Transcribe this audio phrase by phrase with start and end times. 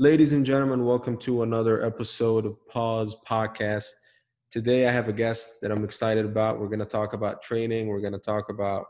[0.00, 3.84] Ladies and gentlemen, welcome to another episode of Pause Podcast.
[4.50, 6.58] Today, I have a guest that I'm excited about.
[6.58, 7.86] We're going to talk about training.
[7.86, 8.86] We're going to talk about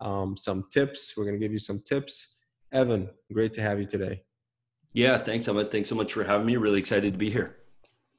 [0.00, 1.12] um, some tips.
[1.18, 2.36] We're going to give you some tips.
[2.72, 4.22] Evan, great to have you today.
[4.94, 5.70] Yeah, thanks, Ahmed.
[5.70, 6.56] Thanks so much for having me.
[6.56, 7.56] Really excited to be here.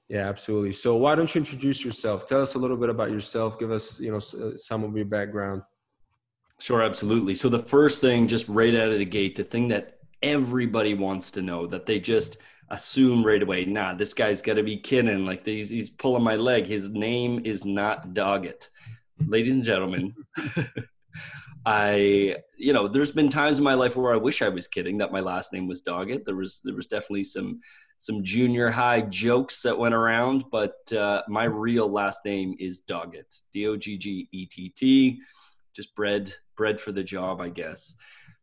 [0.07, 0.73] Yeah, absolutely.
[0.73, 2.27] So, why don't you introduce yourself?
[2.27, 3.57] Tell us a little bit about yourself.
[3.57, 5.64] Give us, you know, uh, some of your background.
[6.59, 7.34] Sure, absolutely.
[7.34, 9.95] So, the first thing, just right out of the gate, the thing that
[10.26, 12.38] everybody wants to know that they just
[12.71, 15.25] assume right away, nah, this guy's got to be kidding.
[15.25, 16.66] Like he's, he's pulling my leg.
[16.66, 18.69] His name is not Doggett.
[19.28, 20.16] Ladies and gentlemen,
[21.66, 24.97] I, you know, there's been times in my life where I wish I was kidding
[24.97, 26.25] that my last name was Doggett.
[26.25, 27.61] There was, there was definitely some,
[28.00, 33.42] some junior high jokes that went around, but uh, my real last name is Doggett,
[33.53, 35.19] D O G G E T T,
[35.75, 37.95] just bred, bred for the job, I guess.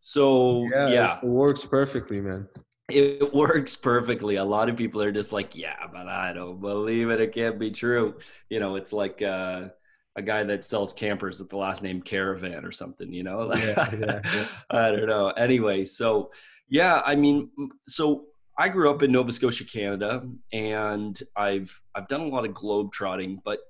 [0.05, 1.19] So yeah, yeah.
[1.19, 2.48] it works perfectly, man.
[2.91, 4.34] It works perfectly.
[4.34, 7.20] A lot of people are just like, yeah, but I don't believe it.
[7.20, 8.19] It can't be true.
[8.50, 9.69] You know, it's like uh,
[10.17, 13.12] a guy that sells campers with the last name Caravan or something.
[13.12, 14.47] You know, yeah, yeah, yeah.
[14.70, 15.28] I don't know.
[15.28, 16.33] Anyway, so
[16.69, 17.50] yeah, I mean,
[17.87, 18.25] so
[18.59, 22.91] I grew up in Nova Scotia, Canada, and I've I've done a lot of globe
[22.91, 23.61] trotting, but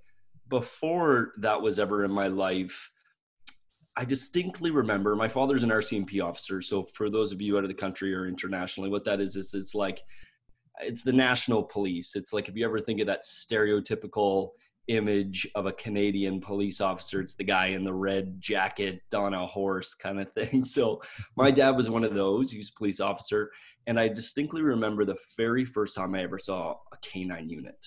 [0.48, 2.90] before that was ever in my life,
[3.96, 6.62] I distinctly remember my father's an RCMP officer.
[6.62, 9.52] So for those of you out of the country or internationally, what that is is
[9.54, 10.02] it's like
[10.80, 12.16] it's the national police.
[12.16, 14.50] It's like if you ever think of that stereotypical
[14.88, 19.46] image of a Canadian police officer, it's the guy in the red jacket on a
[19.46, 20.64] horse kind of thing.
[20.72, 21.02] So
[21.36, 22.50] my dad was one of those.
[22.50, 23.50] He was a police officer,
[23.86, 27.86] and I distinctly remember the very first time I ever saw a canine unit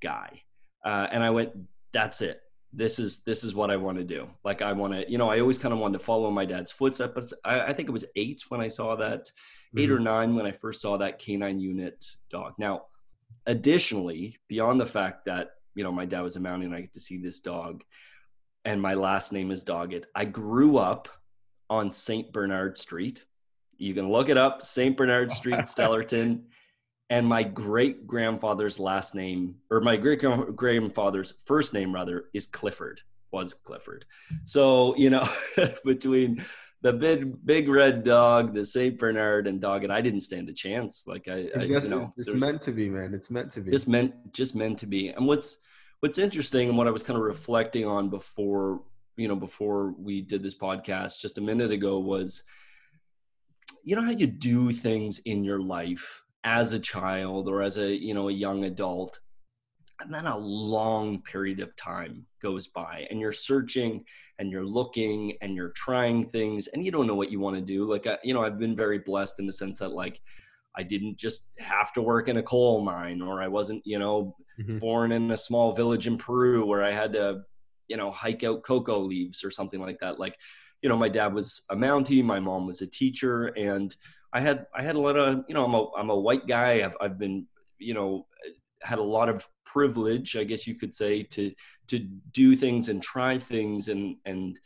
[0.00, 0.42] guy,
[0.84, 1.50] uh, and I went,
[1.92, 2.40] "That's it."
[2.72, 4.28] This is this is what I want to do.
[4.44, 6.70] Like I want to, you know, I always kind of wanted to follow my dad's
[6.70, 7.12] footsteps.
[7.14, 9.78] But I, I think it was eight when I saw that, mm-hmm.
[9.78, 10.04] eight or mm-hmm.
[10.04, 12.54] nine when I first saw that canine unit dog.
[12.58, 12.86] Now,
[13.46, 16.94] additionally, beyond the fact that you know my dad was a mountie and I get
[16.94, 17.82] to see this dog,
[18.64, 20.04] and my last name is Doggett.
[20.14, 21.08] I grew up
[21.68, 23.24] on Saint Bernard Street.
[23.78, 26.42] You can look it up, Saint Bernard Street, Stellarton
[27.10, 30.22] and my great grandfather's last name or my great
[30.56, 33.00] grandfather's first name rather is clifford
[33.32, 34.06] was clifford.
[34.44, 35.28] So you know
[35.84, 36.44] between
[36.82, 40.52] the big big red dog the saint bernard and dog and i didn't stand a
[40.52, 41.04] chance.
[41.06, 43.12] Like i, it's, I, just, you know, it's, it's meant to be man.
[43.12, 43.70] It's meant to be.
[43.70, 45.08] Just meant just meant to be.
[45.08, 45.58] And what's
[46.00, 48.82] what's interesting and what i was kind of reflecting on before
[49.16, 52.42] you know before we did this podcast just a minute ago was
[53.84, 57.94] you know how you do things in your life as a child or as a
[57.94, 59.20] you know a young adult
[60.00, 64.02] and then a long period of time goes by and you're searching
[64.38, 67.62] and you're looking and you're trying things and you don't know what you want to
[67.62, 70.20] do like I, you know i've been very blessed in the sense that like
[70.76, 74.34] i didn't just have to work in a coal mine or i wasn't you know
[74.58, 74.78] mm-hmm.
[74.78, 77.42] born in a small village in peru where i had to
[77.88, 80.36] you know hike out cocoa leaves or something like that like
[80.80, 83.96] you know my dad was a mountie my mom was a teacher and
[84.32, 86.84] I had I had a lot of you know I'm a I'm a white guy.
[86.84, 87.46] I've I've been
[87.78, 88.26] you know
[88.82, 91.52] had a lot of privilege, I guess you could say, to
[91.88, 91.98] to
[92.32, 94.58] do things and try things and and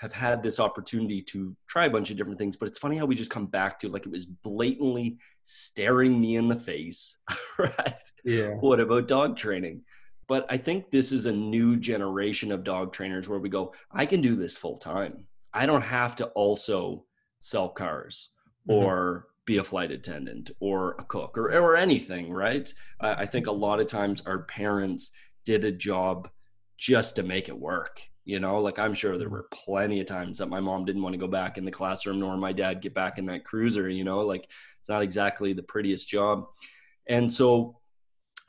[0.00, 2.56] have had this opportunity to try a bunch of different things.
[2.56, 6.36] But it's funny how we just come back to like it was blatantly staring me
[6.36, 7.18] in the face,
[7.58, 8.02] right?
[8.24, 8.50] Yeah.
[8.54, 9.82] What about dog training?
[10.28, 14.04] But I think this is a new generation of dog trainers where we go, I
[14.04, 15.24] can do this full time.
[15.54, 17.04] I don't have to also
[17.40, 18.30] sell cars.
[18.68, 22.72] Or be a flight attendant or a cook or, or anything, right?
[23.00, 25.10] I think a lot of times our parents
[25.46, 26.28] did a job
[26.76, 28.00] just to make it work.
[28.24, 29.36] You know, like I'm sure there mm-hmm.
[29.36, 32.20] were plenty of times that my mom didn't want to go back in the classroom,
[32.20, 33.88] nor my dad get back in that cruiser.
[33.88, 34.46] You know, like
[34.80, 36.44] it's not exactly the prettiest job.
[37.08, 37.78] And so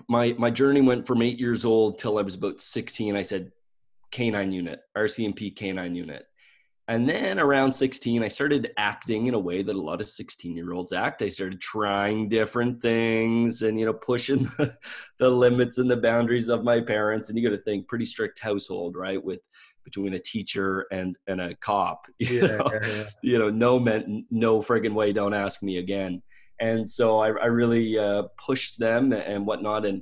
[0.09, 3.16] my my journey went from eight years old till I was about 16.
[3.16, 3.53] I said,
[4.12, 6.25] canine unit, RCMP canine unit.
[6.89, 10.55] And then around 16, I started acting in a way that a lot of 16
[10.55, 11.22] year olds act.
[11.22, 14.75] I started trying different things and, you know, pushing the,
[15.19, 17.30] the limits and the boundaries of my parents.
[17.30, 19.24] And you got to think pretty strict household, right?
[19.24, 19.39] With
[19.86, 22.69] between a teacher and, and a cop, you, yeah, know?
[22.74, 23.03] Yeah, yeah.
[23.21, 25.13] you know, no meant no friggin' way.
[25.13, 26.24] Don't ask me again.
[26.59, 29.86] And so I, I really uh, pushed them and whatnot.
[29.86, 30.01] And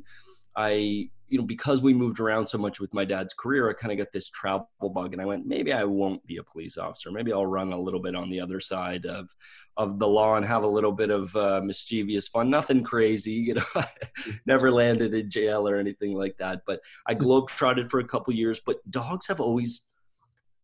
[0.56, 3.92] I you know, because we moved around so much with my dad's career, I kind
[3.92, 7.12] of got this travel bug, and I went, maybe I won't be a police officer.
[7.12, 9.30] Maybe I'll run a little bit on the other side of
[9.76, 12.50] of the law and have a little bit of uh, mischievous fun.
[12.50, 13.66] Nothing crazy, you know.
[14.48, 16.62] never landed in jail or anything like that.
[16.66, 18.60] But I globetrotted for a couple years.
[18.60, 19.88] But dogs have always,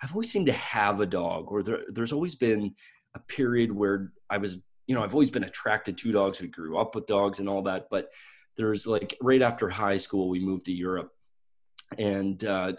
[0.02, 2.74] I've always seemed to have a dog, or there, there's always been
[3.14, 4.58] a period where I was
[4.88, 6.42] you know, I've always been attracted to dogs.
[6.42, 7.88] We grew up with dogs and all that.
[7.90, 8.10] But
[8.58, 11.12] there's like right after high school, we moved to Europe.
[11.98, 12.74] And uh,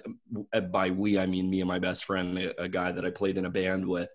[0.72, 3.38] by we, I mean me and my best friend, a, a guy that I played
[3.38, 4.10] in a band with.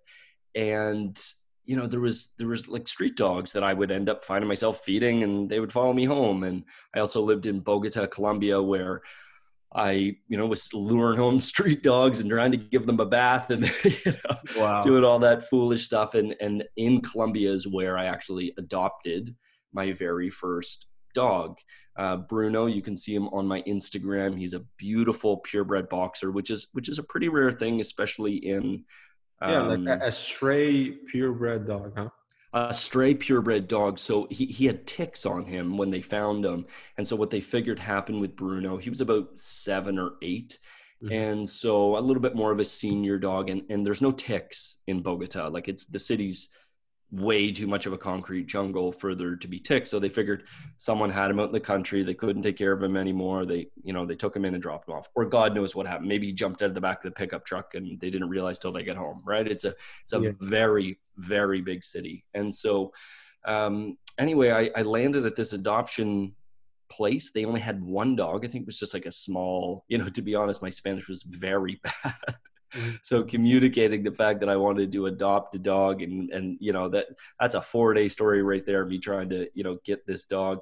[0.56, 1.20] And
[1.66, 4.48] you know there was there was like street dogs that i would end up finding
[4.48, 6.64] myself feeding and they would follow me home and
[6.96, 9.04] i also lived in bogota colombia where
[9.74, 13.52] I, you know, was luring home street dogs and trying to give them a bath
[13.52, 14.82] and you know, wow.
[14.82, 16.16] doing all that foolish stuff.
[16.16, 19.36] And and in Colombia is where I actually adopted
[19.72, 21.58] my very first dog.
[21.96, 24.38] Uh, Bruno, you can see him on my Instagram.
[24.38, 28.86] He's a beautiful purebred boxer, which is which is a pretty rare thing, especially in
[29.42, 32.10] um, yeah, like a, um, a stray purebred dog, huh?
[32.54, 34.00] a stray purebred dog.
[34.00, 36.66] So he, he had ticks on him when they found him.
[36.98, 40.58] And so what they figured happened with Bruno, he was about seven or 8
[41.04, 41.14] mm-hmm.
[41.14, 43.50] And so a little bit more of a senior dog.
[43.50, 45.48] And, and there's no ticks in Bogota.
[45.48, 46.50] Like it's the city's
[47.12, 49.90] way too much of a concrete jungle for there to be ticks.
[49.90, 50.44] So they figured
[50.78, 52.04] someone had him out in the country.
[52.04, 53.46] They couldn't take care of him anymore.
[53.46, 55.10] They, you know, they took him in and dropped him off.
[55.16, 56.08] Or God knows what happened.
[56.08, 58.60] Maybe he jumped out of the back of the pickup truck and they didn't realize
[58.60, 59.22] till they get home.
[59.26, 59.48] Right?
[59.48, 59.74] It's a
[60.04, 60.32] it's a yeah.
[60.40, 62.26] very very big city.
[62.34, 62.94] And so
[63.46, 66.36] um, anyway, I, I landed at this adoption
[66.90, 67.32] place.
[67.32, 68.46] They only had one dog.
[68.46, 69.86] I think it was just like a small.
[69.88, 72.36] You know, to be honest, my Spanish was very bad.
[72.74, 72.96] Mm-hmm.
[73.02, 76.88] so communicating the fact that I wanted to adopt a dog and and you know
[76.90, 77.08] that
[77.40, 78.86] that's a four day story right there.
[78.86, 80.62] Me trying to you know get this dog,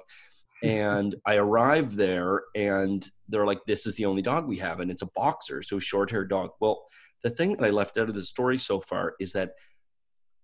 [0.62, 4.90] and I arrived there and they're like, "This is the only dog we have, and
[4.90, 6.86] it's a boxer, so short haired dog." Well,
[7.22, 9.54] the thing that I left out of the story so far is that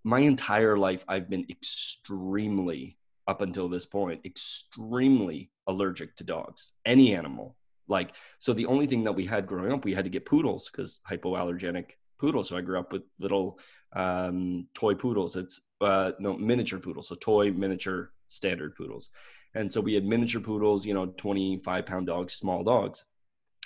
[0.04, 7.14] my entire life I've been extremely up until this point extremely allergic to dogs, any
[7.14, 7.56] animal
[7.88, 10.70] like, so the only thing that we had growing up, we had to get poodles
[10.70, 12.48] because hypoallergenic poodles.
[12.48, 13.58] So I grew up with little
[13.94, 15.36] um, toy poodles.
[15.36, 19.10] It's uh, no miniature poodles, so toy, miniature, standard poodles.
[19.54, 23.04] And so we had miniature poodles, you know, 25 pound dogs, small dogs.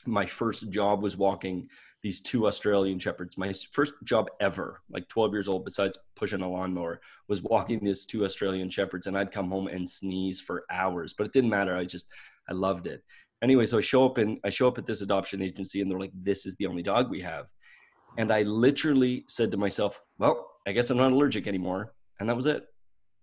[0.06, 1.68] My first job was walking
[2.02, 3.36] these two Australian shepherds.
[3.36, 8.04] My first job ever, like 12 years old, besides pushing a lawnmower, was walking these
[8.04, 9.06] two Australian shepherds.
[9.06, 11.76] And I'd come home and sneeze for hours, but it didn't matter.
[11.76, 12.08] I just,
[12.48, 13.02] I loved it
[13.42, 15.98] anyway, so I show up and I show up at this adoption agency and they're
[15.98, 17.46] like, this is the only dog we have.
[18.16, 21.94] And I literally said to myself, well, I guess I'm not allergic anymore.
[22.20, 22.64] And that was it.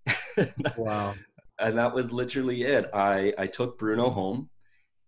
[0.77, 1.15] wow.
[1.59, 2.89] and that was literally it.
[2.93, 4.49] I, I took Bruno home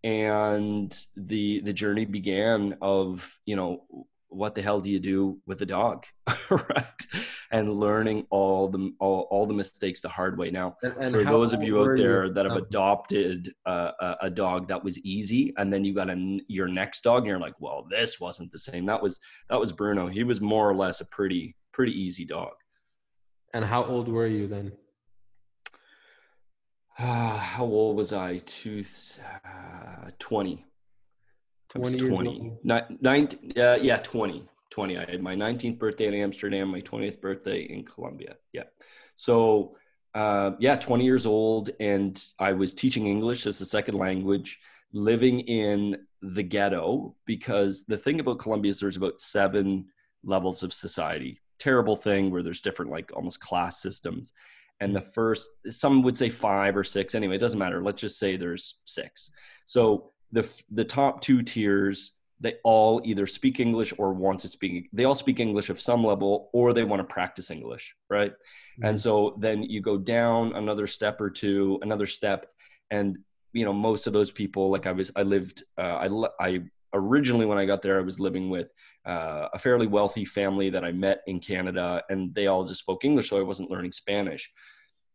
[0.03, 3.85] and the the journey began of, you know,
[4.29, 6.05] what the hell do you do with a dog?
[6.49, 7.05] Right?
[7.51, 10.49] And learning all the all, all the mistakes the hard way.
[10.49, 12.33] Now and, and for those of you out there you?
[12.33, 16.39] that have adopted uh, a, a, dog that was easy and then you got a,
[16.47, 18.85] your next dog and you're like well this wasn't the same.
[18.85, 19.19] That was
[19.49, 20.07] that was bruno.
[20.07, 22.53] He was more or less a pretty pretty easy dog.
[23.53, 24.71] And how old were you then?
[26.97, 28.39] Uh, how old was i?
[28.39, 28.83] Two,
[29.45, 30.65] uh, 20
[31.69, 36.69] 20 20 Not, nine, uh, yeah 20 20 i had my 19th birthday in amsterdam
[36.69, 38.35] my 20th birthday in colombia.
[38.53, 38.63] Yeah.
[39.15, 39.77] So
[40.13, 44.59] uh, yeah 20 years old and i was teaching english as a second language
[44.93, 49.85] living in the ghetto because the thing about colombia is there's about seven
[50.23, 51.41] levels of society.
[51.59, 54.33] Terrible thing where there's different like almost class systems.
[54.79, 57.15] And the first some would say five or six.
[57.15, 57.81] Anyway it doesn't matter.
[57.81, 59.31] Let's just say there's six.
[59.65, 64.89] So the the top two tiers they all either speak english or want to speak
[64.93, 68.85] they all speak english of some level or they want to practice english right mm-hmm.
[68.85, 72.47] and so then you go down another step or two another step
[72.91, 73.17] and
[73.53, 76.07] you know most of those people like i was i lived uh,
[76.39, 76.61] i i
[76.93, 78.67] originally when i got there i was living with
[79.05, 83.03] uh, a fairly wealthy family that i met in canada and they all just spoke
[83.05, 84.51] english so i wasn't learning spanish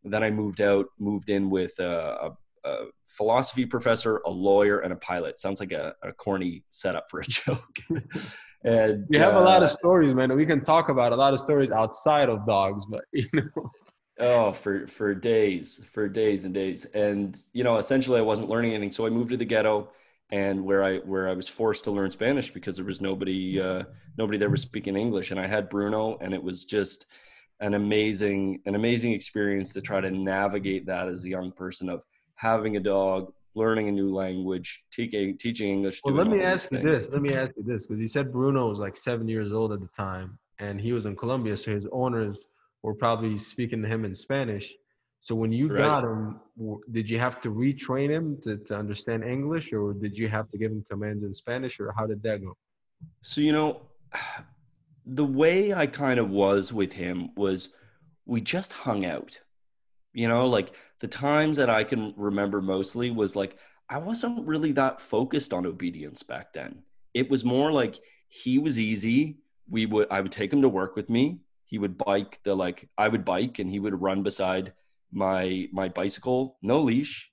[0.04, 4.92] then i moved out moved in with a, a a philosophy professor, a lawyer, and
[4.92, 5.38] a pilot.
[5.38, 7.78] Sounds like a, a corny setup for a joke.
[8.64, 10.34] and you have uh, a lot of stories, man.
[10.34, 13.70] We can talk about a lot of stories outside of dogs, but you know.
[14.20, 18.72] Oh, for for days, for days and days, and you know, essentially, I wasn't learning
[18.72, 19.90] anything, so I moved to the ghetto,
[20.30, 23.84] and where I where I was forced to learn Spanish because there was nobody uh,
[24.18, 27.06] nobody there was speaking English, and I had Bruno, and it was just
[27.60, 32.02] an amazing an amazing experience to try to navigate that as a young person of
[32.42, 36.00] having a dog, learning a new language, teaching teaching English.
[36.04, 37.08] Well, let me ask you this.
[37.08, 39.80] Let me ask you this because you said Bruno was like seven years old at
[39.80, 42.48] the time, and he was in Colombia, so his owners
[42.82, 44.74] were probably speaking to him in Spanish.
[45.20, 45.78] So when you right.
[45.78, 46.40] got him,
[46.90, 50.58] did you have to retrain him to, to understand English, or did you have to
[50.58, 52.56] give him commands in Spanish, or how did that go?
[53.22, 53.82] So you know,
[55.06, 57.70] the way I kind of was with him was
[58.26, 59.40] we just hung out
[60.12, 63.56] You know, like the times that I can remember mostly was like
[63.88, 66.82] I wasn't really that focused on obedience back then.
[67.14, 69.38] It was more like he was easy.
[69.68, 71.40] We would I would take him to work with me.
[71.66, 74.72] He would bike the like I would bike and he would run beside
[75.12, 77.30] my my bicycle, no leash.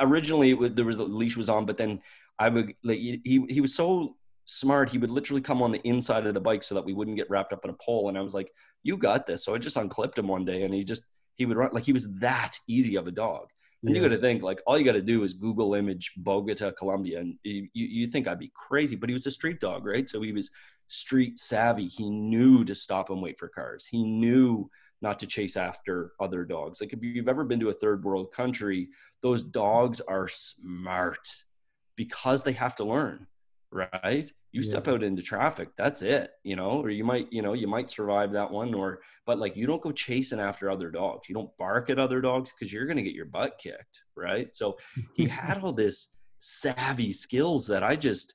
[0.00, 2.00] Originally, it was, there was the leash was on, but then
[2.38, 4.90] I would like he he was so smart.
[4.90, 7.30] He would literally come on the inside of the bike so that we wouldn't get
[7.30, 8.08] wrapped up in a pole.
[8.08, 10.74] And I was like, "You got this." So I just unclipped him one day, and
[10.74, 11.04] he just
[11.36, 13.48] he would run like he was that easy of a dog.
[13.82, 14.00] And yeah.
[14.00, 17.20] you got to think like all you got to do is Google image Bogota, Colombia,
[17.20, 20.08] and you, you think I'd be crazy, but he was a street dog, right?
[20.08, 20.50] So he was
[20.86, 21.88] street savvy.
[21.88, 23.84] He knew to stop and wait for cars.
[23.84, 24.70] He knew
[25.00, 26.80] not to chase after other dogs.
[26.80, 28.88] Like if you've ever been to a third world country,
[29.20, 31.26] those dogs are smart
[31.96, 33.26] because they have to learn,
[33.72, 34.30] right?
[34.52, 34.68] You yeah.
[34.68, 37.90] step out into traffic, that's it, you know, or you might, you know, you might
[37.90, 41.28] survive that one or but like you don't go chasing after other dogs.
[41.28, 44.54] You don't bark at other dogs because you're going to get your butt kicked, right?
[44.54, 44.78] So
[45.14, 48.34] he had all this savvy skills that I just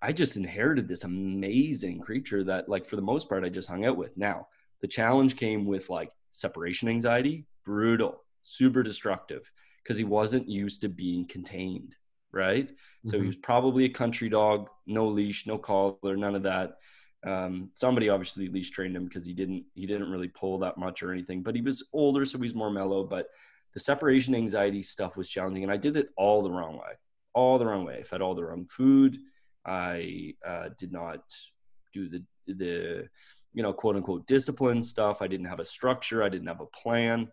[0.00, 3.84] I just inherited this amazing creature that like for the most part I just hung
[3.84, 4.16] out with.
[4.16, 4.48] Now,
[4.80, 9.50] the challenge came with like separation anxiety, brutal, super destructive,
[9.82, 11.94] because he wasn't used to being contained,
[12.32, 12.68] right?
[12.68, 13.08] Mm-hmm.
[13.08, 13.26] So he mm-hmm.
[13.28, 16.78] was probably a country dog, no leash, no collar, none of that.
[17.24, 21.02] Um, somebody obviously leash trained him because he didn't he didn't really pull that much
[21.02, 23.04] or anything, but he was older, so he's more mellow.
[23.04, 23.28] But
[23.74, 26.94] the separation anxiety stuff was challenging, and I did it all the wrong way,
[27.32, 27.98] all the wrong way.
[27.98, 29.18] I fed all the wrong food.
[29.64, 31.22] I uh, did not
[31.92, 33.08] do the the
[33.54, 35.22] you know, quote unquote discipline stuff.
[35.22, 36.22] I didn't have a structure.
[36.22, 37.30] I didn't have a plan.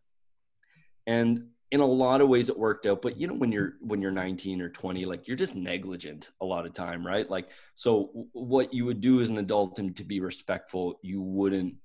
[1.08, 4.02] And in a lot of ways it worked out, but you know, when you're, when
[4.02, 7.30] you're 19 or 20, like you're just negligent a lot of time, right?
[7.30, 11.76] Like, so what you would do as an adult and to be respectful, you wouldn't,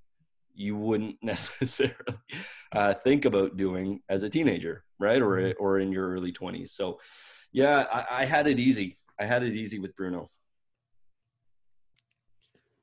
[0.55, 1.95] you wouldn't necessarily
[2.73, 5.21] uh, think about doing as a teenager, right?
[5.21, 5.62] Or, mm-hmm.
[5.62, 6.71] or in your early 20s.
[6.71, 7.00] So
[7.53, 8.99] yeah, I, I had it easy.
[9.21, 10.31] I had it easy with Bruno.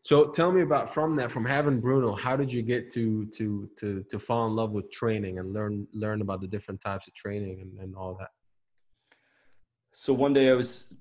[0.04, 3.70] So tell me about from that, from having Bruno, how did you get to to
[3.78, 7.14] to to fall in love with training and learn learn about the different types of
[7.14, 8.30] training and, and all that?
[9.92, 10.94] So one day I was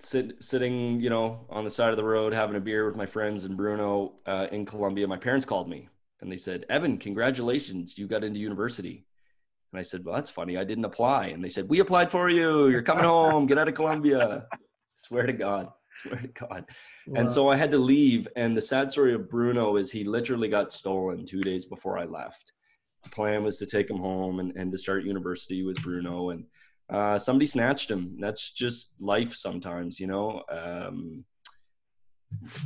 [0.00, 3.06] sit, sitting, you know, on the side of the road having a beer with my
[3.06, 5.06] friends and Bruno uh, in Colombia.
[5.06, 5.88] My parents called me
[6.20, 9.04] and they said, "Evan, congratulations, you got into university."
[9.72, 10.56] And I said, "Well, that's funny.
[10.56, 12.68] I didn't apply." And they said, "We applied for you.
[12.68, 13.46] You're coming home.
[13.46, 14.46] Get out of Colombia."
[14.94, 15.68] Swear to God.
[16.02, 16.64] Swear to God.
[17.06, 17.20] Wow.
[17.20, 18.28] And so I had to leave.
[18.36, 22.04] And the sad story of Bruno is he literally got stolen two days before I
[22.04, 22.52] left.
[23.04, 26.30] The plan was to take him home and, and to start university with Bruno.
[26.30, 26.44] And
[26.90, 28.16] uh, somebody snatched him.
[28.20, 30.42] That's just life sometimes, you know.
[30.50, 31.24] Um,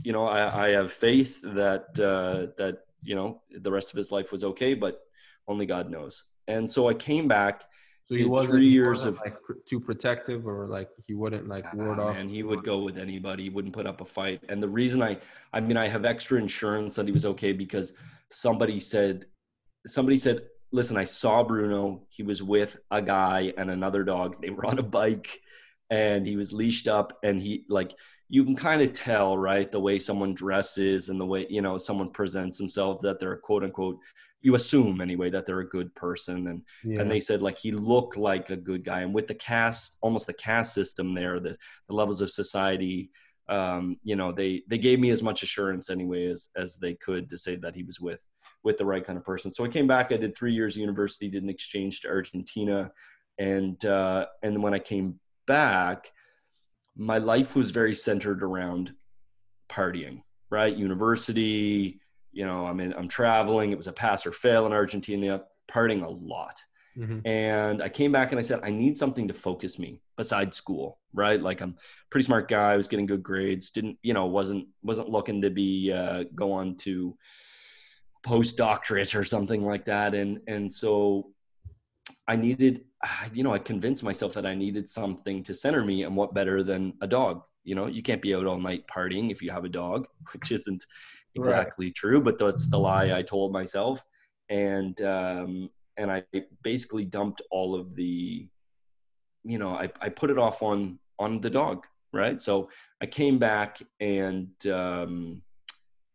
[0.05, 4.11] you know, I, I have faith that uh, that you know the rest of his
[4.11, 5.01] life was okay, but
[5.49, 6.25] only God knows.
[6.49, 7.62] And so I came back
[8.12, 11.71] so he wasn't three years of like too protective, or like he wouldn't like ah,
[11.75, 12.16] ward off.
[12.16, 13.45] And he would go with anybody.
[13.45, 14.40] He wouldn't put up a fight.
[14.49, 15.19] And the reason I,
[15.52, 17.95] I mean, I have extra insurance that he was okay because
[18.31, 19.26] somebody said,
[19.87, 20.42] somebody said,
[20.73, 22.02] listen, I saw Bruno.
[22.09, 24.40] He was with a guy and another dog.
[24.40, 25.40] They were on a bike,
[25.90, 27.95] and he was leashed up, and he like
[28.28, 31.78] you can kind of tell, right, the way someone dresses and the way you know
[31.78, 33.99] someone presents themselves that they're quote unquote
[34.43, 36.49] you assume anyway that they're a good person.
[36.49, 37.01] And yeah.
[37.01, 39.01] and they said like he looked like a good guy.
[39.01, 41.57] And with the caste almost the caste system there the,
[41.89, 43.11] the levels of society
[43.49, 47.29] um, you know they they gave me as much assurance anyway as as they could
[47.29, 48.21] to say that he was with
[48.63, 49.51] with the right kind of person.
[49.51, 52.91] So i came back i did three years university did an exchange to argentina.
[53.39, 56.13] And uh and when i came back
[56.95, 58.95] my life was very centered around
[59.71, 60.23] partying
[60.53, 60.77] right?
[60.77, 62.01] University
[62.33, 63.73] you know, I'm in, I'm traveling.
[63.73, 66.62] It was a pass or fail in Argentina, partying a lot.
[66.99, 67.27] Mm-hmm.
[67.27, 70.99] And I came back and I said, I need something to focus me besides school,
[71.15, 71.41] right?
[71.41, 71.77] Like I'm
[72.11, 72.73] pretty smart guy.
[72.73, 73.71] I was getting good grades.
[73.71, 77.17] Didn't, you know, wasn't, wasn't looking to be, uh, go on to
[78.27, 80.15] postdoctorate or something like that.
[80.15, 81.33] And, and so
[82.29, 82.85] I needed,
[83.33, 86.62] you know, I convinced myself that I needed something to center me and what better
[86.62, 87.43] than a dog.
[87.65, 90.53] You know, you can't be out all night partying if you have a dog, which
[90.53, 90.85] isn't
[91.35, 91.95] exactly right.
[91.95, 94.05] true, but that's the lie I told myself.
[94.49, 96.25] And um, and I
[96.62, 98.49] basically dumped all of the,
[99.45, 102.41] you know, I, I put it off on on the dog, right?
[102.41, 102.69] So
[103.01, 105.43] I came back and um,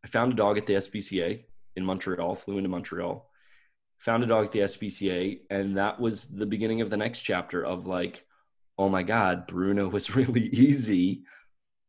[0.04, 1.44] I found a dog at the SPCA
[1.76, 3.30] in Montreal, flew into Montreal,
[4.00, 7.64] found a dog at the SPCA, and that was the beginning of the next chapter
[7.64, 8.26] of like,
[8.78, 11.24] oh my God, Bruno was really easy.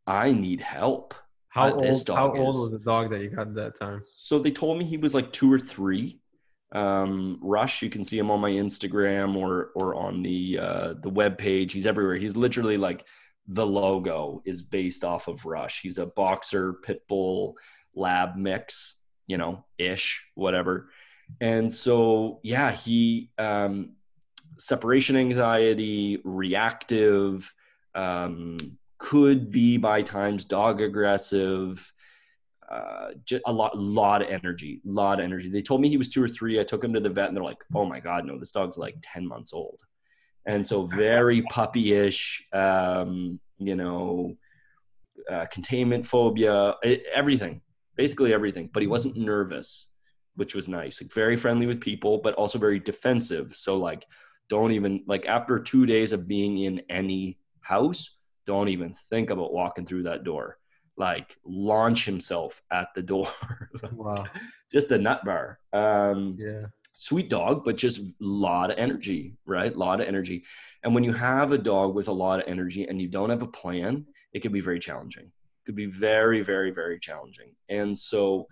[0.07, 1.15] I need help
[1.59, 2.09] how old?
[2.09, 4.05] How old was the dog that you got at that time?
[4.17, 6.21] So they told me he was like two or three,
[6.73, 11.09] Um, Rush, you can see him on my Instagram or or on the uh, the
[11.09, 11.73] web page.
[11.73, 12.17] He's everywhere.
[12.17, 13.05] He's literally like
[13.47, 15.81] the logo is based off of Rush.
[15.81, 17.57] He's a boxer pit bull
[17.95, 20.91] lab mix, you know, ish, whatever.
[21.41, 23.97] And so, yeah, he um,
[24.59, 27.53] separation anxiety, reactive,
[27.95, 31.93] um, could be by times dog aggressive
[32.71, 33.13] uh,
[33.47, 35.49] a lot, lot of energy, lot of energy.
[35.49, 36.61] They told me he was two or three.
[36.61, 38.77] I took him to the vet, and they're like, "Oh my god, no, this dog's
[38.77, 39.81] like ten months old,"
[40.45, 42.43] and so very puppyish.
[42.53, 44.37] Um, you know,
[45.31, 46.75] uh, containment phobia,
[47.15, 47.63] everything,
[47.97, 48.69] basically everything.
[48.73, 49.89] But he wasn't nervous,
[50.37, 51.01] which was nice.
[51.01, 53.57] Like very friendly with people, but also very defensive.
[53.57, 54.05] So like,
[54.51, 58.18] don't even like after two days of being in any house,
[58.49, 60.57] don't even think about walking through that door
[60.99, 63.29] like launch himself at the door.
[63.93, 64.27] wow.
[64.71, 65.61] just a nut bar.
[65.73, 66.67] Um, yeah.
[66.93, 69.73] Sweet dog, but just a lot of energy, right?
[69.73, 70.45] A lot of energy.
[70.83, 73.43] And when you have a dog with a lot of energy and you don't have
[73.43, 75.27] a plan, it can be very challenging.
[75.27, 77.55] It could be very, very, very challenging.
[77.69, 78.49] And so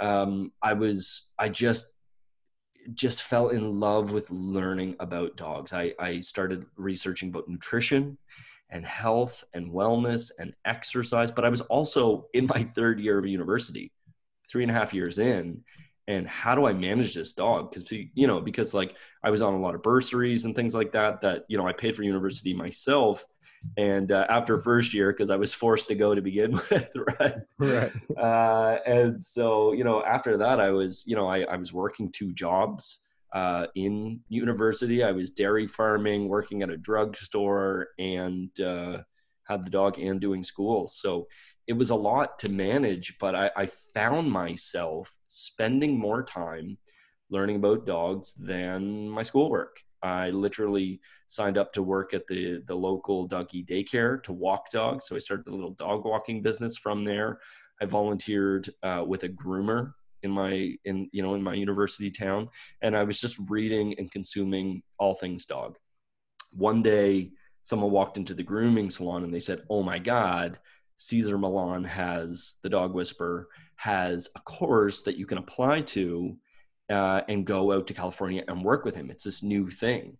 [0.00, 1.92] um, I was, I just,
[2.94, 5.72] just fell in love with learning about dogs.
[5.72, 8.18] I, I started researching about nutrition
[8.70, 11.30] and health and wellness and exercise.
[11.30, 13.92] But I was also in my third year of university,
[14.48, 15.62] three and a half years in.
[16.08, 17.72] And how do I manage this dog?
[17.72, 20.92] Because, you know, because like I was on a lot of bursaries and things like
[20.92, 23.24] that, that, you know, I paid for university myself.
[23.76, 27.38] And uh, after first year, because I was forced to go to begin with, right?
[27.58, 27.92] Right.
[28.16, 32.12] Uh, and so, you know, after that, I was, you know, I, I was working
[32.12, 33.00] two jobs
[33.36, 35.04] uh, in university.
[35.04, 39.02] I was dairy farming, working at a drugstore, and uh,
[39.44, 40.86] had the dog and doing school.
[40.86, 41.28] So
[41.66, 46.78] it was a lot to manage, but I, I found myself spending more time
[47.28, 49.80] learning about dogs than my schoolwork.
[50.02, 55.06] I literally signed up to work at the the local doggy daycare to walk dogs.
[55.06, 57.40] So I started a little dog walking business from there.
[57.82, 62.48] I volunteered uh, with a groomer in my in you know in my university town
[62.82, 65.76] and i was just reading and consuming all things dog.
[66.52, 70.58] One day someone walked into the grooming salon and they said oh my god
[70.96, 76.36] cesar millan has the dog whisperer has a course that you can apply to
[76.88, 79.10] uh, and go out to california and work with him.
[79.10, 80.16] It's this new thing.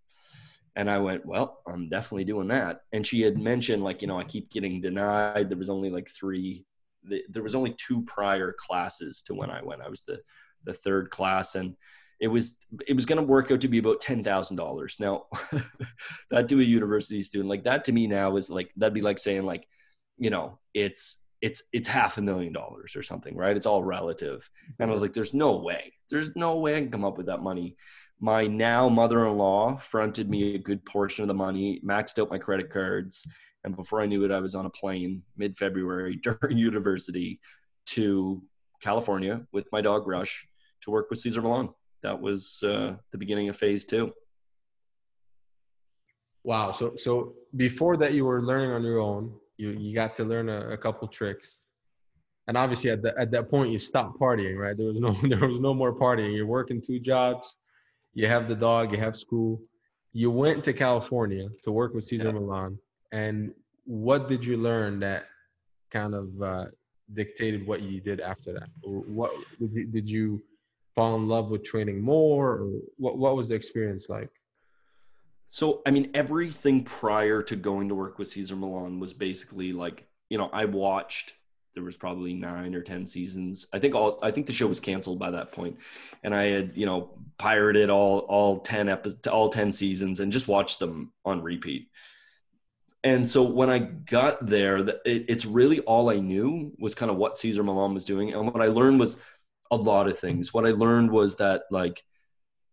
[0.74, 2.82] And i went well i'm definitely doing that.
[2.92, 5.48] And she had mentioned like you know i keep getting denied.
[5.48, 6.66] There was only like three
[7.08, 9.82] the, there was only two prior classes to when I went.
[9.82, 10.20] I was the
[10.64, 11.76] the third class, and
[12.20, 14.96] it was it was going to work out to be about ten thousand dollars.
[14.98, 15.26] Now,
[16.30, 19.18] that to a university student, like that to me now is like that'd be like
[19.18, 19.66] saying like,
[20.18, 23.56] you know, it's it's it's half a million dollars or something, right?
[23.56, 24.48] It's all relative.
[24.78, 27.26] And I was like, there's no way, there's no way I can come up with
[27.26, 27.76] that money.
[28.18, 32.70] My now mother-in-law fronted me a good portion of the money, maxed out my credit
[32.70, 33.26] cards
[33.66, 37.40] and before I knew it, I was on a plane mid February during university
[37.88, 38.40] to
[38.80, 40.48] California with my dog Rush
[40.82, 41.68] to work with Cesar Millan.
[42.02, 44.12] That was uh, the beginning of phase two.
[46.44, 46.70] Wow.
[46.70, 49.34] So, so before that, you were learning on your own.
[49.56, 51.62] You, you got to learn a, a couple tricks.
[52.46, 54.76] And obviously at, the, at that point you stopped partying, right?
[54.76, 56.36] There was no, there was no more partying.
[56.36, 57.56] You're working two jobs.
[58.14, 59.60] You have the dog, you have school.
[60.12, 62.32] You went to California to work with cesar yeah.
[62.32, 62.78] Millan
[63.12, 65.26] and what did you learn that
[65.90, 66.64] kind of uh,
[67.14, 68.68] dictated what you did after that?
[68.82, 70.42] what did you, did you
[70.94, 73.16] fall in love with training more, or what?
[73.16, 74.30] What was the experience like?
[75.48, 80.04] So, I mean, everything prior to going to work with cesar Millan was basically like,
[80.28, 81.34] you know, I watched.
[81.74, 83.66] There was probably nine or ten seasons.
[83.72, 84.18] I think all.
[84.22, 85.76] I think the show was canceled by that point,
[86.24, 90.48] and I had, you know, pirated all all ten episodes, all ten seasons, and just
[90.48, 91.90] watched them on repeat
[93.06, 97.38] and so when I got there, it's really all I knew was kind of what
[97.38, 98.32] Cesar Millan was doing.
[98.32, 99.16] And what I learned was
[99.70, 100.52] a lot of things.
[100.52, 102.02] What I learned was that like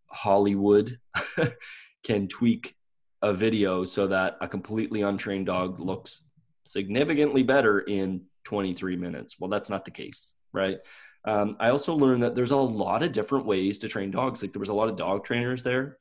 [0.07, 0.97] Hollywood
[2.03, 2.75] can tweak
[3.21, 6.27] a video so that a completely untrained dog looks
[6.63, 9.39] significantly better in 23 minutes.
[9.39, 10.79] Well, that's not the case, right?
[11.25, 14.41] Um, I also learned that there's a lot of different ways to train dogs.
[14.41, 15.99] Like there was a lot of dog trainers there.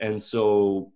[0.00, 0.92] And so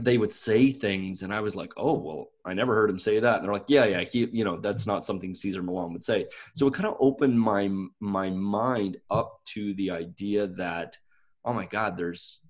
[0.00, 3.20] they would say things and I was like, oh, well, I never heard him say
[3.20, 3.36] that.
[3.36, 6.26] And they're like, yeah, yeah, he, you know, that's not something Cesar Millan would say.
[6.54, 10.96] So it kind of opened my, my mind up to the idea that,
[11.44, 12.40] oh my God, there's,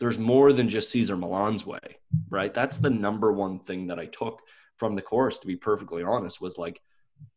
[0.00, 1.98] there's more than just Cesar Millan's way,
[2.30, 2.52] right?
[2.52, 4.42] That's the number one thing that I took
[4.76, 6.80] from the course, to be perfectly honest, was like,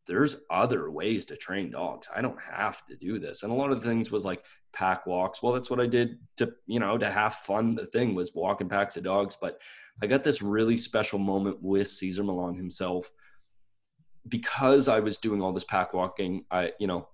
[0.07, 2.09] there's other ways to train dogs.
[2.13, 3.43] I don't have to do this.
[3.43, 5.41] And a lot of the things was like pack walks.
[5.41, 7.75] Well, that's what I did to, you know, to have fun.
[7.75, 9.37] The thing was walking packs of dogs.
[9.39, 9.59] But
[10.01, 13.11] I got this really special moment with Cesar Millan himself
[14.27, 16.45] because I was doing all this pack walking.
[16.49, 17.07] I, you know,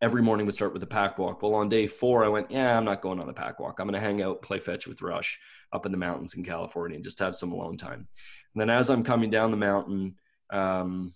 [0.00, 1.42] every morning would start with a pack walk.
[1.42, 3.78] Well, on day four, I went, yeah, I'm not going on the pack walk.
[3.78, 5.40] I'm going to hang out, play fetch with Rush
[5.72, 8.06] up in the mountains in California and just have some alone time.
[8.54, 10.16] And then as I'm coming down the mountain,
[10.50, 11.14] um,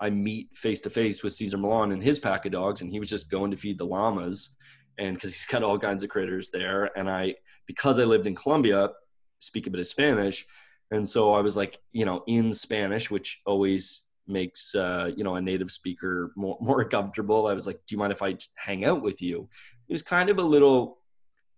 [0.00, 2.98] I meet face to face with Cesar Millan and his pack of dogs, and he
[2.98, 4.56] was just going to feed the llamas,
[4.98, 6.96] and because he's got all kinds of critters there.
[6.96, 7.34] And I,
[7.66, 8.90] because I lived in Colombia,
[9.38, 10.46] speak a bit of Spanish,
[10.90, 15.34] and so I was like, you know, in Spanish, which always makes uh, you know
[15.34, 17.46] a native speaker more more comfortable.
[17.46, 19.48] I was like, "Do you mind if I hang out with you?"
[19.86, 20.98] He was kind of a little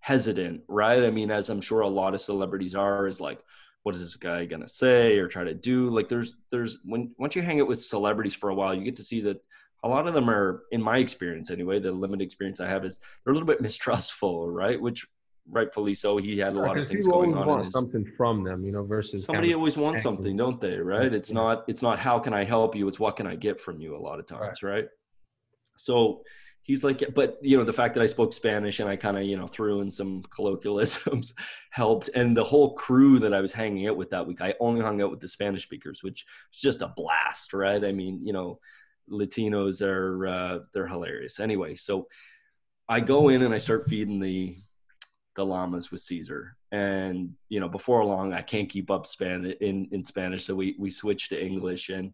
[0.01, 1.05] hesitant, right?
[1.05, 3.41] I mean, as I'm sure a lot of celebrities are, is like,
[3.83, 5.91] what is this guy gonna say or try to do?
[5.91, 8.97] Like, there's there's when once you hang out with celebrities for a while, you get
[8.97, 9.43] to see that
[9.85, 13.01] a lot of them are, in my experience anyway, the limited experience I have is
[13.25, 14.81] they're a little bit mistrustful, right?
[14.81, 15.07] Which
[15.51, 16.17] rightfully so.
[16.17, 17.47] He had a lot of things going on.
[17.47, 20.77] Want something from them, you know, versus somebody kind of always wants something, don't they?
[20.77, 21.13] Right?
[21.13, 21.35] It's yeah.
[21.35, 22.89] not it's not how can I help you?
[22.89, 23.97] It's what can I get from you?
[23.97, 24.73] A lot of times, right?
[24.73, 24.85] right?
[25.77, 26.23] So
[26.63, 29.25] he's like, but you know, the fact that I spoke Spanish and I kind of
[29.25, 31.35] you know threw in some colloquialisms
[31.71, 34.81] helped, and the whole crew that I was hanging out with that week, I only
[34.81, 37.85] hung out with the Spanish speakers, which was just a blast, right?
[37.85, 38.59] I mean, you know.
[39.11, 41.41] Latinos are uh, they're hilarious.
[41.41, 42.07] Anyway, so
[42.89, 44.57] I go in and I start feeding the
[45.35, 49.89] the llamas with cesar And you know, before long, I can't keep up Spanish in
[49.93, 51.89] in Spanish, so we we switched to English.
[51.89, 52.13] And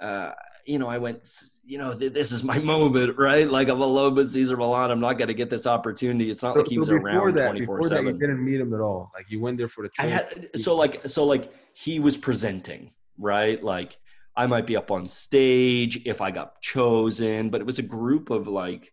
[0.00, 0.32] uh,
[0.70, 1.28] you know, I went,
[1.64, 3.48] you know, th- this is my moment, right?
[3.48, 4.90] Like I'm alone with Cesar Millan.
[4.90, 6.30] I'm not going to get this opportunity.
[6.30, 8.06] It's not so, like he was so around 24 seven.
[8.06, 9.10] You didn't meet him at all.
[9.14, 9.90] Like you went there for the.
[9.98, 13.62] I had so like so like he was presenting, right?
[13.62, 13.98] Like
[14.36, 18.30] I might be up on stage if I got chosen, but it was a group
[18.30, 18.92] of like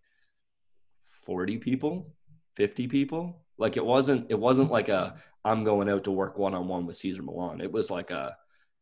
[1.26, 2.14] 40 people,
[2.56, 6.54] 50 people like it wasn't it wasn't like a I'm going out to work one
[6.54, 7.62] on one with Cesar Millan.
[7.62, 8.36] It was like a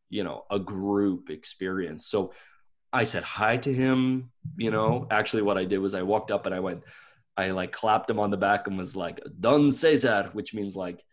[0.08, 2.06] you know a group experience.
[2.06, 2.32] So
[2.92, 4.30] I said hi to him.
[4.56, 6.82] You know, actually, what I did was I walked up and I went,
[7.36, 11.04] I like clapped him on the back and was like, Don Cesar, which means like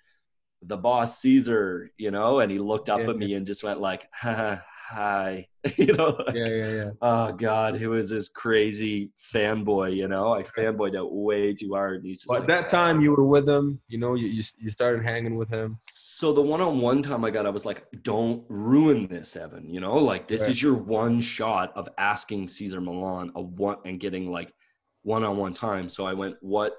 [0.62, 3.80] the boss Cesar, you know, and he looked up yeah, at me and just went
[3.80, 4.08] like,
[4.94, 6.90] hi you know like, yeah yeah yeah.
[7.02, 10.34] Oh god who is this crazy fanboy you know.
[10.34, 13.02] I fanboyed out way too hard he's just but like, that time ah.
[13.02, 15.80] you were with him you know you, you, you started hanging with him
[16.24, 19.98] so the one-on-one time i got i was like don't ruin this evan you know
[19.98, 20.52] like this right.
[20.52, 24.54] is your one shot of asking Cesar Millan a one and getting like
[25.02, 26.78] one-on-one time so i went what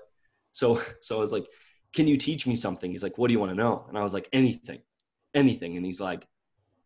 [0.52, 1.46] so so i was like
[1.92, 4.02] can you teach me something he's like what do you want to know and i
[4.02, 4.80] was like anything
[5.35, 6.26] anything and he's like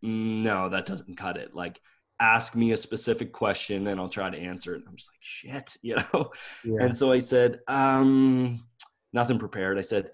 [0.02, 1.54] no, that doesn't cut it.
[1.54, 1.80] Like,
[2.20, 4.78] ask me a specific question and I'll try to answer it.
[4.78, 6.30] And I'm just like, shit, you know?
[6.64, 6.84] Yeah.
[6.84, 8.64] And so I said, um,
[9.12, 9.78] nothing prepared.
[9.78, 10.10] I said,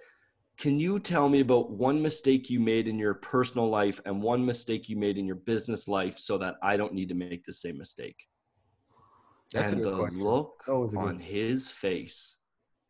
[0.56, 4.44] can you tell me about one mistake you made in your personal life and one
[4.44, 7.52] mistake you made in your business life so that I don't need to make the
[7.52, 8.16] same mistake?
[9.52, 10.18] That's and the question.
[10.18, 12.36] look on his face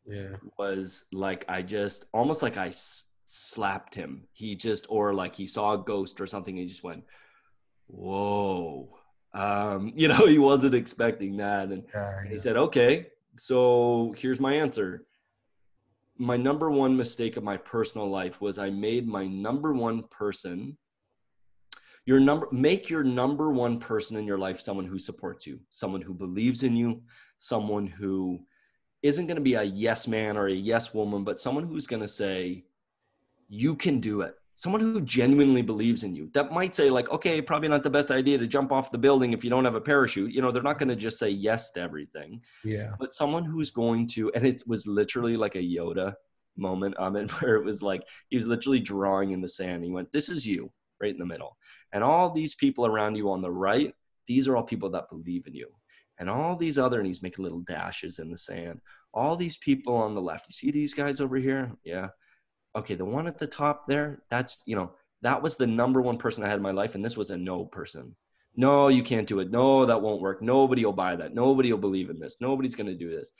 [0.07, 0.37] yeah.
[0.59, 2.73] was like, I just almost like I
[3.25, 4.29] slapped him.
[4.33, 6.57] He just, or like he saw a ghost or something.
[6.57, 7.05] he just went,
[7.87, 8.89] whoa.
[9.35, 11.71] Um, you know, he wasn't expecting that.
[11.71, 12.31] And yeah, yeah.
[12.31, 15.07] he said, okay, so here's my answer.
[16.17, 20.79] My number one mistake of my personal life was I made my number one person
[22.07, 26.03] your number make your number one person in your life someone who supports you someone
[26.03, 27.01] who believes in you
[27.39, 28.39] someone who
[29.03, 32.03] isn't going to be a yes man or a yes woman but someone who's going
[32.03, 32.65] to say
[33.49, 34.35] you can do it.
[34.57, 38.13] Someone who genuinely believes in you that might say, like, okay, probably not the best
[38.13, 40.33] idea to jump off the building if you don't have a parachute.
[40.33, 42.41] You know, they're not going to just say yes to everything.
[42.63, 42.93] Yeah.
[42.99, 46.15] But someone who's going to, and it was literally like a Yoda
[46.57, 49.85] moment um, it where it was like he was literally drawing in the sand.
[49.85, 51.57] He went, This is you right in the middle.
[51.93, 53.93] And all these people around you on the right,
[54.27, 55.69] these are all people that believe in you.
[56.19, 58.81] And all these other, and he's making little dashes in the sand.
[59.13, 61.73] All these people on the left, you see these guys over here?
[61.83, 62.09] Yeah
[62.77, 66.19] okay, the one at the top there, that's, you know, that was the number one
[66.19, 66.95] person I had in my life.
[66.95, 68.15] And this was a no person.
[68.57, 69.51] No, you can't do it.
[69.51, 70.43] No, that won't work.
[70.43, 71.35] Nobody will buy that.
[71.35, 72.37] Nobody will believe in this.
[72.41, 73.33] Nobody's going to do this.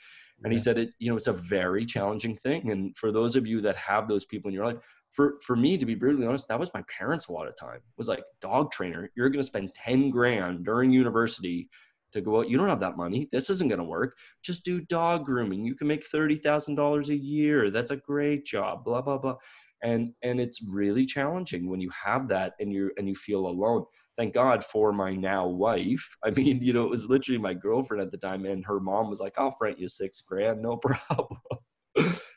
[0.43, 0.57] And yeah.
[0.57, 2.71] he said it, you know, it's a very challenging thing.
[2.71, 4.77] And for those of you that have those people in your life,
[5.11, 7.77] for, for me, to be brutally honest, that was my parents a lot of time.
[7.77, 9.09] It was like dog trainer.
[9.15, 11.69] You're going to spend 10 grand during university
[12.15, 12.49] to go out.
[12.49, 13.27] You don't have that money.
[13.31, 14.17] This isn't going to work.
[14.41, 15.63] Just do dog grooming.
[15.63, 17.69] You can make $30,000 a year.
[17.69, 19.37] That's a great job, blah, blah, blah.
[19.83, 23.83] and and it's really challenging when you have that and you and you feel alone
[24.17, 28.01] thank god for my now wife i mean you know it was literally my girlfriend
[28.01, 31.39] at the time and her mom was like i'll front you six grand no problem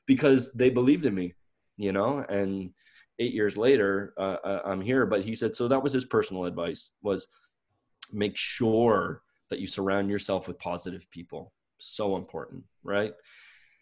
[0.06, 1.32] because they believed in me
[1.76, 2.70] you know and
[3.18, 6.44] eight years later uh, uh, i'm here but he said so that was his personal
[6.44, 7.28] advice was
[8.12, 13.14] make sure that you surround yourself with positive people so important right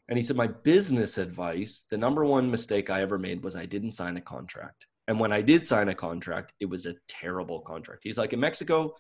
[0.09, 3.67] and he said, My business advice, the number one mistake I ever made was I
[3.67, 4.87] didn't sign a contract.
[5.09, 8.05] And when I did sign a contract, it was a terrible contract.
[8.05, 8.95] He's like, In Mexico,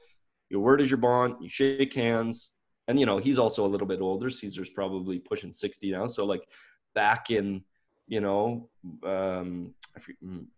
[0.50, 2.52] your word is your bond, you shake hands.
[2.88, 4.30] And, you know, he's also a little bit older.
[4.30, 6.06] Cesar's probably pushing 60 now.
[6.06, 6.46] So, like,
[6.94, 7.64] back in,
[8.06, 8.68] you know,
[9.04, 9.74] um,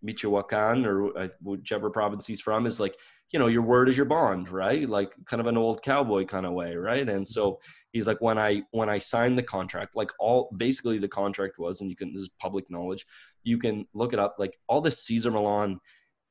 [0.03, 2.97] Michoacan or uh, whichever province he's from is like,
[3.31, 4.89] you know, your word is your bond, right?
[4.89, 7.09] Like kind of an old cowboy kind of way, right?
[7.09, 7.33] And mm-hmm.
[7.33, 7.61] so
[7.93, 11.81] he's like, when I when I signed the contract, like all basically the contract was,
[11.81, 13.07] and you can this is public knowledge,
[13.43, 15.81] you can look it up, like all the Cesar Millan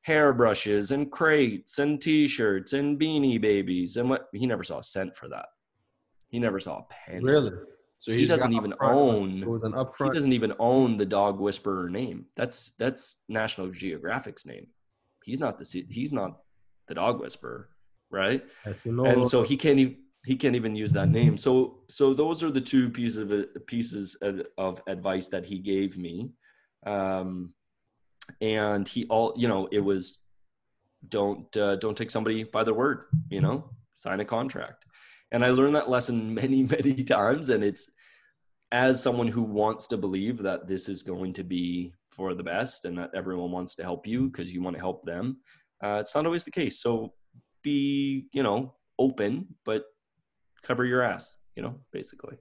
[0.02, 5.14] hairbrushes and crates and t-shirts and beanie babies and what he never saw a cent
[5.16, 5.46] for that.
[6.28, 7.24] He never saw a penny.
[7.24, 7.52] Really?
[8.00, 9.42] So he doesn't even own.
[9.42, 10.08] It was an upfront.
[10.08, 12.26] He doesn't even own the dog whisperer name.
[12.36, 14.68] That's that's National Geographic's name.
[15.24, 16.38] He's not the he's not
[16.88, 17.68] the dog whisperer,
[18.10, 18.44] right?
[19.06, 21.38] And so he can't even he can't even use that name.
[21.38, 25.96] So so those are the two pieces of pieces of, of advice that he gave
[25.96, 26.32] me,
[26.86, 27.54] um,
[28.40, 30.20] and he all you know it was
[31.08, 33.04] don't uh, don't take somebody by their word.
[33.30, 34.84] You know, sign a contract.
[35.30, 37.90] And I learned that lesson many many times, and it's
[38.72, 42.84] as someone who wants to believe that this is going to be for the best
[42.84, 45.38] and that everyone wants to help you because you want to help them
[45.82, 46.80] uh, it's not always the case.
[46.80, 47.12] So
[47.62, 49.84] be, you know, open, but
[50.62, 52.36] cover your ass, you know, basically.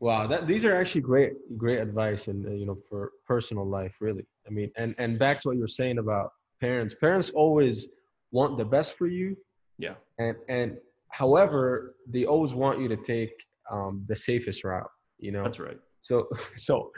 [0.00, 3.94] Wow, that these are actually great, great advice, and uh, you know, for personal life,
[4.00, 4.26] really.
[4.46, 6.94] I mean, and and back to what you're saying about parents.
[6.94, 7.88] Parents always
[8.30, 9.36] want the best for you.
[9.78, 9.94] Yeah.
[10.18, 10.76] And and
[11.10, 13.32] however, they always want you to take
[13.70, 14.90] um, the safest route.
[15.18, 15.42] You know.
[15.42, 15.78] That's right.
[16.00, 16.90] So so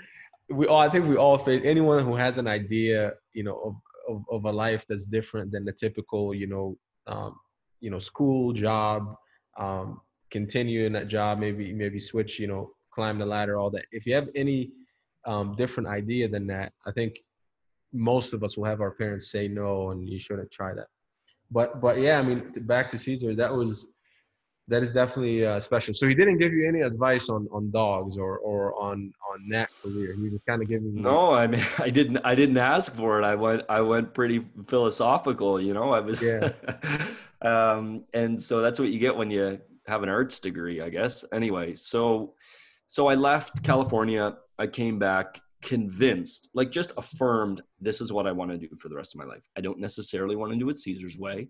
[0.51, 3.75] we all I think we all face anyone who has an idea, you know, of
[4.09, 7.37] of, of a life that's different than the typical, you know, um,
[7.81, 9.15] you know, school job,
[9.59, 10.01] um,
[10.93, 13.87] that job, maybe maybe switch, you know, climb the ladder, all that.
[13.93, 14.73] If you have any
[15.27, 17.19] um, different idea than that, I think
[17.93, 20.89] most of us will have our parents say no, and you shouldn't try that.
[21.51, 23.87] But but yeah, I mean, back to Caesar, that was
[24.69, 25.95] that is definitely uh, special.
[25.95, 29.71] So he didn't give you any advice on on dogs or or on on that
[29.83, 30.15] career.
[30.15, 30.95] He was kind of giving.
[30.95, 32.19] You- no, I mean, I didn't.
[32.19, 33.25] I didn't ask for it.
[33.25, 33.63] I went.
[33.69, 35.61] I went pretty philosophical.
[35.61, 36.21] You know, I was.
[36.21, 36.53] Yeah.
[37.43, 41.25] um, and so that's what you get when you have an arts degree, I guess.
[41.33, 42.35] Anyway, so
[42.87, 44.37] so I left California.
[44.59, 48.89] I came back convinced, like just affirmed, this is what I want to do for
[48.89, 49.43] the rest of my life.
[49.57, 51.49] I don't necessarily want to do it Cesar's way.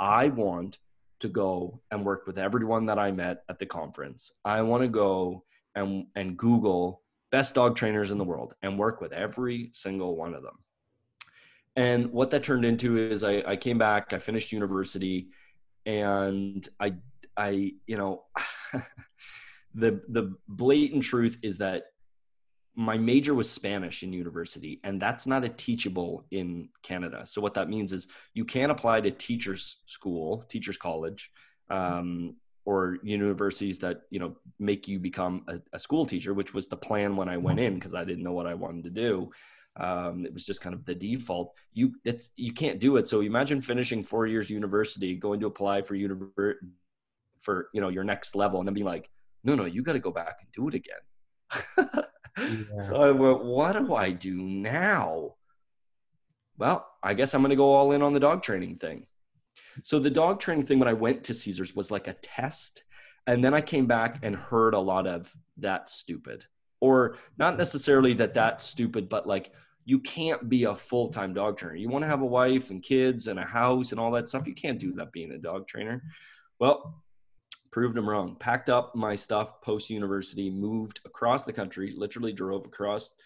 [0.00, 0.78] I want
[1.24, 4.30] to go and work with everyone that I met at the conference.
[4.44, 7.00] I want to go and and Google
[7.32, 10.58] best dog trainers in the world and work with every single one of them.
[11.76, 15.28] And what that turned into is I, I came back, I finished university,
[15.86, 16.94] and I
[17.38, 18.24] I you know
[19.74, 21.84] the the blatant truth is that
[22.76, 27.24] my major was Spanish in university, and that's not a teachable in Canada.
[27.24, 31.30] So what that means is you can't apply to teachers school, teachers college,
[31.70, 32.34] um,
[32.64, 36.76] or universities that you know make you become a, a, school teacher, which was the
[36.76, 39.30] plan when I went in because I didn't know what I wanted to do.
[39.76, 41.52] Um, it was just kind of the default.
[41.72, 43.06] You it's you can't do it.
[43.06, 46.54] So imagine finishing four years university, going to apply for univer-
[47.42, 49.08] for you know your next level, and then being like,
[49.44, 52.04] no, no, you got to go back and do it again.
[52.36, 55.34] So I went, what do I do now?
[56.56, 59.06] Well, I guess I'm going to go all in on the dog training thing.
[59.82, 62.84] So the dog training thing when I went to Cesar's was like a test.
[63.26, 66.44] And then I came back and heard a lot of that stupid,
[66.80, 69.52] or not necessarily that that's stupid, but like
[69.86, 71.76] you can't be a full time dog trainer.
[71.76, 74.46] You want to have a wife and kids and a house and all that stuff.
[74.46, 76.02] You can't do that being a dog trainer.
[76.58, 77.02] Well,
[77.74, 78.36] proved them wrong.
[78.36, 83.16] Packed up my stuff post university, moved across the country, literally drove across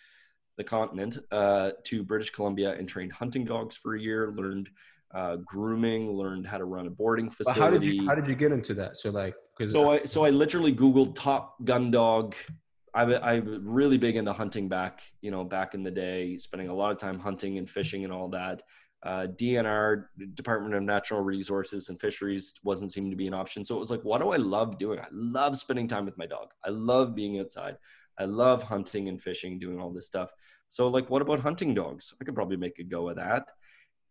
[0.56, 4.32] the continent uh, to British Columbia and trained hunting dogs for a year.
[4.34, 4.70] Learned
[5.14, 7.61] uh, grooming, learned how to run a boarding facility.
[7.61, 8.96] how did you how did you get into that?
[8.96, 9.34] So like,
[9.68, 12.34] so I so I literally Googled top gun dog.
[12.94, 16.74] I I'm really big into hunting back, you know, back in the day, spending a
[16.74, 18.62] lot of time hunting and fishing and all that
[19.04, 23.64] uh, DNR, Department of Natural Resources and Fisheries, wasn't seeming to be an option.
[23.64, 24.98] So it was like, what do I love doing?
[24.98, 26.48] I love spending time with my dog.
[26.64, 27.76] I love being outside.
[28.18, 30.30] I love hunting and fishing, doing all this stuff.
[30.68, 32.12] So like, what about hunting dogs?
[32.20, 33.50] I could probably make a go of that.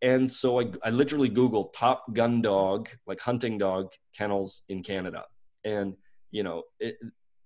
[0.00, 5.24] And so I, I literally Googled top gun dog, like hunting dog kennels in Canada.
[5.64, 5.94] And,
[6.30, 6.96] you know, it,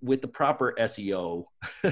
[0.02, 1.44] with the proper SEO,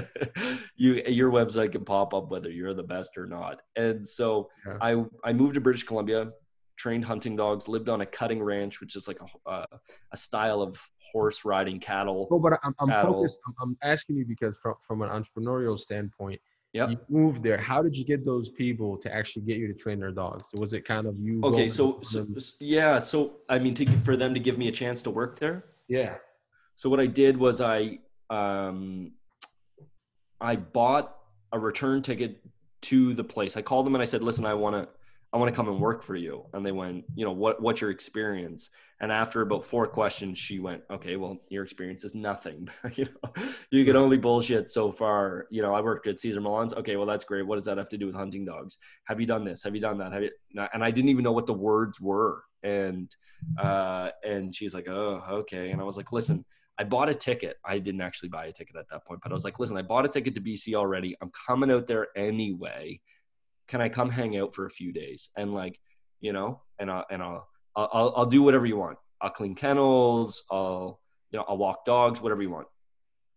[0.75, 3.61] you your website can pop up whether you're the best or not.
[3.75, 4.77] And so yeah.
[4.81, 6.31] I I moved to British Columbia,
[6.77, 9.65] trained hunting dogs, lived on a cutting ranch, which is like a uh,
[10.11, 10.79] a style of
[11.11, 12.27] horse riding cattle.
[12.31, 13.39] Oh, but I'm, I'm focused.
[13.61, 16.41] I'm asking you because from from an entrepreneurial standpoint,
[16.73, 17.57] yeah, you moved there.
[17.57, 20.43] How did you get those people to actually get you to train their dogs?
[20.57, 21.41] Was it kind of you?
[21.43, 22.27] Okay, so, so
[22.59, 25.65] yeah, so I mean, to, for them to give me a chance to work there.
[25.87, 26.15] Yeah.
[26.81, 27.99] So what I did was I
[28.31, 29.11] um,
[30.41, 31.15] I bought
[31.51, 32.43] a return ticket
[32.89, 33.55] to the place.
[33.55, 34.89] I called them and I said, "Listen, I want to
[35.31, 37.81] I want to come and work for you." And they went, "You know, what what's
[37.81, 42.67] your experience?" And after about four questions, she went, "Okay, well, your experience is nothing.
[42.95, 43.31] you know,
[43.69, 45.45] you can only bullshit so far.
[45.51, 46.73] You know, I worked at Cesar Millan's.
[46.73, 47.45] Okay, well, that's great.
[47.45, 48.79] What does that have to do with hunting dogs?
[49.05, 49.63] Have you done this?
[49.63, 50.13] Have you done that?
[50.13, 50.31] Have you?"
[50.73, 52.43] And I didn't even know what the words were.
[52.63, 53.15] And
[53.59, 56.43] uh, and she's like, "Oh, okay." And I was like, "Listen."
[56.81, 57.57] I bought a ticket.
[57.63, 59.45] I didn't actually buy a ticket at that point, but I was mm.
[59.45, 61.15] like, listen, I bought a ticket to BC already.
[61.21, 62.99] I'm coming out there anyway.
[63.67, 65.29] Can I come hang out for a few days?
[65.37, 65.79] And like,
[66.21, 68.97] you know, and I and I'll I'll, I'll do whatever you want.
[69.21, 70.43] I'll clean kennels.
[70.49, 72.67] I'll you know I'll walk dogs, whatever you want.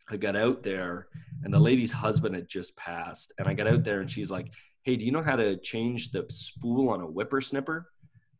[0.08, 1.08] I got out there,
[1.42, 4.54] and the lady's husband had just passed, and I got out there, and she's like,
[4.84, 7.90] "Hey, do you know how to change the spool on a whippersnapper?"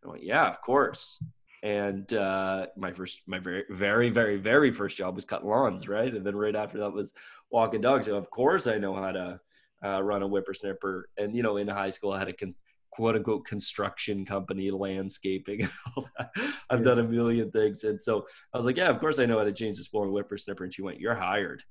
[0.02, 1.22] I'm like, "Yeah, of course."
[1.64, 6.14] And uh, my first my very very very very first job was cutting lawns right?
[6.14, 7.14] And then right after that was
[7.50, 8.07] walking dogs.
[8.07, 9.40] So of course i know how to
[9.83, 11.09] uh, run a whippersnapper.
[11.16, 12.55] And you know in high school i had a con-
[12.90, 16.31] quote unquote construction company landscaping and all that.
[16.68, 16.85] I've yeah.
[16.85, 17.83] done a million things.
[17.83, 20.03] And so i was like yeah of course i know how to change the spool
[20.03, 20.64] on whippersnapper.
[20.64, 21.64] And she went you're hired.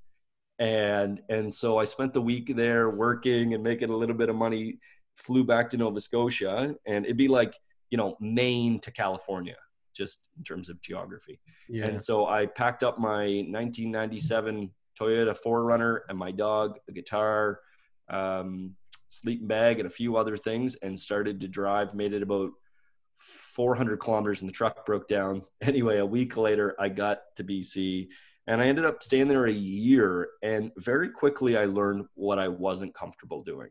[0.57, 4.35] And and so i spent the week there working and making a little bit of
[4.35, 4.79] money
[5.17, 6.73] flew back to nova scotia.
[6.87, 7.55] And it'd be like
[7.91, 9.55] you know maine to california
[9.93, 11.39] just in terms of geography.
[11.69, 11.85] Yeah.
[11.85, 17.59] And so I packed up my 1997 Toyota 4Runner and my dog, a guitar,
[18.09, 18.75] um,
[19.07, 21.93] sleeping bag, and a few other things, and started to drive.
[21.93, 22.51] Made it about
[23.19, 25.43] 400 kilometers, and the truck broke down.
[25.61, 28.07] Anyway, a week later, I got to BC,
[28.47, 30.29] and I ended up staying there a year.
[30.41, 33.69] And very quickly, I learned what I wasn't comfortable doing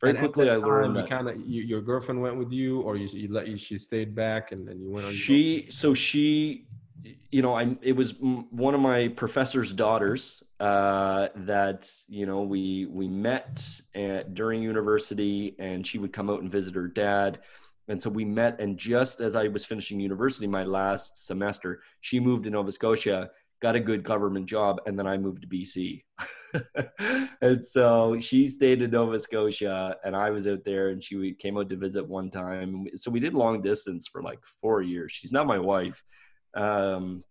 [0.00, 2.96] very and quickly I learned that kind of you, your girlfriend went with you, or
[2.96, 5.12] you, you let you she stayed back and then you went on.
[5.12, 6.66] She so she,
[7.30, 12.86] you know, I it was one of my professor's daughters uh, that you know we
[12.86, 13.62] we met
[13.94, 17.40] at, during university, and she would come out and visit her dad.
[17.88, 22.18] And so we met, and just as I was finishing university, my last semester, she
[22.18, 26.02] moved to Nova Scotia, got a good government job, and then I moved to BC.
[27.40, 31.56] and so she stayed in Nova Scotia, and I was out there, and she came
[31.56, 32.86] out to visit one time.
[32.94, 35.12] So we did long distance for like four years.
[35.12, 36.02] She's not my wife.
[36.54, 37.22] Um,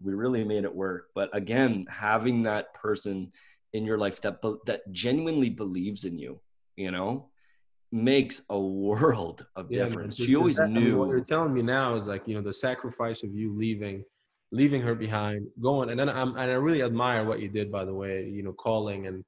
[0.00, 1.08] we really made it work.
[1.14, 3.32] But again, having that person
[3.72, 6.40] in your life that that genuinely believes in you,
[6.76, 7.30] you know,
[7.90, 10.16] makes a world of yeah, difference.
[10.16, 10.80] She always that, knew.
[10.80, 13.56] I mean, what you're telling me now is like you know the sacrifice of you
[13.56, 14.04] leaving
[14.52, 17.84] leaving her behind, going, and then I'm and I really admire what you did, by
[17.84, 18.28] the way.
[18.28, 19.24] You know, calling and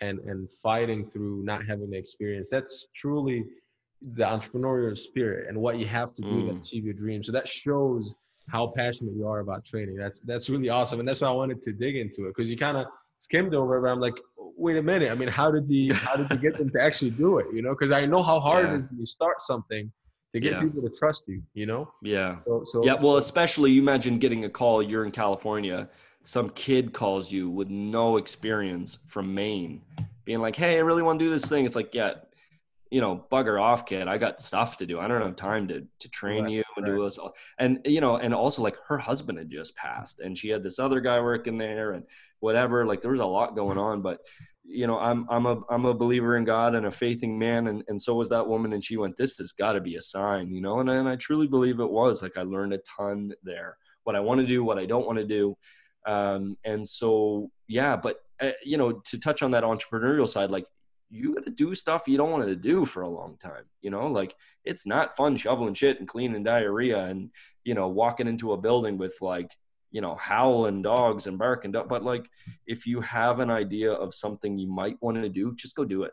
[0.00, 2.48] and and fighting through not having the experience.
[2.48, 3.44] That's truly
[4.14, 6.48] the entrepreneurial spirit and what you have to do mm.
[6.48, 7.22] to achieve your dream.
[7.22, 8.14] So that shows
[8.48, 9.96] how passionate you are about training.
[9.96, 12.56] That's that's really awesome, and that's why I wanted to dig into it because you
[12.56, 12.86] kind of
[13.18, 13.82] skimmed over it.
[13.82, 14.18] But I'm like,
[14.56, 15.10] wait a minute.
[15.10, 17.46] I mean, how did the how did you get them to actually do it?
[17.52, 18.74] You know, because I know how hard yeah.
[18.74, 19.90] it is when you start something
[20.32, 20.60] to get yeah.
[20.60, 21.90] people to trust you, you know?
[22.02, 22.36] Yeah.
[22.46, 22.96] So, so yeah.
[23.00, 25.88] Well, especially you imagine getting a call, you're in California,
[26.24, 29.82] some kid calls you with no experience from Maine,
[30.24, 31.64] being like, Hey, I really want to do this thing.
[31.64, 32.14] It's like, yeah,
[32.90, 34.08] you know, bugger off, kid.
[34.08, 34.98] I got stuff to do.
[34.98, 36.96] I don't have time to to train right, you and right.
[36.96, 37.18] do this.
[37.58, 40.80] And you know, and also like her husband had just passed, and she had this
[40.80, 42.04] other guy working there, and
[42.40, 42.84] whatever.
[42.84, 44.20] Like there was a lot going on, but
[44.72, 47.82] you know, I'm I'm a I'm a believer in God and a faithing man, and
[47.88, 48.72] and so was that woman.
[48.72, 50.80] And she went, "This has got to be a sign," you know.
[50.80, 52.22] And and I truly believe it was.
[52.22, 53.76] Like I learned a ton there.
[54.04, 55.56] What I want to do, what I don't want to do,
[56.06, 57.96] um, and so yeah.
[57.96, 60.66] But uh, you know, to touch on that entrepreneurial side, like
[61.10, 63.64] you got to do stuff you don't want to do for a long time.
[63.82, 64.34] You know, like
[64.64, 67.30] it's not fun shoveling shit and cleaning diarrhea and
[67.64, 69.50] you know walking into a building with like
[69.90, 72.28] you know howling dogs and barking but like
[72.66, 76.04] if you have an idea of something you might want to do just go do
[76.04, 76.12] it.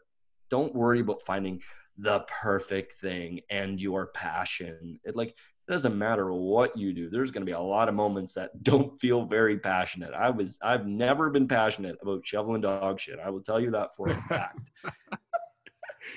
[0.50, 1.62] Don't worry about finding
[1.98, 5.00] the perfect thing and your passion.
[5.04, 7.10] It like it doesn't matter what you do.
[7.10, 10.14] There's going to be a lot of moments that don't feel very passionate.
[10.14, 13.20] I was i've never been passionate about shoveling dog shit.
[13.24, 14.72] I will tell you that for a fact.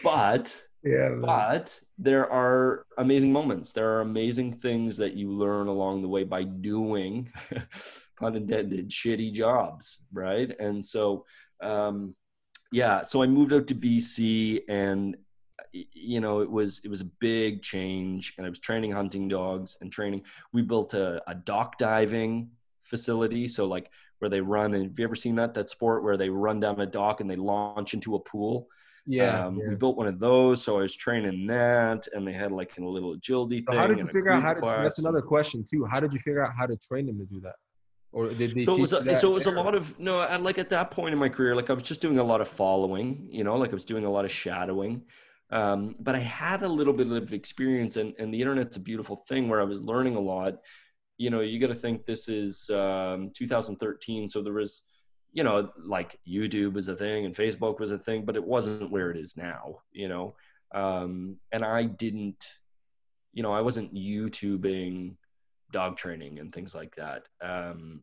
[0.05, 3.73] But yeah, but there are amazing moments.
[3.73, 7.31] There are amazing things that you learn along the way by doing,
[8.19, 10.51] pun intended, shitty jobs, right?
[10.59, 11.27] And so,
[11.63, 12.15] um,
[12.73, 13.03] yeah.
[13.03, 15.17] So I moved out to BC, and
[15.73, 19.77] you know it was it was a big change, and I was training hunting dogs
[19.83, 20.23] and training.
[20.53, 22.53] We built a, a dock diving
[22.85, 24.73] facility, so like where they run.
[24.73, 27.29] And have you ever seen that that sport where they run down a dock and
[27.29, 28.69] they launch into a pool?
[29.11, 29.71] Yeah, um, yeah.
[29.71, 32.85] we built one of those, so I was training that, and they had like a
[32.85, 33.81] little agility So thing.
[33.81, 34.61] how did you figure out how to?
[34.61, 34.85] class.
[34.85, 35.85] That's another question too.
[35.85, 37.57] How did you figure out how to train them to do that?
[38.13, 40.21] Or did they So it was a, that so it was a lot of no,
[40.21, 42.41] I, like at that point in my career, like I was just doing a lot
[42.41, 45.03] of following, you know, like I was doing a lot of shadowing.
[45.51, 49.17] Um, but I had a little bit of experience, and and the internet's a beautiful
[49.29, 50.55] thing where I was learning a lot.
[51.19, 54.83] You know, you got to think this is um, 2013, so there was
[55.33, 58.91] you know, like YouTube was a thing and Facebook was a thing, but it wasn't
[58.91, 60.35] where it is now, you know.
[60.73, 62.45] Um, and I didn't,
[63.33, 65.17] you know, I wasn't YouTubing
[65.73, 67.29] dog training and things like that.
[67.41, 68.03] Um,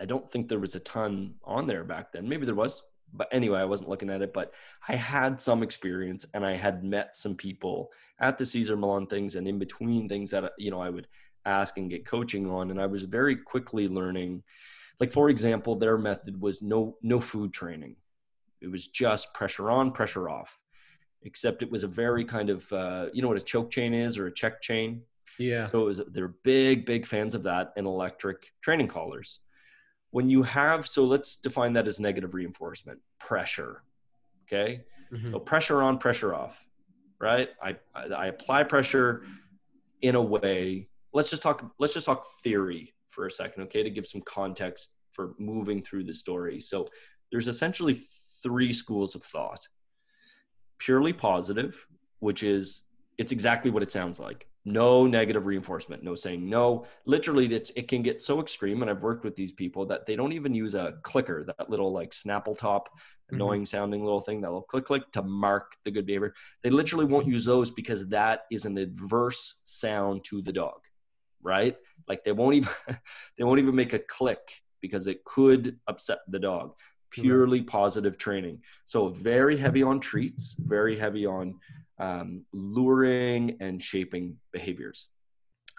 [0.00, 2.28] I don't think there was a ton on there back then.
[2.28, 2.82] Maybe there was,
[3.12, 4.32] but anyway, I wasn't looking at it.
[4.32, 4.52] But
[4.88, 7.90] I had some experience and I had met some people
[8.20, 11.06] at the Cesar Millan things and in between things that, you know, I would
[11.44, 12.70] ask and get coaching on.
[12.70, 14.42] And I was very quickly learning
[15.00, 17.96] like for example their method was no no food training.
[18.60, 20.60] It was just pressure on pressure off
[21.22, 24.16] except it was a very kind of uh, you know what a choke chain is
[24.18, 25.02] or a check chain?
[25.38, 25.66] Yeah.
[25.66, 29.40] so it was they're big big fans of that and electric training collars.
[30.10, 33.82] When you have so let's define that as negative reinforcement pressure
[34.46, 34.82] okay?
[35.12, 35.32] Mhm.
[35.32, 36.64] so pressure on pressure off
[37.18, 37.50] right?
[37.62, 39.24] I, I i apply pressure
[40.02, 43.90] in a way let's just talk let's just talk theory for a second okay to
[43.90, 46.60] give some context for moving through the story.
[46.60, 46.86] So
[47.32, 48.02] there's essentially
[48.42, 49.66] three schools of thought.
[50.78, 51.86] Purely positive
[52.20, 52.84] which is
[53.18, 54.46] it's exactly what it sounds like.
[54.64, 56.84] No negative reinforcement no saying no.
[57.06, 60.16] Literally it's, it can get so extreme and i've worked with these people that they
[60.16, 63.36] don't even use a clicker that little like snapple top mm-hmm.
[63.36, 66.34] annoying sounding little thing that will click click to mark the good behavior.
[66.62, 70.80] They literally won't use those because that is an adverse sound to the dog
[71.46, 71.76] right?
[72.08, 72.70] Like they won't even
[73.38, 76.74] they won't even make a click because it could upset the dog.
[77.10, 78.60] Purely positive training.
[78.84, 81.54] So very heavy on treats very heavy on
[81.98, 85.08] um, luring and shaping behaviors.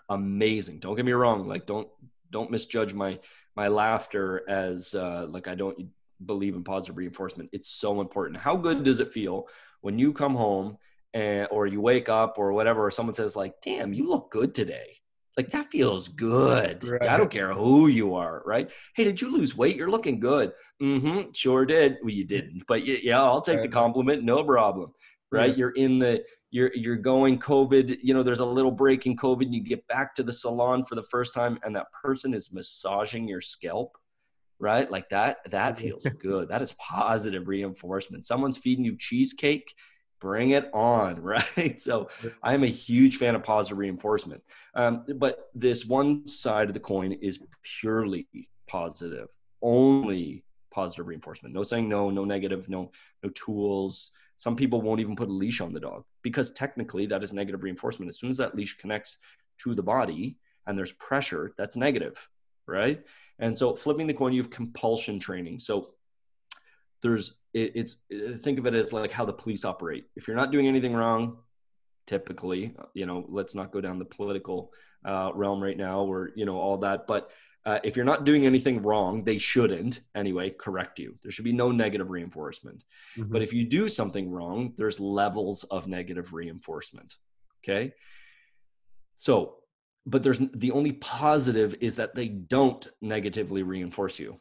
[0.09, 0.80] Amazing.
[0.80, 1.89] Don't get me wrong like don't
[2.32, 3.20] don't misjudge my
[3.55, 5.78] my laughter as uh, like i don't
[6.26, 7.49] believe in positive reinforcement.
[7.53, 8.38] It's so important.
[8.38, 9.47] How good does it feel
[9.82, 10.78] when you come home
[11.13, 14.53] and or you wake up or whatever or someone says like damn you look good
[14.53, 14.97] today
[15.38, 16.84] like that feels good.
[16.84, 17.04] Right.
[17.10, 18.70] i don't care who you are right?
[18.96, 19.76] Hey did you lose weight?
[19.78, 20.52] You're looking good.
[20.82, 21.98] Mm-hmm sure did.
[22.02, 24.92] Well you didn't but yeah i'll take the compliment no problem
[25.32, 25.56] right?
[25.58, 29.44] You're in the you're you're going covid you know there's a little break in covid
[29.44, 32.52] and you get back to the salon for the first time and that person is
[32.52, 33.98] massaging your scalp
[34.60, 34.90] right?
[34.90, 35.80] Like that that Mhm.
[35.82, 36.48] feels good.
[36.50, 38.26] That is positive reinforcement.
[38.26, 39.76] Someone's feeding you cheesecake
[40.20, 41.82] bring it on right?
[41.82, 42.09] So
[42.43, 44.43] i'm a huge fan of positive reinforcement.
[44.74, 48.28] Um, but this one side of the coin is purely
[48.68, 49.30] positive
[49.61, 51.55] only positive reinforcement.
[51.55, 52.91] No saying no no negative no
[53.24, 54.11] no tools.
[54.36, 57.63] Some people won't even put a leash on the dog because technically that is negative
[57.63, 58.09] reinforcement.
[58.09, 59.18] As soon as that leash connects
[59.63, 60.38] to the body
[60.68, 62.28] and there's pressure that's negative
[62.68, 63.01] right?
[63.39, 65.59] And so flipping the coin you have compulsion training.
[65.59, 65.93] So
[67.02, 67.95] there's it, it's
[68.41, 70.06] think of it as like how the police operate.
[70.16, 71.38] If you're not doing anything wrong
[72.08, 74.72] typically you know let's not go down the political
[75.06, 77.30] uh, realm right now or you know all that but
[77.66, 81.16] uh, if you're not doing anything wrong they shouldn't anyway correct you.
[81.22, 82.84] There should be no negative reinforcement.
[83.18, 83.30] Mhm.
[83.30, 87.16] but if you do something wrong there's levels of negative reinforcement
[87.64, 87.93] okay?
[89.18, 89.58] So
[90.06, 94.39] but there's the only positive is that they don't negatively reinforce you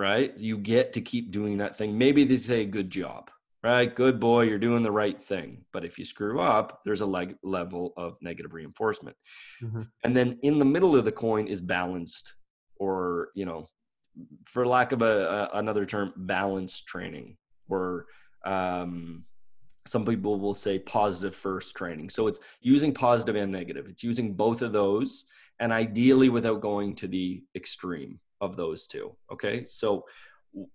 [0.00, 0.36] right?
[0.36, 1.90] You get to keep doing that thing.
[2.04, 3.30] Maybe they say good job
[3.62, 3.94] right?
[3.94, 5.48] Good boy you're doing the right thing.
[5.74, 9.16] But if you screw up there's a leg- level of negative reinforcement.
[9.62, 9.82] Mhm.
[10.04, 12.26] and then in the middle of the coin is balanced
[12.84, 13.68] or you know
[14.52, 15.14] for lack of a,
[15.52, 17.36] a another term balanced training
[17.68, 18.06] or
[18.54, 19.24] um
[19.86, 22.08] some people will say positive first training.
[22.10, 22.40] So it's
[22.72, 23.84] using positive and negative.
[23.92, 25.10] It's using both of those
[25.60, 29.64] and ideally without going to the extreme of those two okay?
[29.64, 30.04] So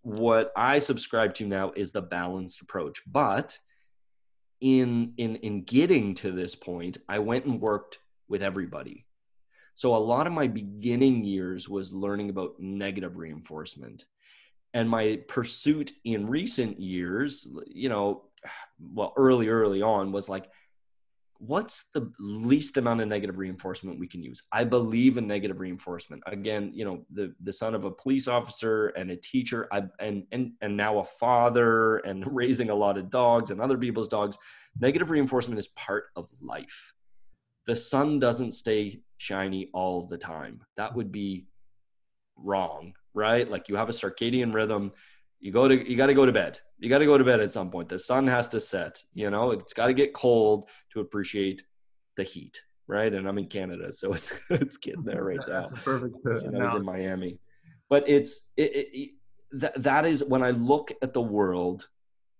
[0.03, 3.59] what i subscribe to now is the balanced approach but
[4.61, 9.05] in in in getting to this point i went and worked with everybody.
[9.75, 14.05] So a lot of my beginning years was learning about negative reinforcement
[14.73, 18.23] and my pursuit in recent years you know
[18.79, 20.45] well early early on was like
[21.39, 24.43] what's the least amount of negative reinforcement we can use?
[24.51, 26.23] I believe in negative reinforcement.
[26.25, 30.23] Again you know the the son of a police officer and a teacher I, and
[30.31, 34.37] and and now a father and raising a lot of dogs and other people's dogs
[34.79, 36.93] negative reinforcement is part of life.
[37.67, 40.61] The sun doesn't stay shiny all the time.
[40.77, 41.47] That would be
[42.37, 43.49] wrong right?
[43.49, 44.91] Like you have a circadian rhythm
[45.39, 46.59] you go to you got to go to bed.
[46.77, 47.89] You got to go to bed at some point.
[47.89, 49.51] The sun has to set you know?
[49.51, 51.63] It's got to get cold to appreciate
[52.17, 53.11] the heat right?
[53.11, 55.61] And i'm in canada so it's it's getting there right now.
[55.61, 57.39] that's a perfect you know, i was in miami.
[57.89, 59.09] But it's it, it, it,
[59.53, 61.87] that, that is when i look at the world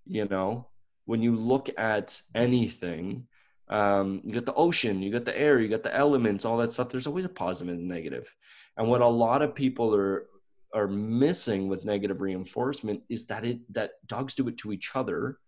[0.05, 0.67] you know
[1.05, 3.27] when you look at anything
[3.67, 6.71] um, you got the ocean you got the air you got the elements all that
[6.71, 8.33] stuff there's always a positive and negative.
[8.77, 10.27] And what a lot of people are
[10.75, 15.39] are missing with negative reinforcement is that it that dogs do it to each other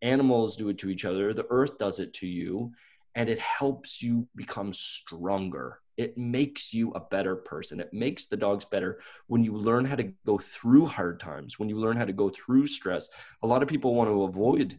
[0.00, 2.72] animals do it to each other the earth does it to you
[3.18, 5.80] and it helps you become stronger.
[5.96, 7.80] It makes you a better person.
[7.80, 9.00] It makes the dogs better.
[9.26, 12.30] When you learn how to go through hard times when you learn how to go
[12.30, 13.08] through stress
[13.42, 14.78] a lot of people want to avoid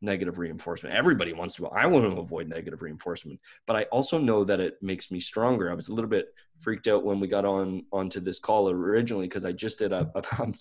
[0.00, 0.94] negative reinforcement.
[0.94, 1.66] Everybody wants to.
[1.68, 5.70] I want to avoid negative reinforcement, but I also know that it makes me stronger.
[5.70, 6.26] I was a little bit
[6.60, 10.10] freaked out when we got on onto this call originally because I just did a,
[10.38, 10.54] I'm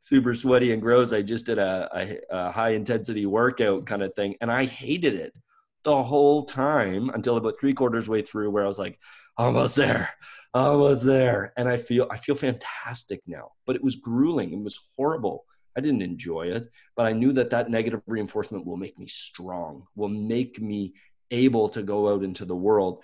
[0.00, 1.12] super sweaty and gross.
[1.12, 5.14] I just did a, a, a high intensity workout kind of thing, and I hated
[5.14, 5.36] it
[5.84, 8.98] the whole time until about three quarters way through, where I was like,
[9.36, 10.10] almost there,
[10.54, 13.52] almost there, and I feel I feel fantastic now.
[13.66, 14.52] But it was grueling.
[14.52, 15.44] It was horrible
[15.76, 19.86] I didn't enjoy it, but I knew that that negative reinforcement will make me strong,
[19.94, 20.94] will make me
[21.30, 23.02] able to go out into the world.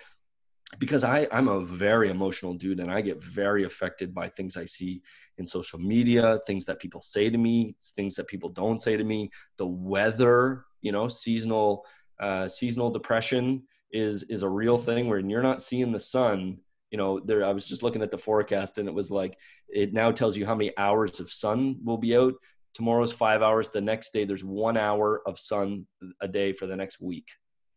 [0.78, 4.64] Because I, I'm a very emotional dude and I get very affected by things I
[4.64, 5.02] see
[5.38, 9.04] in social media, things that people say to me, things that people don't say to
[9.04, 11.86] me, the weather, you know, seasonal,
[12.18, 13.62] uh, seasonal depression
[13.92, 16.58] is, is a real thing where you're not seeing the sun,
[16.90, 19.36] you know, there, I was just looking at the forecast and it was like,
[19.68, 22.34] it now tells you how many hours of sun will be out
[22.74, 23.68] tomorrow's five hours.
[23.68, 25.86] The next day there's one hour of sun
[26.20, 27.28] a day for the next week.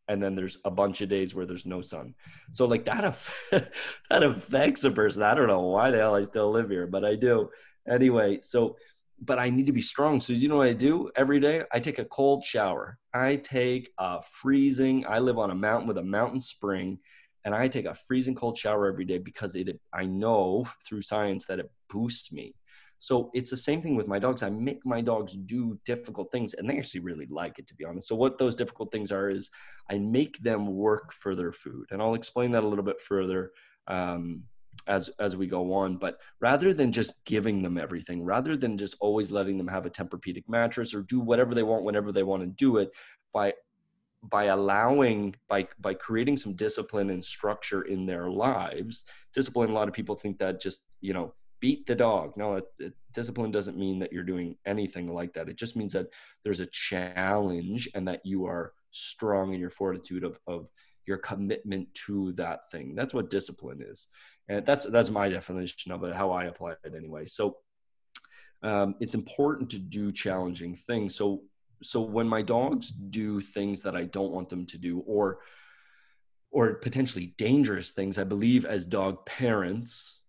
[0.10, 2.16] And then there's a bunch of days where there's no sun.
[2.52, 3.18] So like that
[3.52, 5.24] that affects a person.
[5.24, 7.50] I don't know why the hell i still live here but i do.
[7.90, 8.78] Anyway so
[9.20, 10.20] but i need to be strong.
[10.20, 11.64] So you know what i do every day?
[11.72, 12.98] I take a cold shower.
[13.14, 17.00] I take a freezing i live on a mountain with a mountain spring
[17.46, 21.46] and i take a freezing cold shower every day because it i know through science
[21.46, 22.54] that it boosts me
[23.00, 24.42] so it's the same thing with my dogs.
[24.42, 27.86] I make my dogs do difficult things and they actually really like it, to be
[27.86, 28.08] honest.
[28.08, 29.52] So, what those difficult things are is
[29.90, 31.88] I make them work for their food.
[31.92, 33.52] And I'll explain that a little bit further
[33.88, 34.44] um,
[34.88, 35.98] as, as we go on.
[35.98, 39.92] But rather than just giving them everything, rather than just always letting them have a
[39.92, 42.90] Tempur-Pedic mattress or do whatever they want whenever they want to do it,
[43.32, 43.54] by
[44.24, 49.88] by allowing by by creating some discipline and structure in their lives discipline a lot
[49.88, 52.34] of people think that just you know beat the dog.
[52.38, 55.50] No, it, it, discipline doesn't mean that you're doing anything like that.
[55.50, 56.08] It just means that
[56.44, 60.68] there's a challenge and that you are strong in your fortitude of, of
[61.06, 62.96] your commitment to that thing.
[62.96, 64.08] That's what discipline is.
[64.50, 67.26] And that's, that's my definition of it, how I apply it anyway.
[67.26, 67.58] So
[68.64, 71.16] um, it's important to do challenging things.
[71.16, 71.44] So,
[71.84, 75.40] so when my dogs do things that I don't want them to do, or,
[76.52, 80.22] or potentially dangerous things, I believe as dog parents,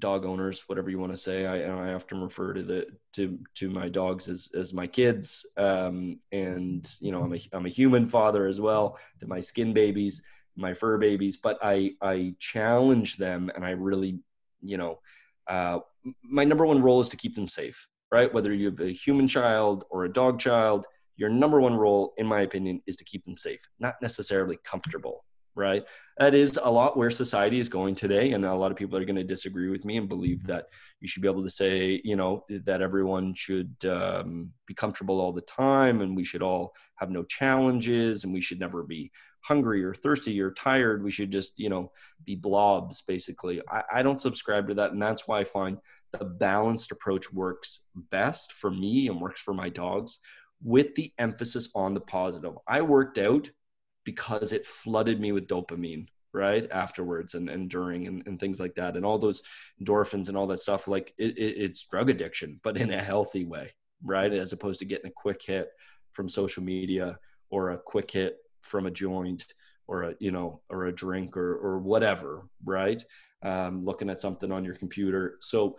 [0.00, 1.46] dog owners, whatever you want to say.
[1.46, 6.18] I, I often refer to the to to my dogs as as my kids, um,
[6.32, 10.22] and you know I'm a I'm a human father as well to my skin babies,
[10.56, 11.36] my fur babies.
[11.36, 14.18] But I I challenge them, and I really
[14.62, 14.98] you know
[15.46, 15.80] uh,
[16.22, 18.32] my number one role is to keep them safe, right?
[18.32, 20.86] Whether you have a human child or a dog child,
[21.16, 25.24] your number one role, in my opinion, is to keep them safe, not necessarily comfortable
[25.60, 25.84] right?
[26.18, 28.32] That is a lot where society is going today.
[28.32, 30.66] And a lot of people are going to disagree with me and believe that
[31.00, 35.32] you should be able to say, you know, that everyone should um, be comfortable all
[35.32, 39.84] the time and we should all have no challenges and we should never be hungry
[39.84, 41.02] or thirsty or tired.
[41.02, 41.92] We should just, you know,
[42.24, 43.62] be blobs, basically.
[43.70, 44.92] I, I don't subscribe to that.
[44.92, 45.78] And that's why I find
[46.12, 50.18] the balanced approach works best for me and works for my dogs
[50.62, 52.54] with the emphasis on the positive.
[52.66, 53.50] I worked out
[54.04, 58.74] because it flooded me with dopamine right afterwards and, and during and, and things like
[58.76, 58.96] that.
[58.96, 59.42] And all those
[59.82, 63.44] endorphins and all that stuff like it, it, it's drug addiction but in a healthy
[63.44, 63.72] way
[64.04, 65.70] right as opposed to getting a quick hit
[66.12, 67.18] from social media
[67.50, 69.44] or a quick hit from a joint
[69.86, 73.02] or a you know or a drink or or whatever right
[73.42, 75.36] um, looking at something on your computer.
[75.40, 75.76] So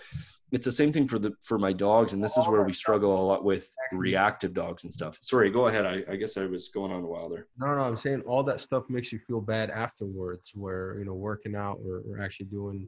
[0.51, 3.19] it's the same thing for the for my dogs, and this is where we struggle
[3.19, 5.17] a lot with reactive dogs and stuff.
[5.21, 5.85] Sorry, go ahead.
[5.85, 7.47] I, I guess I was going on a while there.
[7.57, 10.51] No, no, I'm saying all that stuff makes you feel bad afterwards.
[10.53, 12.87] Where you know working out or, or actually doing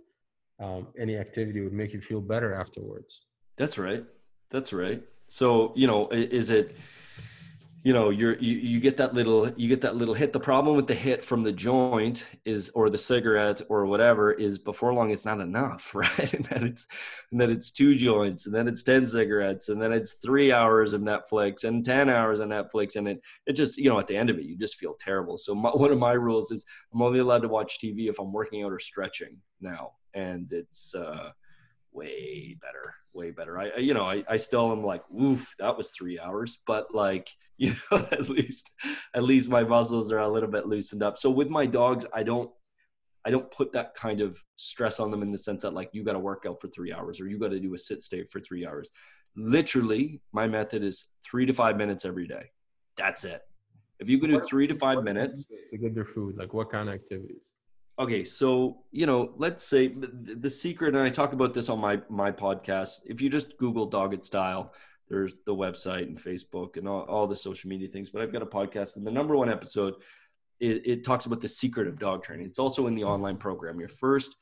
[0.59, 3.21] um, any activity would make you feel better afterwards.
[3.55, 4.03] That's right.
[4.49, 5.01] That's right.
[5.27, 6.75] So you know, is it?
[7.83, 10.31] You know you're you, you get that little you get that little hit.
[10.31, 14.57] The problem with the hit from the joint is or the cigarette or whatever is
[14.57, 16.33] before long it's not enough right?
[16.33, 16.87] And then it's
[17.31, 20.93] and then it's two joints and then it's 10 cigarettes and then it's three hours
[20.93, 24.15] of netflix and 10 hours of netflix and it it just you know at the
[24.15, 25.37] end of it you just feel terrible.
[25.37, 28.31] So my, one of my rules is i'm only allowed to watch tv if i'm
[28.31, 29.91] working out or stretching now.
[30.15, 31.31] And it's uh
[31.93, 33.59] way better, way better.
[33.59, 37.29] I, you know, I, I still am like, oof, that was three hours, but like,
[37.57, 38.71] you know, at least,
[39.13, 41.17] at least my muscles are a little bit loosened up.
[41.17, 42.49] So with my dogs, I don't,
[43.25, 46.03] I don't put that kind of stress on them in the sense that like you
[46.03, 48.25] got to work out for three hours or you got to do a sit stay
[48.25, 48.91] for three hours.
[49.35, 52.51] Literally, my method is three to five minutes every day.
[52.97, 53.41] That's it.
[53.99, 56.89] If you can do three to five minutes to get their food, like what kind
[56.89, 57.41] of activities?
[57.99, 61.79] Okay so you know let's say the, the, secret and i talk about this on
[61.79, 63.01] my my podcast.
[63.05, 64.73] If you just google dogged style
[65.09, 68.41] there's the website and facebook and all, all the social media things but i've got
[68.41, 69.95] a podcast and the number one episode
[70.59, 72.45] it, it talks about the secret of dog training.
[72.45, 73.79] It's also in the online program.
[73.79, 74.35] Your first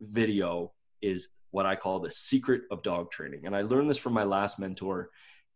[0.00, 4.12] video is what i call the secret of dog training and i learned this from
[4.12, 5.08] my last mentor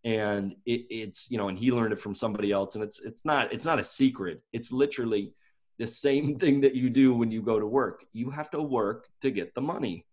[0.05, 3.25] and it, it's you know and he learned it from somebody else and it's it's
[3.25, 4.41] not it's not a secret.
[4.53, 5.35] It's literally
[5.79, 8.05] the same thing that you do when you go to work.
[8.13, 10.07] You have to work to get the money.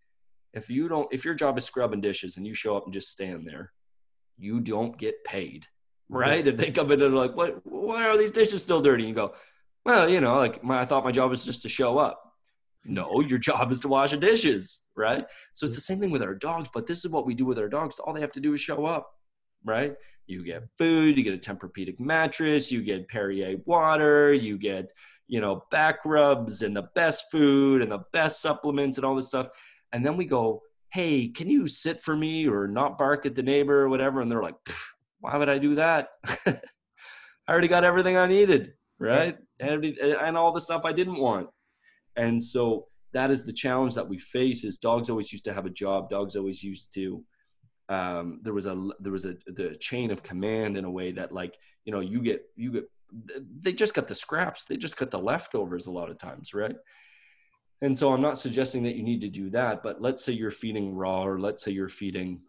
[0.54, 3.12] If you don't, if your job is scrubbing dishes and you show up and just
[3.12, 3.74] stand there,
[4.38, 5.68] you don't get paid,
[6.08, 6.46] right?
[6.46, 7.66] If they come in and they're like, "What?
[7.66, 9.34] Why are these dishes still dirty?" And you go,
[9.86, 12.22] "Well, you know, like my, I thought my job was just to show up."
[12.86, 15.26] No, your job is to wash the dishes, right?
[15.54, 17.58] So it's the same thing with our dogs, but this is what we do with
[17.58, 17.98] our dogs.
[17.98, 19.12] All they have to do is show up,
[19.64, 19.96] right?
[20.28, 24.94] You get food, you get a Tempur-Pedic mattress, you get Perrier water, you get
[25.28, 29.28] you know, back rubs and the best food and the best supplements and all this
[29.28, 29.48] stuff.
[29.92, 30.62] And then we go,
[30.92, 34.22] hey, can you sit for me or not bark at the neighbor or whatever?
[34.22, 34.56] And they're like,
[35.20, 36.10] why would I do that?
[36.46, 39.38] I already got everything I needed, right?
[39.60, 41.50] And, and all the stuff I didn't want.
[42.16, 45.66] And so that is the challenge that we face is dogs always used to have
[45.66, 46.10] a job.
[46.10, 47.24] Dogs always used to,
[47.90, 51.32] um, there was a, there was a, the chain of command in a way that
[51.32, 51.56] like,
[51.86, 54.66] you know, you get, you get they just got the scraps.
[54.66, 56.76] They just got the leftovers a lot of times right?
[57.82, 60.52] And so i'm not suggesting that you need to do that but let's say you're
[60.52, 62.42] feeding raw or let's say you're feeding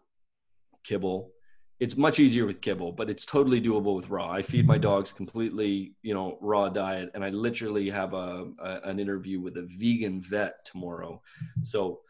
[0.83, 1.31] kibble.
[1.79, 4.31] It's much easier with kibble but it's totally doable with raw.
[4.31, 8.79] I feed my dogs completely you know raw diet and i literally have a, a
[8.85, 11.21] an interview with a vegan vet tomorrow.
[11.61, 12.01] So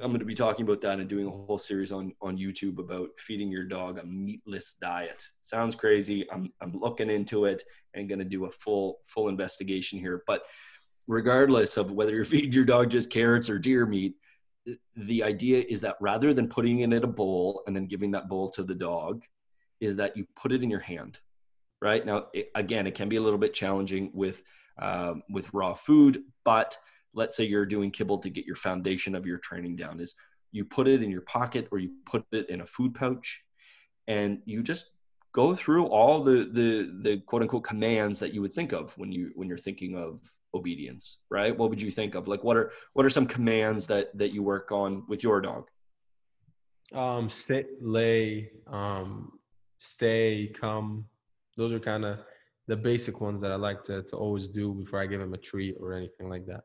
[0.00, 2.78] I'm going to be talking about that and doing a whole series on on YouTube
[2.78, 5.22] about feeding your dog a meatless diet.
[5.42, 6.26] Sounds crazy.
[6.30, 7.62] I'm I'm looking into it
[7.94, 10.22] and going to do a full full investigation here.
[10.26, 10.42] But
[11.06, 14.14] regardless of whether you're feeding your dog just carrots or deer meat,
[14.96, 18.28] the idea is that rather than putting it in a bowl and then giving that
[18.28, 19.24] bowl to the dog,
[19.80, 21.18] is that you put it in your hand.
[21.82, 24.42] Right now, it, again, it can be a little bit challenging with
[24.80, 26.78] um, with raw food, but
[27.14, 30.14] let's say you're doing kibble to get your foundation of your training down is
[30.50, 33.42] you put it in your pocket or you put it in a food pouch
[34.06, 34.90] and you just
[35.32, 39.10] go through all the the the quote unquote commands that you would think of when
[39.10, 40.20] you when you're thinking of
[40.54, 41.56] obedience right?
[41.56, 42.28] What would you think of?
[42.28, 45.68] Like what are what are some commands that that you work on with your dog?
[46.94, 49.32] Um sit lay um
[49.78, 51.06] stay come.
[51.56, 52.18] Those are kind of
[52.68, 55.38] the basic ones that i like to, to always do before i give him a
[55.38, 56.62] treat or anything like that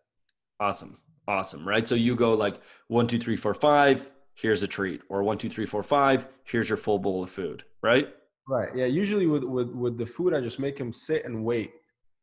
[0.60, 0.98] Awesome.
[1.28, 1.68] Awesome.
[1.68, 1.88] Right.
[1.88, 5.50] So you go like one, two, three, four, five, here's a treat, or one, two,
[5.50, 7.64] three, four, five, here's your full bowl of food.
[7.84, 8.08] Right.
[8.48, 8.70] Right.
[8.76, 8.86] Yeah.
[8.86, 11.72] Usually with with with the food, I just make him sit and wait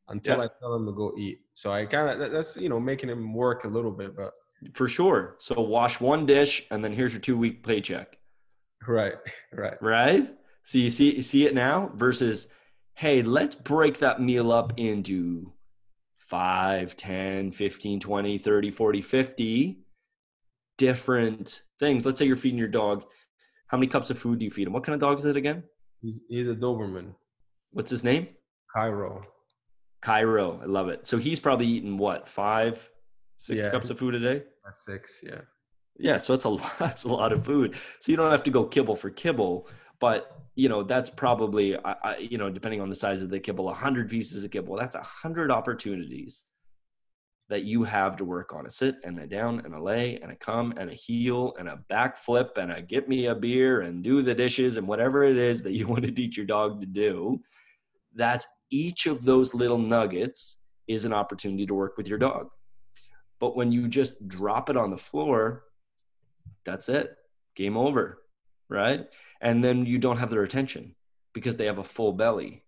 [0.09, 0.45] until yeah.
[0.45, 1.41] I tell him to go eat.
[1.53, 4.33] So I kind of that's you know making him work a little bit, but
[4.73, 5.37] for sure.
[5.39, 8.17] So wash one dish, and then here's your two week paycheck.
[8.87, 9.15] Right.
[9.53, 9.81] Right.
[9.81, 10.35] Right.
[10.65, 12.49] So you see you see it now versus,
[12.95, 15.53] hey, let's break that meal up into
[16.27, 19.79] 5, 10, 15, 20, 30, 40, 50
[20.79, 22.07] different things.
[22.07, 23.05] Let's say you're feeding your dog.
[23.69, 24.73] How many cups of food do you feed him?
[24.73, 25.65] What kind of dog is it again?
[26.01, 27.15] He's, he's a Doberman.
[27.73, 28.29] What's his name?
[28.73, 29.23] Cairo.
[30.01, 30.61] Cairo.
[30.63, 31.07] I love it.
[31.07, 32.89] So he's probably eating what, five,
[33.37, 33.71] six yeah.
[33.71, 34.45] cups of food a day?
[34.67, 35.41] Uh, six, yeah.
[35.97, 36.73] Yeah, so that's a lot.
[36.79, 37.77] That's a lot of food.
[38.01, 39.69] So you don't have to go kibble for kibble,
[40.01, 43.41] but you know that's probably I, I, you know depending on the size of the
[43.41, 46.45] kibble 100 pieces of kibble that's 100 opportunities
[47.49, 48.67] that you have to work on.
[48.67, 51.69] A sit and a down and a lay and a come and a heel and
[51.69, 55.25] a back flip and a get me a beer and do the dishes and whatever
[55.25, 57.41] it is that you want to teach your dog to do.
[58.15, 62.49] That's each of those little nuggets is an opportunity to work with your dog.
[63.41, 65.65] But when you just drop it on the floor
[66.65, 67.17] that's it.
[67.57, 68.24] Game over
[68.69, 69.09] right?
[69.41, 70.95] And then you don't have their attention
[71.33, 72.63] because they have a full belly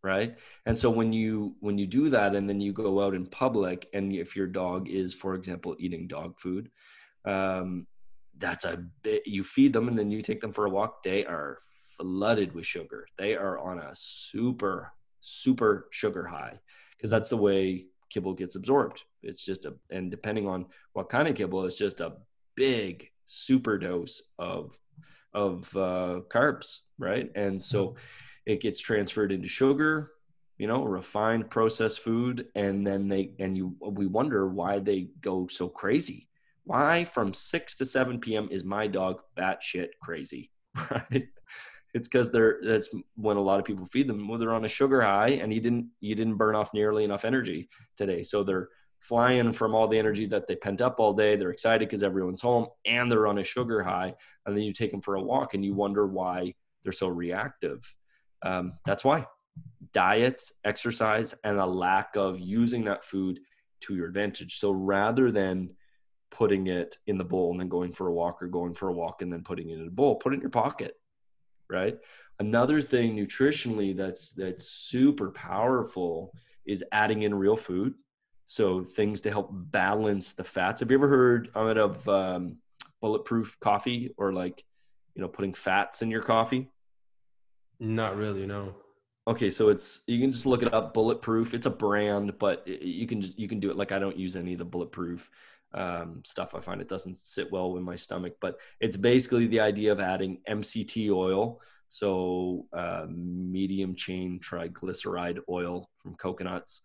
[0.00, 0.36] right?
[0.64, 3.88] And so when you when you do that and then you go out in public
[3.92, 6.70] and if your dog is for example eating dog food
[7.24, 7.86] um,
[8.38, 11.26] that's a bit you feed them and then you take them for a walk they
[11.26, 11.58] are
[11.98, 13.06] flooded with sugar.
[13.18, 16.58] They are on a super super sugar high
[16.96, 19.02] because that's the way kibble gets absorbed.
[19.22, 22.16] It's just a and depending on what kind of kibble it's just a
[22.54, 24.78] big super dose of
[25.34, 27.30] of uh, carbs right?
[27.34, 27.96] And so
[28.44, 30.12] it gets transferred into sugar
[30.58, 35.46] you know refined processed food and then they and you we wonder why they go
[35.46, 36.28] so crazy.
[36.64, 40.50] Why from 6 to 7 p.m is my dog batshit crazy
[40.90, 41.28] right?
[41.94, 44.68] It's because they're that's when a lot of people feed them well they're on a
[44.68, 48.22] sugar high and you didn't you didn't burn off nearly enough energy today.
[48.22, 48.68] So they're
[48.98, 52.40] flying from all the energy that they pent up all day they're excited because everyone's
[52.40, 54.14] home and they're on a sugar high
[54.46, 57.94] and then you take them for a walk and you wonder why they're so reactive
[58.42, 59.26] um, that's why
[59.92, 63.40] diet, exercise, and a lack of using that food
[63.80, 64.58] to your advantage.
[64.58, 65.70] So rather than
[66.30, 68.92] putting it in the bowl and then going for a walk or going for a
[68.92, 70.94] walk and then putting it in a bowl, put it in your pocket,
[71.70, 71.96] right?
[72.38, 76.32] Another thing nutritionally that's that's super powerful
[76.66, 77.94] is adding in real food.
[78.50, 80.80] So things to help balance the fats.
[80.80, 82.56] Have you ever heard of um,
[83.02, 84.64] bulletproof coffee or like,
[85.14, 86.70] you know, putting fats in your coffee?
[87.78, 88.74] Not really, no.
[89.26, 90.94] Okay, so it's you can just look it up.
[90.94, 91.52] Bulletproof.
[91.52, 93.76] It's a brand, but you can you can do it.
[93.76, 95.28] Like I don't use any of the bulletproof
[95.74, 96.54] um, stuff.
[96.54, 98.36] I find it doesn't sit well with my stomach.
[98.40, 105.90] But it's basically the idea of adding MCT oil, so uh, medium chain triglyceride oil
[105.98, 106.80] from coconuts.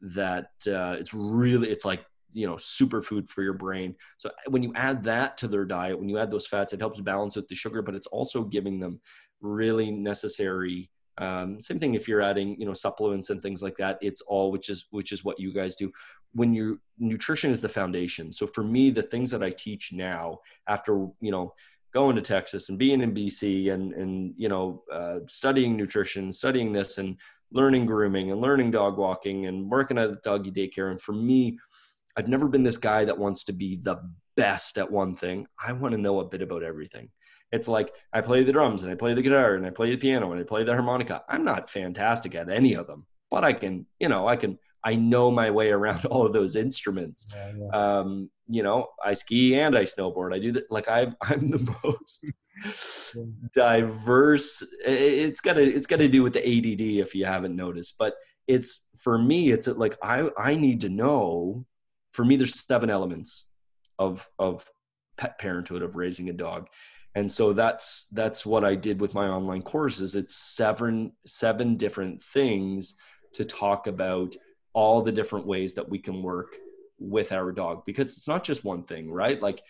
[0.00, 3.94] That uh, it's really it's like you know superfood for your brain.
[4.16, 7.00] So when you add that to their diet when you add those fats it helps
[7.00, 9.00] balance out the sugar but it's also giving them
[9.40, 13.98] really necessary um, same thing if you're adding you know supplements and things like that
[14.00, 15.90] it's all which is which is what you guys do.
[16.32, 18.32] When you nutrition is the foundation.
[18.32, 20.38] So for me the things that i teach now
[20.68, 21.54] after you know
[21.92, 26.70] going to texas and being in bc and and you know uh, studying nutrition studying
[26.70, 27.16] this and
[27.52, 31.58] learning grooming and learning dog walking and working at a doggy daycare and for me
[32.16, 33.96] i've never been this guy that wants to be the
[34.36, 37.08] best at one thing i want to know a bit about everything
[37.52, 39.96] it's like I play the drums and I play the guitar and I play the
[39.96, 41.22] piano and I play the harmonica.
[41.28, 44.94] I'm not fantastic at any of them, but I can, you know, I can, I
[44.94, 47.26] know my way around all of those instruments.
[47.32, 47.98] Yeah, yeah.
[47.98, 50.34] Um, you know, I ski and I snowboard.
[50.34, 50.70] I do that.
[50.70, 52.30] Like I've, I'm the most
[53.54, 54.62] diverse.
[54.84, 58.14] It's gotta, it's gotta do with the ADD if you haven't noticed, but
[58.46, 61.66] it's for me, it's like, I, I need to know
[62.12, 63.44] for me, there's seven elements
[63.98, 64.68] of, of
[65.16, 66.68] pet parenthood of raising a dog
[67.14, 72.22] and so that's that's what i did with my online courses it's seven seven different
[72.22, 72.94] things
[73.32, 74.36] to talk about
[74.72, 76.56] all the different ways that we can work
[76.98, 79.40] with our dog because it's not just one thing right?
[79.40, 79.62] Like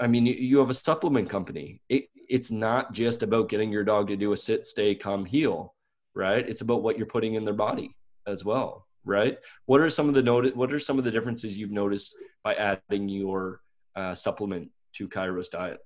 [0.00, 1.80] i mean you have a supplement company.
[1.88, 5.74] It, it's not just about getting your dog to do a sit stay come heel
[6.14, 6.48] right?
[6.48, 7.96] It's about what you're putting in their body
[8.26, 9.38] as well right?
[9.66, 12.54] What are some of the note what are some of the differences you've noticed by
[12.54, 13.60] adding your
[13.94, 15.80] uh, supplement to Cairo's diet?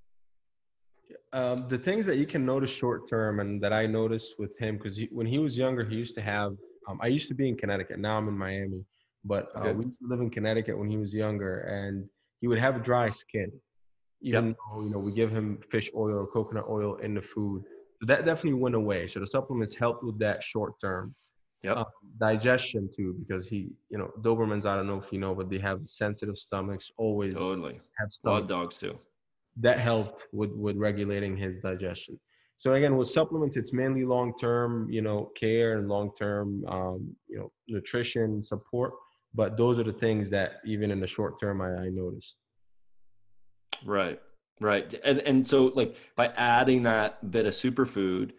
[1.33, 4.77] Um, the things that you can notice short term and that I noticed with him,
[4.77, 6.57] because when he was younger, he used to have,
[6.89, 7.99] um, I used to be in Connecticut.
[7.99, 8.85] Now I'm in Miami.
[9.25, 12.09] But uh, we used to live in Connecticut when he was younger, and
[12.41, 13.53] he would have dry skin,
[14.21, 14.57] even yep.
[14.71, 17.65] though you know we give him fish oil or coconut oil in the food.
[18.01, 19.09] So that definitely went away.
[19.09, 21.15] So the supplements helped with that short term.
[21.65, 21.77] Yep.
[21.77, 21.87] Um,
[22.21, 24.65] digestion too, because he, you know, Dobermans.
[24.65, 26.93] I don't know if you know, but they have sensitive stomachs.
[26.97, 28.47] Always totally have stomach.
[28.47, 28.97] dogs too
[29.61, 32.19] that helped with with regulating his digestion.
[32.59, 37.15] So again, with supplements, it's mainly long term, you know, care and long term, um,
[37.29, 38.93] you know, nutrition support.
[39.39, 42.35] But those are the things that even in the short term, I, I noticed.
[43.87, 44.21] Right,
[44.61, 48.33] right, and and so like by adding that bit of superfood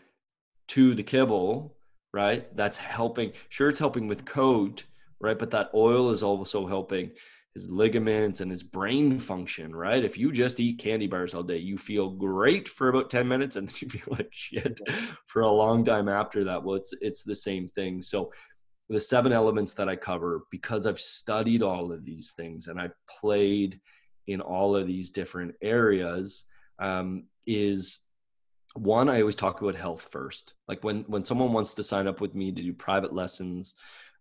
[0.67, 1.77] to the kibble,
[2.13, 2.53] right?
[2.53, 3.31] That's helping.
[3.47, 4.83] Sure, it's helping with coat,
[5.21, 5.39] right?
[5.39, 7.11] But that oil is also helping
[7.53, 10.03] his ligaments and his brain function, right?
[10.03, 13.55] If you just eat candy bars all day, you feel great for about 10 minutes
[13.55, 14.81] and you feel like shit
[15.27, 16.61] for a long time after that.
[16.61, 18.01] Well, it's it's the same thing.
[18.01, 18.33] So
[18.89, 22.95] the seven elements that I cover, because I've studied all of these things and I've
[23.07, 23.79] played
[24.27, 26.45] in all of these different areas,
[26.79, 27.99] um, is
[28.75, 30.53] one i always talk about health first.
[30.67, 33.75] Like when when someone wants to sign up with me to do private lessons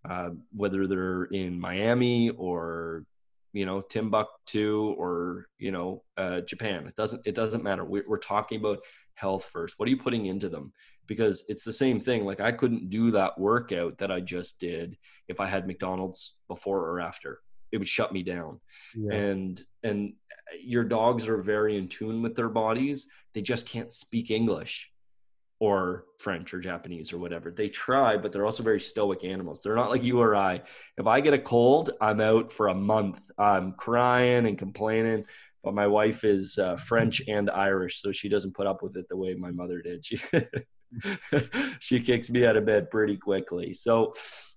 [0.09, 3.05] uh, whether they're in miami or
[3.53, 7.85] you know timbuktu or you know uh, japan it doesn't it doesn't matter.
[7.85, 8.81] We're, we're talking about
[9.15, 9.79] health first.
[9.79, 10.73] What are you putting into them
[11.09, 12.25] because it's the same thing.
[12.25, 14.97] Like i couldn't do that workout that i just did
[15.27, 17.41] if i had mcdonald's before or after.
[17.73, 18.61] It would shut me down.
[18.95, 19.15] Yeah.
[19.15, 20.13] and and
[20.63, 23.09] your dogs are very in tune with their bodies.
[23.35, 24.91] They just can't speak english
[25.61, 27.51] or french or japanese or whatever.
[27.51, 29.61] They try but they're also very stoic animals.
[29.61, 30.63] They're not like you or i.
[30.99, 33.21] If i get a cold i'm out for a month.
[33.39, 35.25] I'm crying and complaining
[35.65, 39.09] but my wife is uh, french and irish so she doesn't put up with it
[39.09, 40.05] the way my mother did.
[40.07, 40.21] She
[41.81, 43.73] she kicks me out of bed pretty quickly.
[43.73, 44.15] So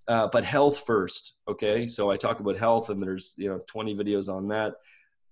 [0.08, 1.86] uh, but health first okay?
[1.86, 4.74] So i talk about health and there's you know 20 videos on that.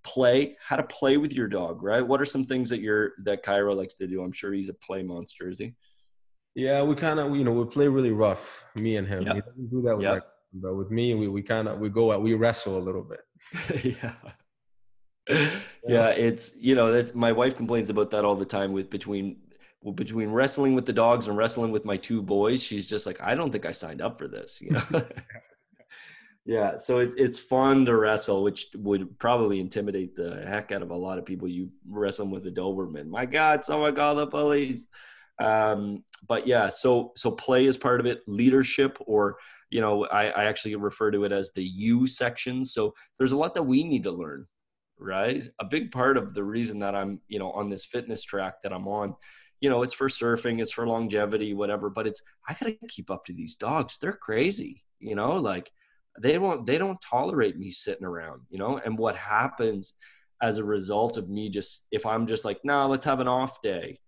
[0.04, 2.06] Play how to play with your dog right?
[2.06, 4.24] What are some things that you're that cairo likes to do?
[4.24, 5.74] I'm sure he's a play monster is he?
[6.56, 9.24] Yeah we kind of you know we play really rough me and him.
[9.24, 9.36] Yep.
[9.36, 10.24] he doesn't do that with yep.
[10.54, 13.22] but with me we, we kind of we go out we wrestle a little bit.
[14.02, 14.14] Yeah.
[15.86, 19.38] Yeah it's you know that my wife complains about that all the time with between
[19.96, 23.36] between wrestling with the dogs and wrestling with my two boys, she's just like, I
[23.36, 24.84] don't think I signed up for this, you know.
[26.46, 30.92] yeah, so it's it's fun to wrestle, which would probably intimidate the heck out of
[30.92, 31.48] a lot of people.
[31.48, 34.88] You wrestling with a Doberman, my God, someone call the police.
[35.42, 39.38] Um, but yeah, so so play is part of it, leadership, or
[39.70, 42.66] you know, I, I actually refer to it as the U section.
[42.66, 44.48] So there's a lot that we need to learn,
[44.98, 45.44] right?
[45.60, 48.74] A big part of the reason that I'm, you know, on this fitness track that
[48.74, 49.16] I'm on
[49.62, 51.90] you know, it's for surfing, it's for longevity, whatever.
[51.90, 53.98] But it's I gotta keep up to these dogs.
[53.98, 55.72] They're crazy, you know, like
[56.20, 58.78] they won't they don't tolerate me sitting around, you know.
[58.84, 59.94] And what happens
[60.42, 63.62] as a result of me just if I'm just like, nah, let's have an off
[63.62, 64.00] day.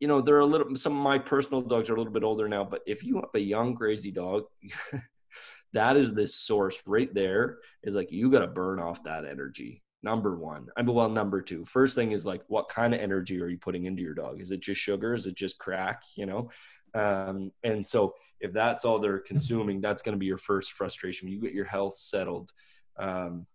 [0.00, 2.48] You know, they're a little some of my personal dogs are a little bit older
[2.48, 4.44] now, but if you have a young crazy dog,
[5.72, 10.36] that is the source right there is like you gotta burn off that energy number
[10.36, 13.48] one i mean well number two first thing is like what kind of energy are
[13.48, 14.40] you putting into your dog?
[14.40, 15.14] Is it just sugar?
[15.14, 16.50] Is it just crack you know?
[16.94, 21.28] Um, and so if that's all they're consuming that's going to be your first frustration.
[21.28, 22.52] You get your health settled.
[22.98, 23.46] Um,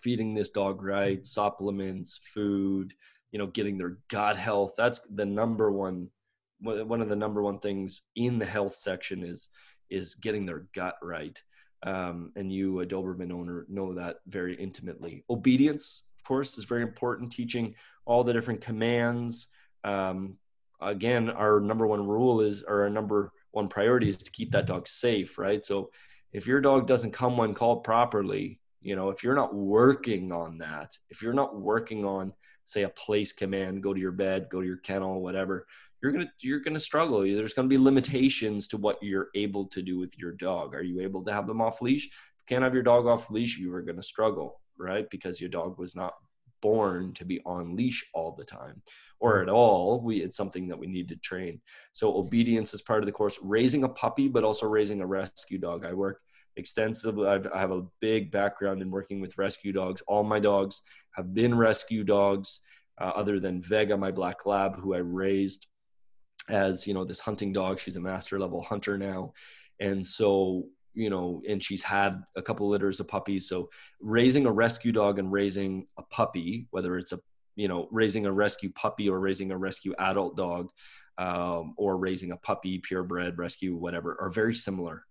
[0.00, 2.92] feeding this dog right supplements food
[3.30, 6.08] you know getting their gut health that's the number one
[6.60, 9.50] one of the number one things in the health section is
[9.90, 11.40] is getting their gut right
[11.82, 15.24] um, and you, a Doberman owner, know that very intimately.
[15.28, 17.32] Obedience, of course, is very important.
[17.32, 17.74] Teaching
[18.06, 19.48] all the different commands.
[19.82, 20.36] Um,
[20.80, 24.66] again, our number one rule is, or our number one priority is to keep that
[24.66, 25.64] dog safe, right?
[25.64, 25.90] So
[26.32, 30.58] if your dog doesn't come when called properly, you know, if you're not working on
[30.58, 32.32] that, if you're not working on,
[32.64, 35.66] say, a place command, go to your bed, go to your kennel, whatever,
[36.04, 37.22] you're gonna you're gonna struggle.
[37.22, 40.74] There's gonna be limitations to what you're able to do with your dog.
[40.74, 42.04] Are you able to have them off leash?
[42.04, 45.08] If you can't have your dog off leash, you are gonna struggle, right?
[45.08, 46.12] Because your dog was not
[46.60, 48.80] born to be on leash all the time
[49.20, 51.60] or at all we it's something that we need to train
[51.92, 55.58] so obedience is part of the course raising a puppy but also raising a rescue
[55.58, 56.22] dog i work
[56.56, 60.80] extensively I've, i have a big background in working with rescue dogs all my dogs
[61.16, 62.60] have been rescue dogs
[62.98, 65.66] uh, other than vega my black lab who i raised
[66.48, 67.78] as you know this hunting dog.
[67.78, 69.32] She's a master level hunter now.
[69.80, 73.48] And so you know and she's had a couple litters of puppies.
[73.48, 73.70] So
[74.00, 77.20] raising a rescue dog and raising a puppy whether it's a
[77.56, 80.70] you know raising a rescue puppy or raising a rescue adult dog
[81.18, 85.04] um, or raising a puppy purebred rescue whatever are very similar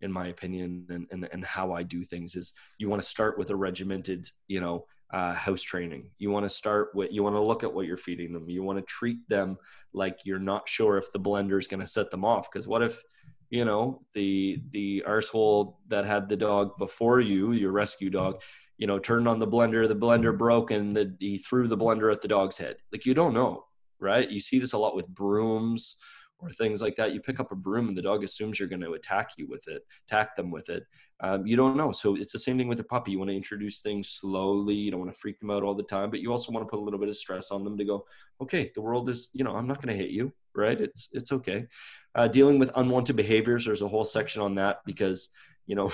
[0.00, 3.38] in my opinion and, and, and how i do things is you want to start
[3.38, 6.10] with a regimented you know uh, house training.
[6.18, 8.48] You want to start with, you want to look at what you're feeding them.
[8.48, 9.58] You want to treat them
[9.92, 12.50] like you're not sure if the blender is going to set them off.
[12.50, 13.02] Because what if,
[13.50, 18.40] you know, the the arsehole that had the dog before you, your rescue dog,
[18.78, 22.12] you know, turned on the blender, the blender broke, and the, he threw the blender
[22.12, 22.76] at the dog's head.
[22.92, 23.64] Like you don't know,
[23.98, 24.30] right?
[24.30, 25.96] You see this a lot with brooms
[26.40, 27.12] or things like that.
[27.12, 29.66] You pick up a broom and the dog assumes you're going to attack you with
[29.68, 30.84] it, attack them with it.
[31.22, 31.92] Um, you don't know.
[31.92, 33.10] So it's the same thing with a puppy.
[33.10, 34.74] You want to introduce things slowly.
[34.74, 36.70] You don't want to freak them out all the time, but you also want to
[36.70, 38.06] put a little bit of stress on them to go,
[38.40, 40.80] okay, the world is, you know, I'm not going to hit you, right?
[40.80, 41.66] It's it's okay.
[42.14, 43.64] Uh, dealing with unwanted behaviors.
[43.64, 45.28] There's a whole section on that because
[45.70, 45.88] you know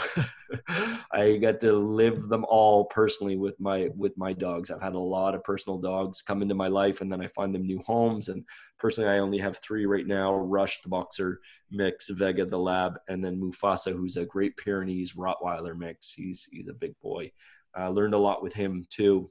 [1.13, 4.71] i got to live them all personally with my with my dogs.
[4.71, 7.55] I've had a lot of personal dogs come into my life and then i find
[7.55, 8.31] them new homes.
[8.31, 8.43] And
[8.79, 13.23] personally i only have three right now rush the boxer mix vega the lab and
[13.23, 16.15] then mufasa who's a great pyrenees rottweiler mix.
[16.15, 17.31] He's he's a big boy.
[17.75, 19.31] I uh, learned a lot with him too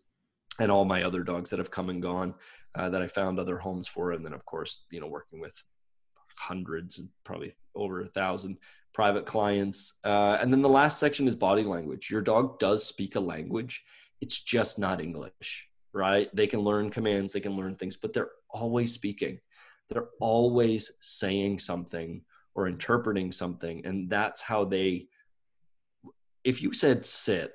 [0.60, 2.36] and all my other dogs that have come and gone
[2.76, 4.12] uh, that i found other homes for.
[4.12, 5.56] And then of course you know working with
[6.38, 8.58] hundreds and probably over a thousand
[8.96, 10.00] private clients.
[10.06, 12.10] Uh, and then the last section is body language.
[12.10, 13.84] Your dog does speak a language,
[14.22, 16.34] it's just not English, right?
[16.34, 19.40] They can learn commands, they can learn things, but they're always speaking.
[19.90, 22.22] They're always saying something
[22.56, 23.86] or interpreting something.
[23.86, 25.10] And that's how they,
[26.46, 27.52] if you said sit,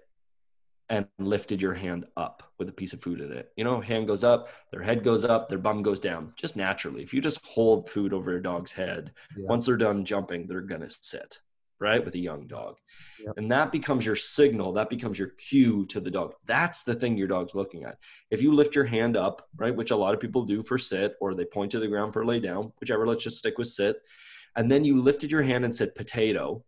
[0.91, 3.53] and lifted your hand up with a piece of food in it.
[3.57, 7.03] You know, hand goes up, their head goes up, their bum goes down, just naturally.
[7.03, 9.47] If you just hold food over a dog's head, yeah.
[9.47, 11.41] once they're done jumping, they're going to sit,
[11.79, 12.05] right?
[12.05, 12.77] With a young dog.
[13.23, 13.31] Yeah.
[13.37, 16.35] And that becomes your signal, that becomes your cue to the dog.
[16.47, 17.97] That's the thing your dog's looking at.
[18.33, 21.15] If you lift your hand up, right, which a lot of people do for sit,
[21.21, 24.03] or they point to the ground for lay down, whichever, let's just stick with sit.
[24.57, 26.65] And then you lifted your hand and said potato,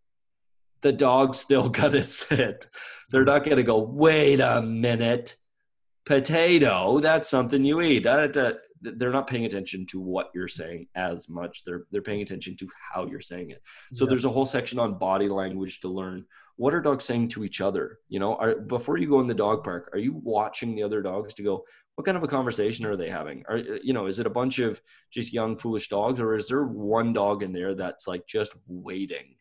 [0.83, 2.67] the dog's still gonna sit.
[3.11, 5.37] They're not gonna go, wait a minute,
[6.05, 8.05] potato, that's something you eat.
[8.05, 11.65] They're not paying attention to what you're saying as much.
[11.65, 13.63] They're they're paying attention to how you're saying it.
[13.93, 14.11] So yeah.
[14.11, 16.25] there's a whole section on body language to learn.
[16.57, 17.99] What are dogs saying to each other?
[18.09, 21.01] You know, are, before you go in the dog park, are you watching the other
[21.01, 21.65] dogs to go,
[21.95, 23.45] what kind of a conversation are they having?
[23.49, 24.81] Are you know, is it a bunch of
[25.11, 29.37] just young foolish dogs, or is there one dog in there that's like just waiting?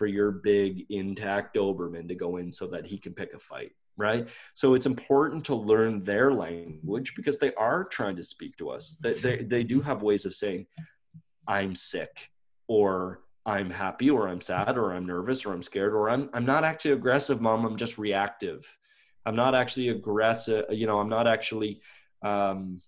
[0.00, 3.72] For your big intact Doberman to go in so that he can pick a fight,
[3.98, 4.26] right?
[4.54, 8.96] So it's important to learn their language because they are trying to speak to us.
[8.98, 10.68] They, they, they do have ways of saying,
[11.46, 12.30] I'm sick,
[12.66, 16.46] or I'm happy, or I'm sad, or I'm nervous, or I'm scared, or I'm, I'm
[16.46, 18.66] not actually aggressive, mom, I'm just reactive.
[19.26, 21.82] I'm not actually aggressive, you know, I'm not actually
[22.22, 22.78] um,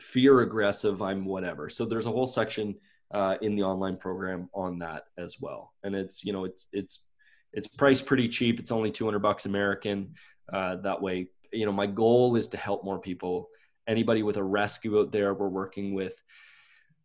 [0.00, 1.68] fear aggressive, I'm whatever.
[1.68, 2.76] So there's a whole section
[3.12, 5.72] uh, in the online program on that as well.
[5.82, 7.04] And it's you know it's it's
[7.52, 8.60] it's priced pretty cheap.
[8.60, 10.14] It's only 200 bucks American.
[10.52, 13.48] Uh, that way, you know, my goal is to help more people.
[13.86, 16.14] Anybody with a rescue out there, we're working with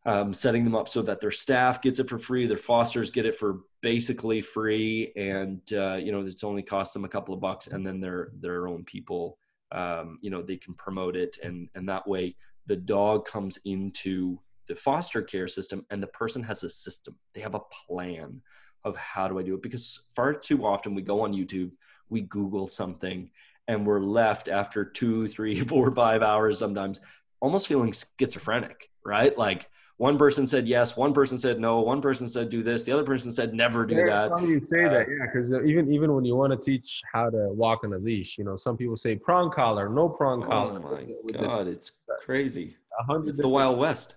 [0.06, 3.26] um, setting them up so that their staff gets it for free, their fosters get
[3.26, 7.41] it for basically free, and uh, you know, it's only cost them a couple of
[7.41, 9.39] bucks, and then their their own people,
[9.72, 12.36] um, you know, they can promote it, and and that way
[12.68, 17.18] the dog comes into the foster care system and the person has a system.
[17.34, 18.41] They have a plan
[18.84, 19.63] of how do i do it?
[19.63, 21.72] Because far too often we go on youtube
[22.09, 23.30] we google something
[23.68, 27.01] and we're left after two three four five hours sometimes
[27.41, 29.38] almost feeling schizophrenic right?
[29.38, 32.91] Like one person said yes one person said no one person said do this the
[32.91, 34.41] other person said never do yeah, that.
[34.41, 37.49] you say uh, that yeah because even even when you want to teach how to
[37.53, 40.80] walk on a leash you know some people say prong collar no prong oh collar.
[40.80, 41.93] my god the, it's
[42.26, 42.76] crazy.
[43.09, 44.16] It's the wild west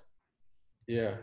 [0.89, 1.15] yeah.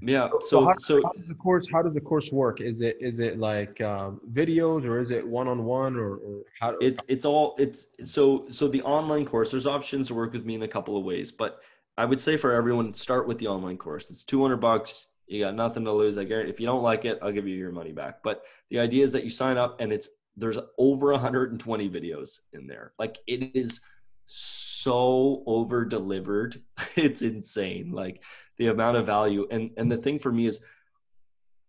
[0.00, 0.28] Yeah.
[0.40, 2.60] So, so, how, so how does the course how does the course work?
[2.60, 6.42] Is it is it like um, videos or is it one on one or, or
[6.60, 6.76] how?
[6.80, 9.50] It's it's all it's so so the online course.
[9.50, 11.60] There's options to work with me in a couple of ways, but
[11.96, 14.08] I would say for everyone, start with the online course.
[14.08, 15.08] It's 200 bucks.
[15.26, 16.16] You got nothing to lose.
[16.16, 16.50] I guarantee.
[16.50, 18.22] If you don't like it, I'll give you your money back.
[18.22, 22.68] But the idea is that you sign up, and it's there's over 120 videos in
[22.68, 22.92] there.
[23.00, 23.80] Like it is
[24.26, 26.60] so over delivered
[26.96, 28.22] it's insane like
[28.58, 30.60] the amount of value and and the thing for me is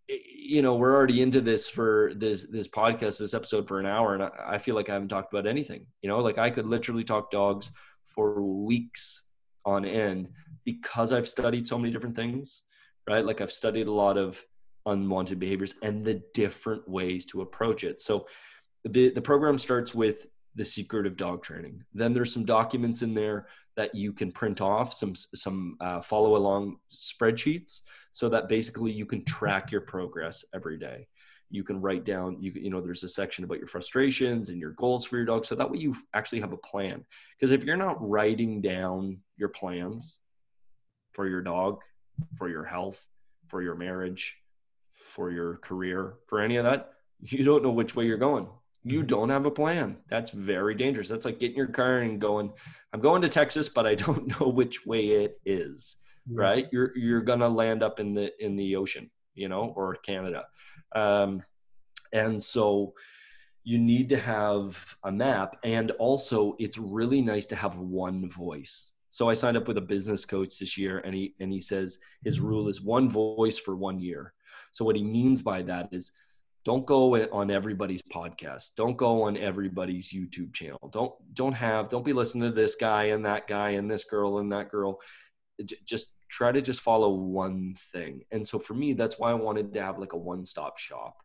[0.07, 4.15] you know we're already into this for this this podcast this episode for an hour
[4.15, 6.19] and I, I feel like i haven't talked about anything you know?
[6.19, 7.71] Like i could literally talk dogs
[8.05, 9.23] for weeks
[9.65, 10.29] on end
[10.65, 12.63] because i've studied so many different things
[13.07, 13.25] right?
[13.25, 14.43] Like i've studied a lot of
[14.85, 18.01] unwanted behaviors and the different ways to approach it.
[18.01, 18.27] So
[18.83, 21.83] the the program starts with the secret of dog training.
[21.93, 26.35] Then there's some documents in there that you can print off, some some uh, follow
[26.35, 27.81] along spreadsheets,
[28.11, 31.07] so that basically you can track your progress every day.
[31.51, 34.71] You can write down, you you know, there's a section about your frustrations and your
[34.71, 37.05] goals for your dog, so that way you actually have a plan.
[37.37, 40.19] Because if you're not writing down your plans
[41.13, 41.81] for your dog,
[42.35, 43.03] for your health,
[43.47, 44.37] for your marriage,
[44.93, 48.47] for your career, for any of that, you don't know which way you're going
[48.83, 49.07] you mm-hmm.
[49.07, 49.97] don't have a plan.
[50.09, 51.09] That's very dangerous.
[51.09, 52.51] That's like getting your car and going,
[52.93, 55.97] I'm going to Texas, but I don't know which way it is.
[56.31, 56.67] Right?
[56.71, 60.45] You're you're gonna land up in the in the ocean, you know, or Canada.
[60.93, 61.41] Um,
[62.13, 62.93] and so
[63.63, 68.93] you need to have a map and also it's really nice to have one voice
[69.09, 71.99] so i signed up with a business coach this year and he and he says
[72.23, 74.33] his rule is one voice for one year
[74.71, 76.11] so what he means by that is
[76.65, 78.71] don't go on everybody's podcast.
[78.75, 80.89] Don't go on everybody's youtube channel.
[80.91, 84.39] Don't don't have don't be listening to this guy and that guy and this girl
[84.39, 84.99] and that girl.
[85.85, 88.21] Just try to just follow one thing.
[88.31, 91.15] And so for me that's why i wanted to have like a one-stop shop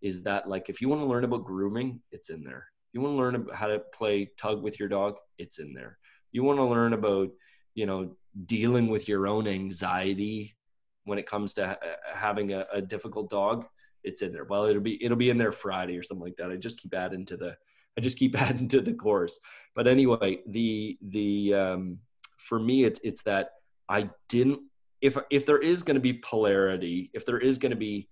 [0.00, 2.66] is that like if you want to learn about grooming it's in there.
[2.92, 5.98] You want to learn how to play tug with your dog it's in there.
[6.32, 7.28] You want to learn about
[7.74, 8.16] you know
[8.46, 10.56] dealing with your own anxiety
[11.04, 11.76] when it comes to uh,
[12.14, 13.66] having a, a difficult dog
[14.08, 14.44] it's in there.
[14.44, 16.50] Well, it'll be it'll be in there Friday or something like that.
[16.50, 17.56] I just keep adding to the
[17.96, 19.38] I just keep adding to the course.
[19.74, 21.98] But anyway, the the um,
[22.36, 23.50] for me it's it's that
[23.88, 24.60] I didn't
[25.00, 28.08] if if there is going to be polarity, if there is going to be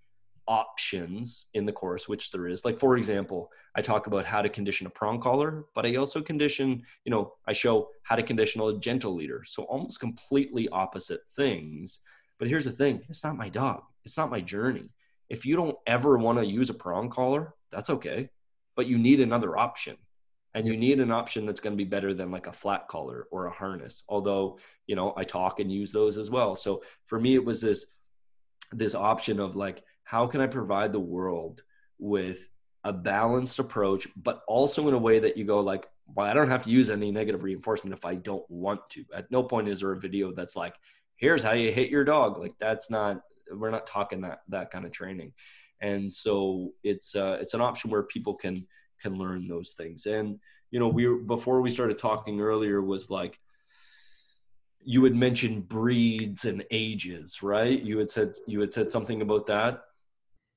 [0.49, 2.65] options in the course, which there is.
[2.65, 6.23] Like for example, I talk about how to condition a prong collar, but I also
[6.23, 9.43] condition, you know, I show how to condition a gentle leader.
[9.47, 12.01] So almost completely opposite things.
[12.39, 13.83] But here's the thing: it's not my dog.
[14.05, 14.91] It's not my journey.
[15.29, 18.31] If you don't ever want to use a prong collar, that's okay.
[18.75, 19.97] But you need another option.
[20.55, 23.27] And you need an option that's going to be better than like a flat collar
[23.31, 24.05] or a harness.
[24.09, 26.55] Although, you know, I talk and use those as well.
[26.55, 27.87] So for me, it was this
[28.73, 31.63] this option of like, how can I provide the world
[31.99, 32.49] with
[32.85, 36.51] a balanced approach, but also in a way that you go like, well, I don't
[36.51, 39.05] have to use any negative reinforcement if I don't want to.
[39.15, 40.75] At no point is there a video that's like,
[41.17, 42.39] here's how you hit your dog.
[42.39, 43.23] Like that's not
[43.53, 45.33] we're not talking that that kind of training.
[45.81, 48.67] And so it's uh, it's an option where people can
[49.01, 50.07] can learn those things.
[50.07, 50.39] And
[50.71, 53.39] you know we before we started talking earlier was like
[54.89, 57.83] you had mentioned breeds and ages right?
[57.83, 59.83] You had said you had said something about that?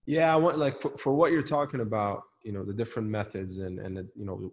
[0.05, 3.57] Yeah i want like for, for what you're talking about you know the different methods
[3.59, 4.51] and and you know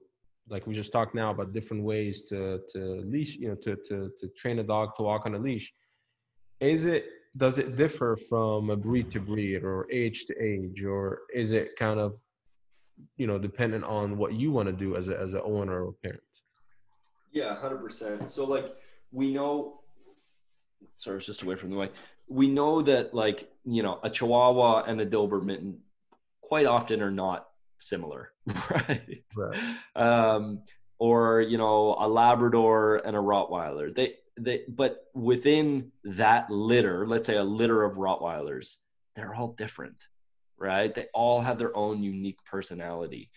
[0.48, 4.10] like we just talked now about different ways to to leash you know to to
[4.18, 5.72] to train a dog to walk on a leash.
[6.60, 7.06] Is it
[7.36, 11.76] does it differ from a breed to breed or age to age or is it
[11.76, 12.16] kind of
[13.16, 15.92] you know dependent on what you want to do as a as an owner or
[16.02, 16.20] parent?
[17.32, 18.74] Yeah 100% so like
[19.12, 19.80] we know
[20.96, 21.92] sorry it's just away from the mic.
[22.28, 25.76] We know that like you know a chihuahua and a dilbert doberman
[26.40, 28.30] quite often are not similar
[28.70, 29.76] right, right.
[29.96, 30.62] um
[30.98, 33.94] or you know a labrador and a rottweiler.
[33.94, 38.76] They they but within that litter let's say a litter of rottweilers
[39.14, 40.06] they're all different
[40.58, 40.94] right?
[40.94, 43.30] They all have their own unique personality.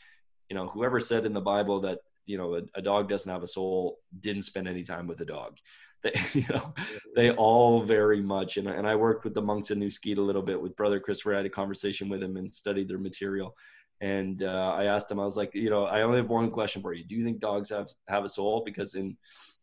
[0.50, 3.43] You know whoever said in the bible that you know a, a dog doesn't have
[3.43, 5.58] a soul didn't spend any time with a dog.
[6.02, 6.74] They you know
[7.14, 10.22] they all very much and, and i worked with the monks in New Skete a
[10.22, 13.58] little bit with brother christopher i had a conversation with him and studied their material.
[14.00, 16.82] And uh, i asked him i was like you know i only have one question
[16.82, 17.04] for you.
[17.04, 18.64] Do you think dogs have have a soul?
[18.66, 19.18] Because in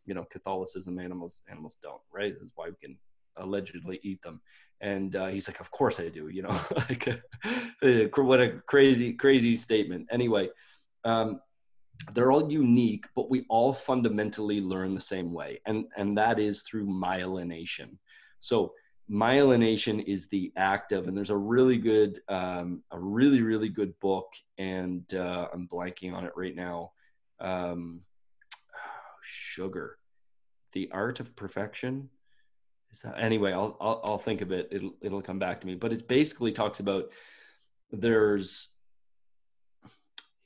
[0.06, 2.34] you know Catholicism animals animals don't right?
[2.38, 2.98] That's why we can
[3.36, 4.40] allegedly eat them.
[4.80, 9.12] And uh, he's like of course I do you know like uh, what a crazy
[9.12, 10.08] crazy statement.
[10.10, 10.48] Anyway
[11.04, 11.40] um,
[12.12, 15.60] they're all unique but we all fundamentally learn the same way.
[15.66, 17.98] And and that is through myelination.
[18.38, 18.72] So
[19.10, 23.98] myelination is the act of and there's a really good um, a really really good
[24.00, 26.90] book and uh, i'm blanking on it right now
[27.40, 28.00] um,
[29.26, 29.98] sugar
[30.72, 32.08] the art of perfection
[32.92, 35.74] is that anyway I'll, I'll i'll think of it it'll it'll come back to me
[35.74, 37.12] but it basically talks about
[37.90, 38.76] there's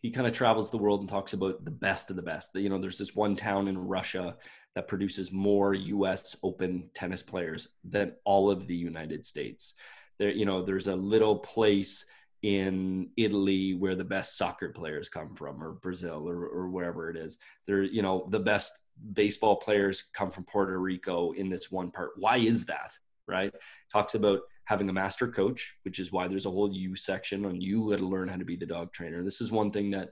[0.02, 2.54] he kind of travels the world and talks about the best of the best.
[2.54, 4.36] You know, there's this one town in Russia
[4.74, 6.36] that produces more U.S.
[6.42, 9.74] Open tennis players than all of the United States.
[10.18, 12.06] There, you know, there's a little place
[12.42, 17.16] in Italy where the best soccer players come from, or Brazil, or, or wherever it
[17.16, 17.38] is.
[17.66, 18.72] There, you know, the best
[19.12, 22.12] baseball players come from Puerto Rico in this one part.
[22.16, 22.96] Why is that?
[23.26, 23.52] Right?
[23.92, 27.60] Talks about having a master coach, which is why there's a whole you section on
[27.60, 29.22] you got to learn how to be the dog trainer.
[29.22, 30.10] This is one thing that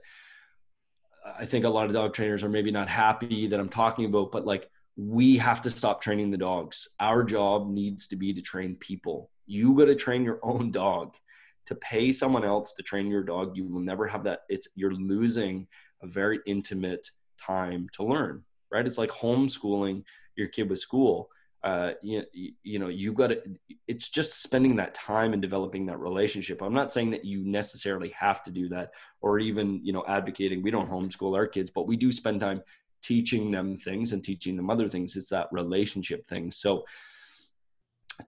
[1.37, 4.31] I think a lot of dog trainers are maybe not happy that I'm talking about,
[4.31, 6.89] but like we have to stop training the dogs.
[6.99, 9.31] Our job needs to be to train people.
[9.45, 11.15] You got to train your own dog
[11.69, 14.41] to pay someone else to train your dog you will never have that.
[14.49, 15.67] It's you're losing
[16.03, 17.09] a very intimate
[17.39, 18.85] time to learn right?
[18.85, 20.03] It's like homeschooling
[20.35, 21.29] your kid with school.
[21.61, 22.23] Uh, you,
[22.63, 23.41] you know you got to
[23.85, 26.61] it's just spending that time and developing that relationship.
[26.61, 30.63] I'm not saying that you necessarily have to do that or even you know advocating.
[30.63, 32.61] We don't homeschool our kids but we do spend time
[33.01, 35.17] teaching them things and teaching them other things.
[35.17, 36.51] It's that relationship thing.
[36.51, 36.85] So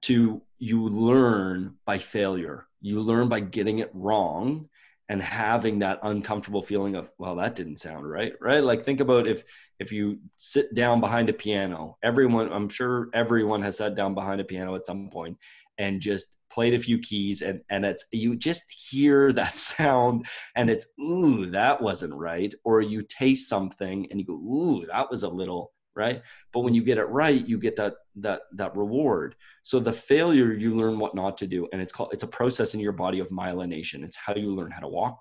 [0.02, 4.70] to you learn by failure you learn by getting it wrong
[5.10, 8.64] and having that uncomfortable feeling of well that didn't sound right right?
[8.64, 9.44] Like think about if
[9.80, 14.40] if you sit down behind a piano everyone i'm sure everyone has sat down behind
[14.40, 15.36] a piano at some point
[15.80, 20.26] and just played a few keys and and it's you just hear that sound
[20.56, 25.10] and it's ooh that wasn't right or you taste something and you go ooh that
[25.10, 26.22] was a little right?
[26.54, 29.36] But when you get it right you get that that that reward.
[29.64, 32.74] So the failure you learn what not to do and it's called it's a process
[32.74, 34.04] in your body of myelination.
[34.04, 35.20] It's how you learn how to walk.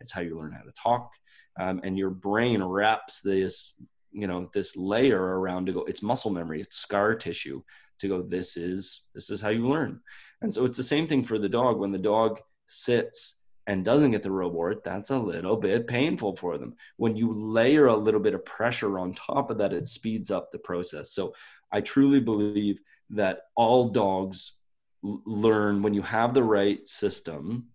[0.00, 1.12] It's how you learn how to talk.
[1.58, 3.74] Um, and your brain wraps this
[4.12, 7.60] you know this layer around to go it's muscle memory it's scar tissue
[7.98, 10.00] to go this is this is how you learn.
[10.42, 11.78] And so it's the same thing for the dog.
[11.78, 16.58] When the dog sits and doesn't get the reward that's a little bit painful for
[16.58, 16.74] them.
[16.96, 20.50] When you layer a little bit of pressure on top of that it speeds up
[20.50, 21.12] the process.
[21.12, 21.34] So
[21.72, 22.80] i truly believe
[23.10, 24.52] that all dogs
[25.02, 27.66] learn when you have the right system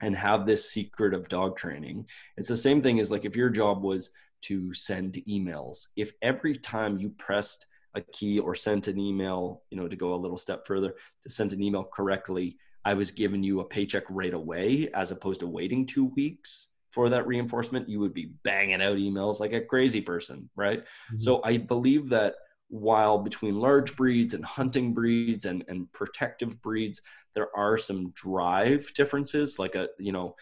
[0.00, 2.06] and have this secret of dog training.
[2.36, 4.10] It's the same thing as like if your job was
[4.42, 9.76] to send emails if every time you pressed a key or sent an email, you
[9.76, 13.42] know, to go a little step further, to send an email correctly, I was giving
[13.42, 17.98] you a paycheck right away as opposed to waiting two weeks for that reinforcement, you
[17.98, 20.80] would be banging out emails like a crazy person, right?
[20.82, 21.18] Mm-hmm.
[21.18, 22.36] So I believe that
[22.68, 27.02] while between large breeds and hunting breeds and, and protective breeds,
[27.34, 30.36] there are some drive differences, like a, you know,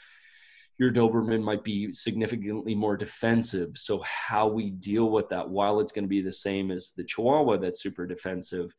[0.78, 3.78] your Doberman might be significantly more defensive.
[3.78, 7.04] So how we deal with that, while it's going to be the same as the
[7.04, 8.74] Chihuahua that's super defensive,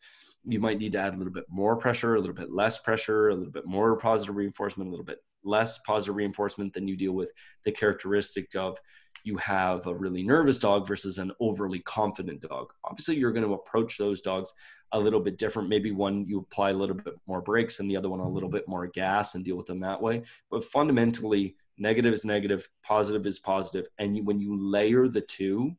[0.45, 3.29] you might need to add a little bit more pressure, a little bit less pressure,
[3.29, 7.13] a little bit more positive reinforcement, a little bit less positive reinforcement than you deal
[7.13, 7.29] with
[7.63, 8.77] the characteristic of
[9.23, 12.71] you have a really nervous dog versus an overly confident dog.
[12.83, 14.53] Obviously, you're going to approach those dogs
[14.91, 15.67] a little bit different.
[15.67, 18.49] Maybe one you apply a little bit more brakes and the other one a little
[18.49, 18.57] mm-hmm.
[18.57, 20.23] bit more gas and deal with them that way.
[20.51, 25.75] But fundamentally, negative is negative, positive is positive, and you, when you layer the two,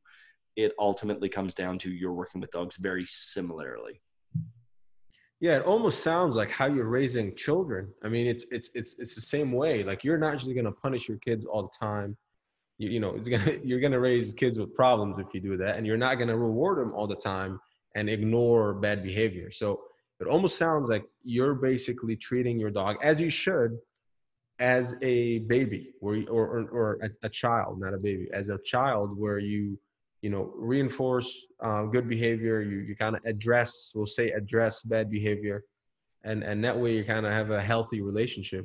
[0.57, 4.01] it ultimately comes down to you're working with dogs very similarly.
[5.41, 7.93] Yeah, it almost sounds like how you're raising children.
[8.03, 9.85] I mean, it's it's it's it's the same way.
[9.85, 12.17] Like you're not just gonna punish your kids all the time.
[12.79, 15.77] You, you know, it's gonna you're gonna raise kids with problems if you do that,
[15.77, 17.61] and you're not gonna reward them all the time
[17.95, 19.51] and ignore bad behavior.
[19.51, 19.81] So
[20.21, 23.79] it almost sounds like you're basically treating your dog as you should
[24.59, 29.19] as a baby or or or, a, a, child not a baby as a child
[29.19, 29.79] where you
[30.27, 31.31] you know reinforce
[31.67, 35.59] uh, good behavior you you kind of address we'll say address bad behavior
[36.25, 38.65] and and that way you kind of have a healthy relationship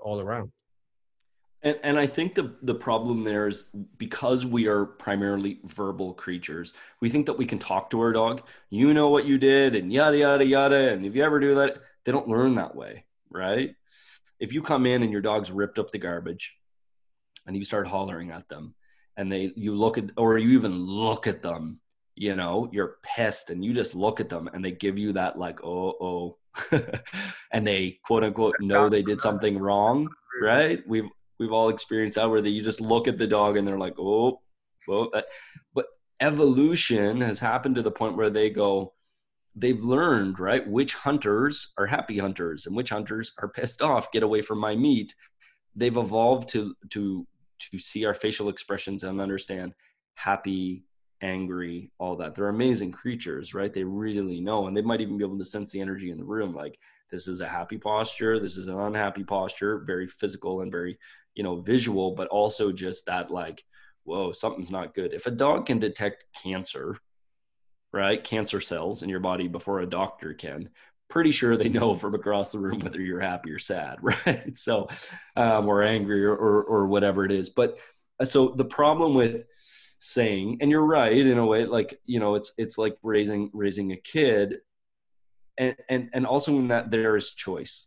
[0.00, 0.50] all around
[1.62, 3.66] and, and I think the, the problem there is
[3.98, 6.72] because we are primarily verbal creatures,
[7.02, 8.40] we think that we can talk to our dog.
[8.70, 10.90] You know what you did, and yada, yada, yada.
[10.90, 13.76] And if you ever do that, they don't learn that way, right?
[14.40, 16.56] if you come in and your dog's ripped up the garbage
[17.46, 18.74] and you start hollering at them
[19.20, 21.78] and they you look at or you even look at them
[22.16, 25.38] you know you're pissed and you just look at them and they give you that
[25.38, 26.36] like oh oh
[27.52, 30.08] and they quote unquote know they did something wrong
[30.42, 30.82] right?
[30.88, 33.78] We've we've all experienced that where they, you just look at the dog and they're
[33.78, 34.40] like oh
[34.88, 35.10] well
[35.74, 35.86] but
[36.20, 38.94] evolution has happened to the point where they go
[39.54, 44.22] they've learned right which hunters are happy hunters and which hunters are pissed off get
[44.22, 45.14] away from my meat.
[45.76, 47.26] They've evolved to to
[47.60, 49.74] to see our facial expressions and understand
[50.14, 50.84] happy
[51.22, 55.24] angry all that they're amazing creatures right they really know and they might even be
[55.24, 56.78] able to sense the energy in the room like
[57.10, 60.98] this is a happy posture this is an unhappy posture very physical and very
[61.34, 63.62] you know visual but also just that like
[64.04, 66.96] whoa something's not good if a dog can detect cancer
[67.92, 68.22] right?
[68.22, 70.68] Cancer cells in your body before a doctor can.
[71.10, 74.56] Pretty sure they know from across the room whether you're happy or sad, right?
[74.56, 74.88] So,
[75.36, 77.50] um, or angry or, or, or whatever it is.
[77.50, 77.78] But
[78.18, 79.44] uh, so the problem with
[79.98, 83.92] saying, and you're right in a way, like you know, it's it's like raising raising
[83.92, 84.58] a kid,
[85.58, 87.86] and and and also in that there is choice.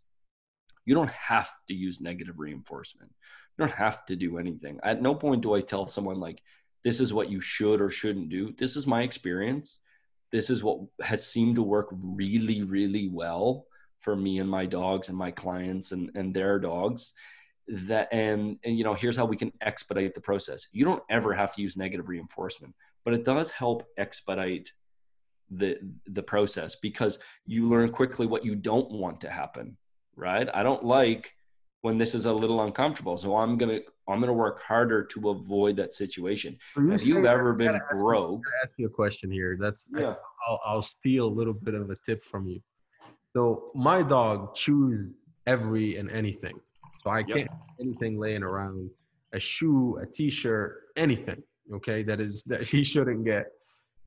[0.85, 3.11] You don't have to use negative reinforcement.
[3.57, 4.79] You don't have to do anything.
[4.83, 6.41] At no point do I tell someone like,
[6.83, 8.53] this is what you should or shouldn't do.
[8.57, 9.79] This is my experience
[10.33, 13.65] this is what has seemed to work really, really well
[14.01, 17.13] for me and my dogs and my clients and, and their dogs.
[17.69, 20.67] That and, and you know here's how we can expedite the process.
[20.73, 24.71] You don't ever have to use negative reinforcement but it does help expedite
[25.51, 25.77] the
[26.07, 29.77] the process because you learn quickly what you don't want to happen
[30.15, 30.47] right?
[30.53, 31.33] I don't like
[31.81, 35.75] when this is a little uncomfortable so i'm gonna i'm gonna work harder to avoid
[35.77, 36.57] that situation.
[36.75, 38.43] You have you ever been broke?
[38.63, 39.57] ask you a question here.
[39.59, 40.15] That's yeah.
[40.47, 42.61] I, will I'll steal a little bit of a tip from you.
[43.33, 45.13] So my dog chews
[45.47, 46.59] every and anything.
[47.03, 47.49] So i can't
[47.81, 48.89] anything laying around
[49.33, 51.41] a shoe a t-shirt anything
[51.73, 53.47] okay that is that he shouldn't get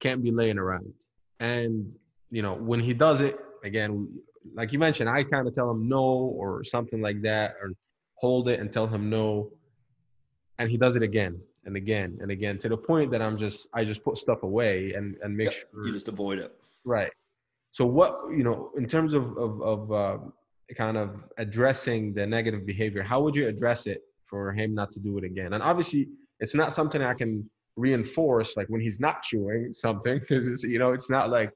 [0.01, 0.93] can't be laying around.
[1.41, 1.97] And
[2.31, 4.09] you know when he does it again
[4.55, 7.73] like you mentioned, I kind of tell him no or something like that, or
[8.15, 9.51] hold it and tell him no,
[10.59, 13.69] and he does it again and again and again to the point that I'm just
[13.75, 16.53] I just put stuff away and and make Yep, sure You just avoid it.
[16.85, 17.13] right.
[17.73, 20.19] So what you know in terms of of, of uh,
[20.77, 25.01] kind of addressing the negative behavior, how would you address it for him not to
[25.01, 25.53] do it again?
[25.53, 26.09] And obviously,
[26.41, 30.93] it's not something I can reinforce like when he's not chewing something because you know
[30.93, 31.53] it's not like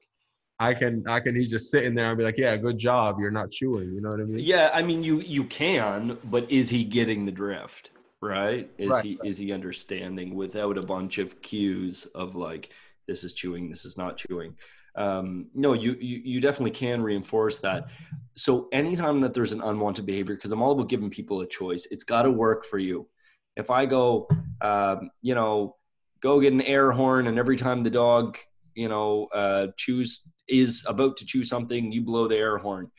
[0.59, 3.31] I can I can he's just sitting there and be like, yeah, good job, you're
[3.31, 3.91] not chewing.
[3.93, 4.39] You know what I mean?
[4.45, 7.89] Yeah, I mean you you can, but is he getting the drift?
[8.21, 8.69] Right?
[8.77, 12.71] Is Right, he is he understanding without a bunch of cues of like
[13.07, 14.55] this is chewing, this is not chewing?
[14.95, 17.89] Um, no, you, you you definitely can reinforce that.
[18.35, 21.87] So anytime that there's an unwanted behavior, because I'm all about giving people a choice,
[21.89, 23.07] it's got to work for you.
[23.55, 24.29] If I go,
[24.61, 25.77] um, you know,
[26.21, 28.37] go get an air horn, and every time the dog,
[28.75, 32.91] you know, uh, chews is about to chew something, you blow the air horn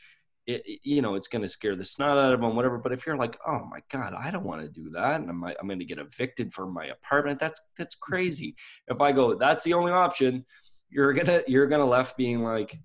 [0.47, 2.79] it, you know, it's going to scare the snot out of them, whatever.
[2.79, 5.45] But if you're like, oh my God, I don't want to do that, and I'm,
[5.45, 8.57] I'm going to get evicted from my apartment, that's that's crazy.
[8.89, 10.45] If I go, that's the only option,
[10.91, 12.79] you're gonna you're gonna left being like,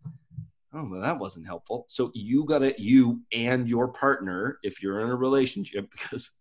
[0.73, 1.85] oh, well, that wasn't helpful.
[1.87, 6.31] So you gotta you and your partner, if you're in a relationship, because.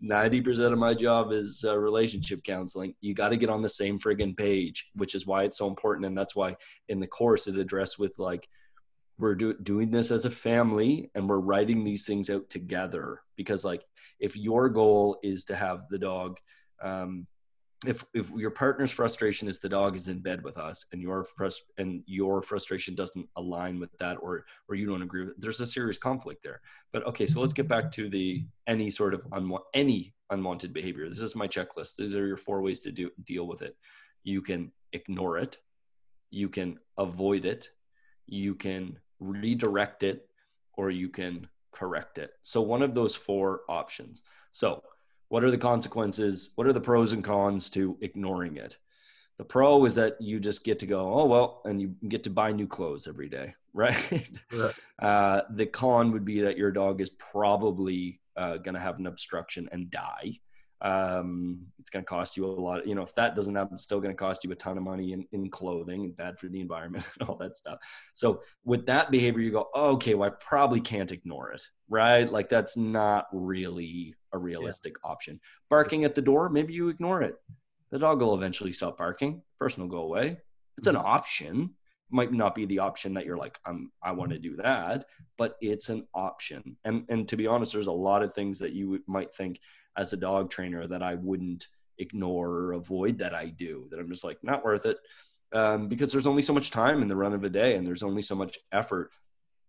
[0.00, 2.94] 90% of my job is uh, relationship counseling.
[3.00, 6.06] You got to get on the same friggin' page, which is why it's so important.
[6.06, 6.54] And that's why
[6.88, 8.48] in the course it addressed with like,
[9.18, 13.20] we're do- doing this as a family and we're writing these things out together.
[13.36, 13.84] Because like
[14.20, 16.38] if your goal is to have the dog
[16.82, 17.26] um,
[17.86, 21.24] if if your partner's frustration is the dog is in bed with us and your
[21.76, 25.60] and your frustration doesn't align with that or or you don't agree with it, there's
[25.60, 26.60] a serious conflict there.
[26.92, 29.22] But okay so let's get back to the any sort of
[29.74, 31.08] any unwanted behavior.
[31.08, 31.96] This is my checklist.
[31.96, 33.76] These are your four ways to do deal with it.
[34.24, 35.58] You can ignore it.
[36.30, 37.70] You can avoid it.
[38.26, 40.28] You can redirect it
[40.74, 42.32] or you can correct it.
[42.42, 44.22] So, one of those four options.
[44.52, 44.82] So,
[45.28, 46.50] what are the consequences?
[46.54, 48.78] What are the pros and cons to ignoring it?
[49.38, 52.30] The pro is that you just get to go, oh, well, and you get to
[52.30, 54.40] buy new clothes every day, right?
[54.52, 54.74] Right.
[54.98, 59.06] Uh, the con would be that your dog is probably uh, going to have an
[59.06, 60.40] obstruction and die.
[60.80, 62.86] Um, it's going to cost you a lot.
[62.86, 64.84] You know, if that doesn't happen, it's still going to cost you a ton of
[64.84, 67.78] money in, in clothing and bad for the environment and all that stuff.
[68.12, 72.30] So with that behavior, you go, oh, okay, well, I probably can't ignore it, right?
[72.30, 75.40] Like that's not really a realistic option.
[75.68, 77.34] Barking at the door, maybe you ignore it.
[77.90, 79.42] The dog will eventually stop barking.
[79.58, 80.38] Person will go away.
[80.76, 81.70] It's an option.
[82.10, 85.06] Might not be the option that you're like, I'm, I want to do that,
[85.36, 86.76] but it's an option.
[86.84, 89.60] And and to be honest, there's a lot of things that you might think
[89.96, 91.66] as a dog trainer that I wouldn't
[91.98, 93.88] ignore or avoid that I do.
[93.90, 94.98] That I'm just like, not worth it
[95.52, 98.02] um, because there's only so much time in the run of a day and there's
[98.02, 99.10] only so much effort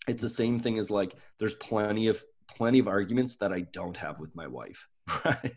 [0.07, 3.98] it's the same thing as like there's plenty of plenty of arguments that i don't
[3.98, 4.88] have with my wife
[5.26, 5.56] right.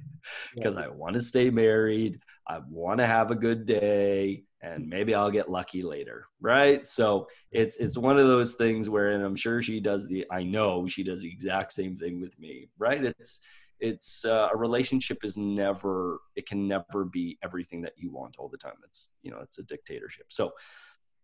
[0.55, 5.15] Because i want to stay married i want to have a good day and maybe
[5.15, 6.87] i'll get lucky later right?
[6.87, 10.43] So it's it's one of those things where and i'm sure she does the i
[10.43, 13.05] know she does the exact same thing with me right?
[13.05, 13.41] It's
[13.83, 18.49] it's uh, a relationship is never it can never be everything that you want all
[18.49, 18.77] the time.
[18.85, 20.27] It's you know it's a dictatorship.
[20.29, 20.53] So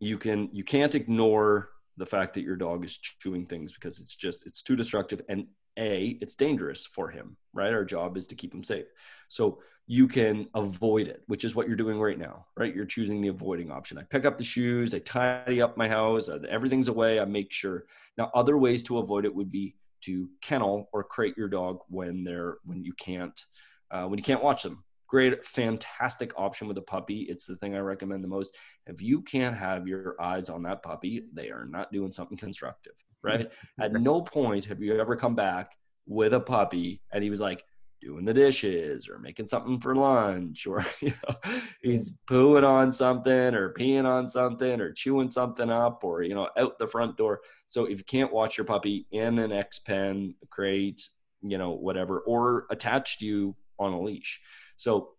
[0.01, 4.15] you can you can't ignore the fact that your dog is chewing things because it's
[4.15, 5.47] just it's too destructive and
[5.79, 7.73] a it's dangerous for him right?
[7.73, 8.87] Our job is to keep him safe.
[9.29, 12.75] So you can avoid it which is what you're doing right now right?
[12.75, 13.99] You're choosing the avoiding option.
[13.99, 17.53] I pick up the shoes i tidy up my house uh, everything's away i make
[17.53, 17.85] sure.
[18.17, 22.25] Now other ways to avoid it would be to kennel or crate your dog when
[22.25, 23.45] they're when you can't
[23.91, 27.23] uh, when you can't watch them great fantastic option with a puppy.
[27.23, 28.55] It's the thing i recommend the most.
[28.87, 32.93] If you can't have your eyes on that puppy they are not doing something constructive
[33.23, 33.51] right?
[33.81, 35.73] At no point have you ever come back
[36.07, 37.65] with a puppy and he was like
[38.01, 43.55] doing the dishes or making something for lunch or you know he's pooing on something
[43.55, 47.41] or peeing on something or chewing something up or you know out the front door.
[47.67, 51.03] So if you can't watch your puppy in an x pen crate
[51.43, 54.41] you know whatever or attached to you on a leash
[54.79, 55.11] so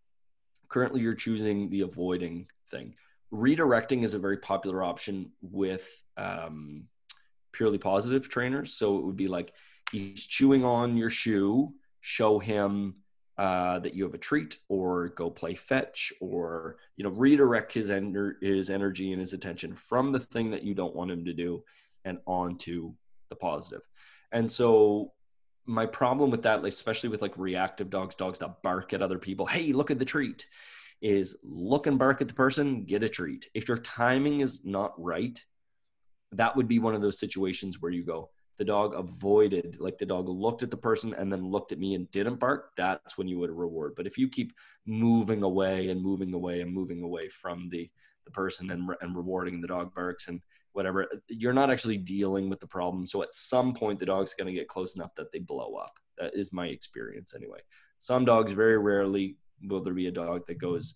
[0.69, 2.95] currently you're choosing the avoiding thing
[3.31, 5.85] redirecting is a very popular option with
[6.17, 6.85] um,
[7.51, 9.53] purely positive trainers so it would be like
[9.91, 11.71] he's chewing on your shoe
[12.01, 12.95] show him
[13.37, 17.91] uh, that you have a treat or go play fetch or you know redirect his,
[18.41, 21.63] his energy and his attention from the thing that you don't want him to do
[22.05, 22.93] and onto
[23.29, 23.81] the positive.
[23.81, 23.81] positive
[24.31, 25.11] and so
[25.65, 29.45] my problem with that especially with like reactive dogs dogs that bark at other people
[29.45, 30.45] hey look at the treat
[31.01, 34.93] is look and bark at the person get a treat if your timing is not
[35.01, 35.43] right
[36.33, 40.05] that would be one of those situations where you go, the dog avoided, like the
[40.05, 43.27] dog looked at the person and then looked at me and didn't bark, that's when
[43.27, 43.93] you would reward.
[43.95, 44.53] But if you keep
[44.85, 47.89] moving away and moving away and moving away from the,
[48.25, 50.41] the person and, and rewarding the dog barks and
[50.73, 53.07] whatever, you're not actually dealing with the problem.
[53.07, 55.93] So at some point, the dog's going to get close enough that they blow up.
[56.17, 57.59] That is my experience anyway.
[57.97, 60.95] Some dogs, very rarely will there be a dog that goes,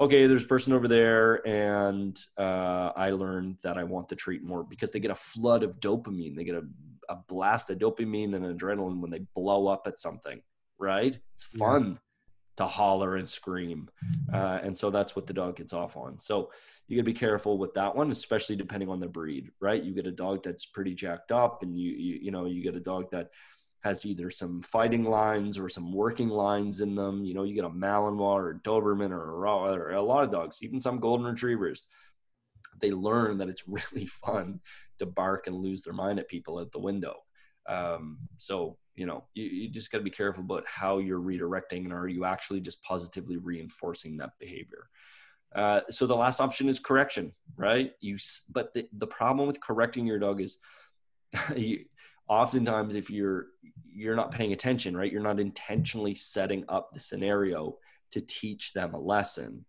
[0.00, 4.42] okay, there's a person over there, and uh, I learned that I want the treat
[4.42, 6.34] more because they get a flood of dopamine.
[6.34, 6.64] They get a,
[7.08, 10.42] a blast of dopamine and adrenaline when they blow up at something,
[10.78, 11.16] right?
[11.34, 11.92] It's fun.
[11.92, 12.11] Yeah.
[12.58, 13.88] To holler and scream,
[14.30, 16.20] uh, and so that's what the dog gets off on.
[16.20, 16.50] So
[16.86, 19.82] you got to be careful with that one, especially depending on the breed, right?
[19.82, 22.76] You get a dog that's pretty jacked up, and you you, you know you get
[22.76, 23.30] a dog that
[23.82, 27.24] has either some fighting lines or some working lines in them.
[27.24, 30.30] You know, you get a Malinois or a Doberman or a, or a lot of
[30.30, 31.88] dogs, even some golden retrievers.
[32.80, 34.60] They learn that it's really fun
[34.98, 37.16] to bark and lose their mind at people at the window.
[37.68, 41.84] Um, so, you know, you, you just got to be careful about how you're redirecting
[41.84, 44.88] and are you actually just positively reinforcing that behavior.
[45.54, 47.92] Uh, so the last option is correction, right?
[48.00, 48.16] You,
[48.50, 50.58] but the, the problem with correcting your dog is
[51.56, 51.84] you,
[52.28, 53.48] oftentimes if you're
[53.92, 57.76] you're not paying attention right you're not intentionally setting up the scenario
[58.10, 59.64] to teach them a lesson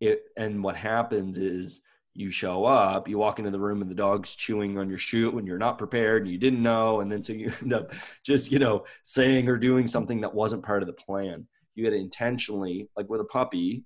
[0.00, 1.82] it and what happens is
[2.20, 5.30] you show up you walk into the room and the dog's chewing on your shoe
[5.30, 7.92] when you're not prepared and you didn't know and then so you end up
[8.24, 11.90] just you know saying or doing something that wasn't part of the plan you got
[11.90, 13.84] to intentionally like with a puppy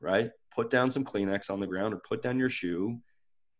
[0.00, 2.98] right put down some kleenex on the ground or put down your shoe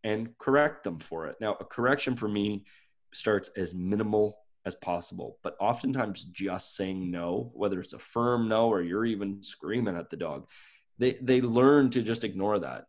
[0.03, 2.63] and correct them for it now a correction for me
[3.13, 5.37] starts as minimal as possible.
[5.43, 10.09] But oftentimes, just saying no, whether it's a firm no or you're even screaming at
[10.09, 10.47] the dog,
[10.97, 12.85] they they learn to just ignore that.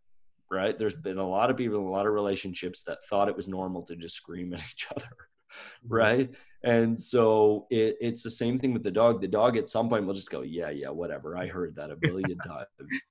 [0.52, 0.78] Right?
[0.78, 3.48] There's been a lot of people in a lot of relationships that thought it was
[3.48, 5.06] normal to just scream at each other.
[5.06, 5.94] Mm-hmm.
[5.94, 6.30] Right?
[6.64, 9.20] And so it, it's the same thing with the dog.
[9.20, 11.36] The dog at some point will just go, yeah, yeah, whatever.
[11.36, 12.66] I heard that a billion times.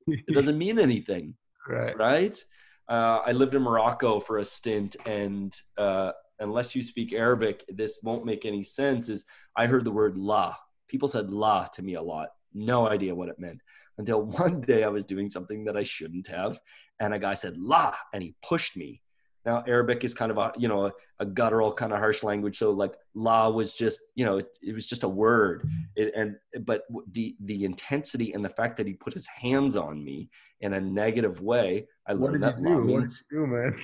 [0.08, 1.36] It doesn't mean anything.
[1.68, 1.98] Right.
[1.98, 2.44] Right.
[2.88, 8.00] Uh, I lived in Morocco for a stint, and uh, unless you speak Arabic, this
[8.04, 9.08] won't make any sense.
[9.08, 10.56] Is I heard the word la.
[10.88, 12.30] People said la to me a lot.
[12.54, 13.62] No idea what it meant
[14.02, 16.60] until one day I was doing something that I shouldn't have,
[17.00, 19.02] and a guy said la, and he pushed me.
[19.46, 22.58] Now Arabic is kind of a you know a, a guttural kind of harsh language,
[22.58, 26.36] so like la was just you know it, it was just a word, it, and
[26.66, 30.30] but the the intensity and the fact that he put his hands on me
[30.62, 32.64] in a negative way, I what learned that do?
[32.64, 33.80] Means, what did you do, man?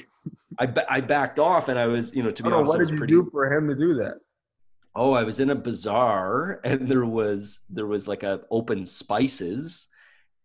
[0.59, 2.97] I, I backed off and I was, you know, to be honest, what did you
[2.97, 4.15] pretty, do for him to do that?
[4.95, 9.89] Oh, I was in a bazaar and there was, there was like a open spices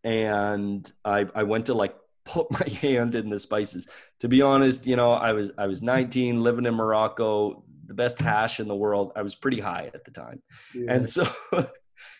[0.04, 3.88] and I, I went to like put my hand in the spices.
[4.20, 8.18] To be honest, you know, I was, I was 19 living in Morocco, the best
[8.18, 9.12] hash in the world.
[9.16, 10.42] I was pretty high at the time.
[10.74, 10.94] Yeah.
[10.94, 11.28] And so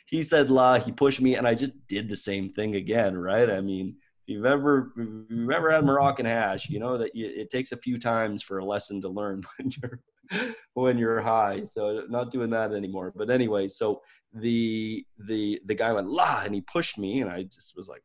[0.06, 3.16] he said, la, he pushed me and I just did the same thing again.
[3.16, 3.50] Right.
[3.50, 3.96] I mean,
[4.26, 7.72] if you've ever if you've ever had Moroccan hash, you know that you, it takes
[7.72, 10.00] a few times for a lesson to learn when you're
[10.74, 11.64] when you're high.
[11.64, 13.12] So not doing that anymore.
[13.14, 14.00] But anyway, so
[14.34, 18.02] the the the guy went la and he pushed me and I just was like,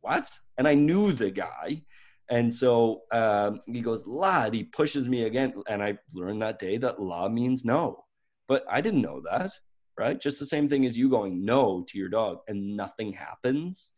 [0.00, 0.28] what?
[0.58, 1.82] And I knew the guy.
[2.28, 5.54] And so um, he goes, La, and he pushes me again.
[5.68, 8.04] And I learned that day that la means no.
[8.48, 9.52] But I didn't know that,
[9.96, 10.20] right?
[10.20, 13.92] Just the same thing as you going no to your dog and nothing happens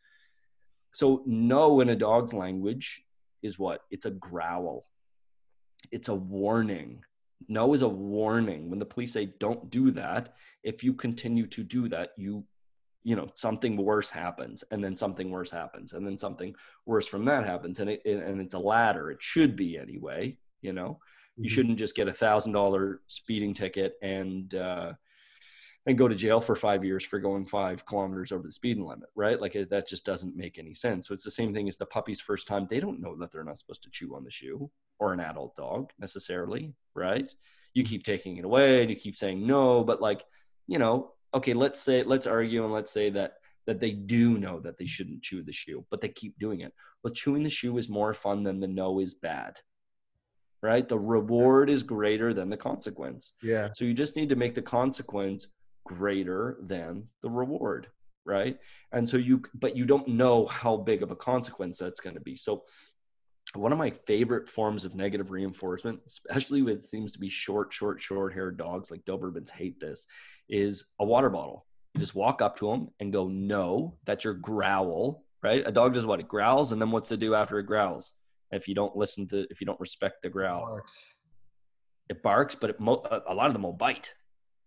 [0.93, 3.03] so, no in a dog's language
[3.43, 3.83] is what?
[3.91, 4.87] It's a growl,
[5.93, 7.05] it's a warning.
[7.47, 8.69] No is a warning.
[8.69, 10.35] When the police say, don't do that,
[10.65, 12.45] if you continue to do that, you
[13.05, 16.55] you know something worse happens and then something worse happens and then something
[16.85, 20.73] worse from that happens and it, and it's a ladder it should be anyway you
[20.73, 21.45] know mm-hmm.
[21.45, 24.93] you shouldn't just get a thousand dollar speeding ticket and uh,
[25.89, 29.09] and go to jail for five years for going five kilometers over the speed limit,
[29.17, 29.41] right?
[29.41, 31.09] Like that just doesn't make any sense.
[31.09, 32.67] So it's the same thing as the puppy's first time.
[32.69, 35.57] They don't know that they're not supposed to chew on the shoe or an adult
[35.57, 37.35] dog necessarily, right?
[37.73, 40.27] You keep taking it away and you keep saying no, but like,
[40.67, 43.37] you know, okay, let's say, let's argue and let's say that
[43.67, 46.73] that they do know that they shouldn't chew the shoe, but they keep doing it.
[47.03, 49.59] Well, chewing the shoe is more fun than the no is bad
[50.61, 50.89] right?
[50.89, 53.35] The reward is greater than the consequence.
[53.43, 53.69] Yeah.
[53.73, 55.47] So you just need to make the consequence
[55.89, 57.89] greater than the reward
[58.29, 58.59] right?
[58.93, 62.21] And so you but you don't know how big of a consequence that's going to
[62.21, 62.37] be.
[62.37, 62.65] So
[63.55, 68.01] one of my favorite forms of negative reinforcement especially with seems to be short short
[68.01, 70.07] short haired dogs like dobermans hate this
[70.49, 71.67] is a water bottle.
[71.95, 75.63] You just walk up to them and go no that's your growl right?
[75.65, 76.21] A dog does what?
[76.21, 78.13] It growls and then what's to do after it growls?
[78.51, 80.81] If you don't listen to if you don't respect the growl.
[82.11, 84.15] It barks, but it mo- a lot of them will bite,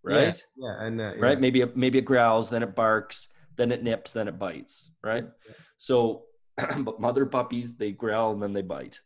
[0.04, 0.44] right?
[0.56, 1.22] Yeah, yeah and uh, yeah.
[1.22, 1.40] right.
[1.40, 5.26] Maybe it, maybe it growls, then it barks, then it nips, then it bites, right?
[5.26, 5.54] Yeah.
[5.78, 6.24] So,
[6.80, 9.00] but mother puppies they growl and then they bite,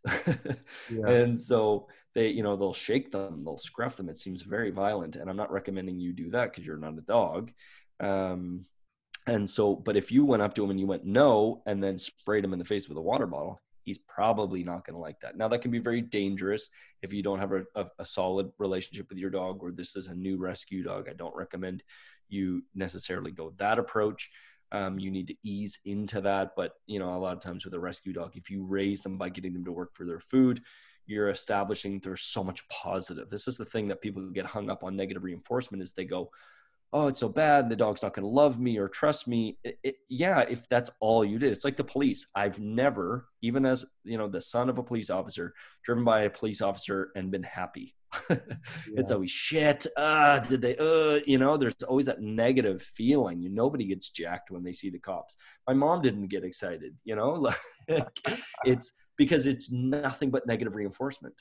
[0.89, 4.09] and so they you know they'll shake them, they'll scruff them.
[4.09, 7.01] It seems very violent, and I'm not recommending you do that because you're not a
[7.01, 7.51] dog.
[7.99, 8.65] Um,
[9.27, 11.97] and so, but if you went up to him and you went no, and then
[11.97, 15.19] sprayed him in the face with a water bottle, he's probably not going to like
[15.21, 15.37] that.
[15.37, 16.69] Now, that can be very dangerous
[17.01, 20.07] if you don't have a, a, a, solid relationship with your dog or this is
[20.07, 21.07] a new rescue dog.
[21.07, 21.83] I don't recommend
[22.27, 24.31] you necessarily go that approach.
[24.71, 26.53] Um, you need to ease into that.
[26.57, 29.17] But, you know, a lot of times with a rescue dog, if you raise them
[29.17, 30.61] by getting them to work for their food,
[31.05, 33.29] you're establishing there's so much positive.
[33.29, 36.31] This is the thing that people get hung up on negative reinforcement is they go,
[36.95, 37.67] oh, it's so bad.
[37.67, 39.57] The dog's not going to love me or trust me.
[39.65, 42.27] It, it, yeah, if that's all you did, it's like the police.
[42.33, 45.53] I've never, even as you know, the son of a police officer,
[45.83, 47.95] driven by a police officer and been happy.
[48.29, 48.37] yeah.
[48.95, 49.85] It's always shit.
[49.97, 50.77] Uh, did they?
[50.77, 53.41] Uh, you know, there's always that negative feeling.
[53.41, 55.35] You nobody gets jacked when they see the cops.
[55.67, 56.95] My mom didn't get excited.
[57.03, 57.49] You know,
[58.65, 61.35] it's because it's nothing but negative reinforcement.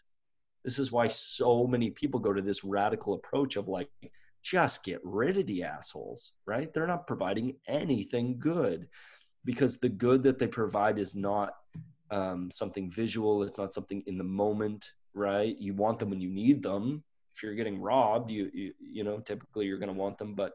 [0.64, 3.90] This is why so many people go to this radical approach of like
[4.44, 6.72] just get rid of the assholes, right?
[6.72, 8.88] They're not providing anything good
[9.44, 11.54] because the good that they provide is not
[12.10, 15.56] um, something visual, it's not something in the moment, right?
[15.58, 17.02] You want them when you need them.
[17.34, 20.52] If you're getting robbed, you you, you know typically you're going to want them, but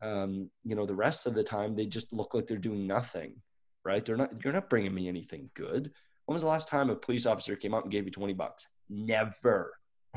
[0.00, 3.42] um, you know the rest of the time they just look like they're doing nothing,
[3.84, 4.04] right?
[4.04, 4.42] They're not.
[4.42, 5.90] You're not bringing me anything good.
[6.24, 8.68] When was the last time a police officer came out and gave you 20 bucks?
[8.88, 9.72] Never.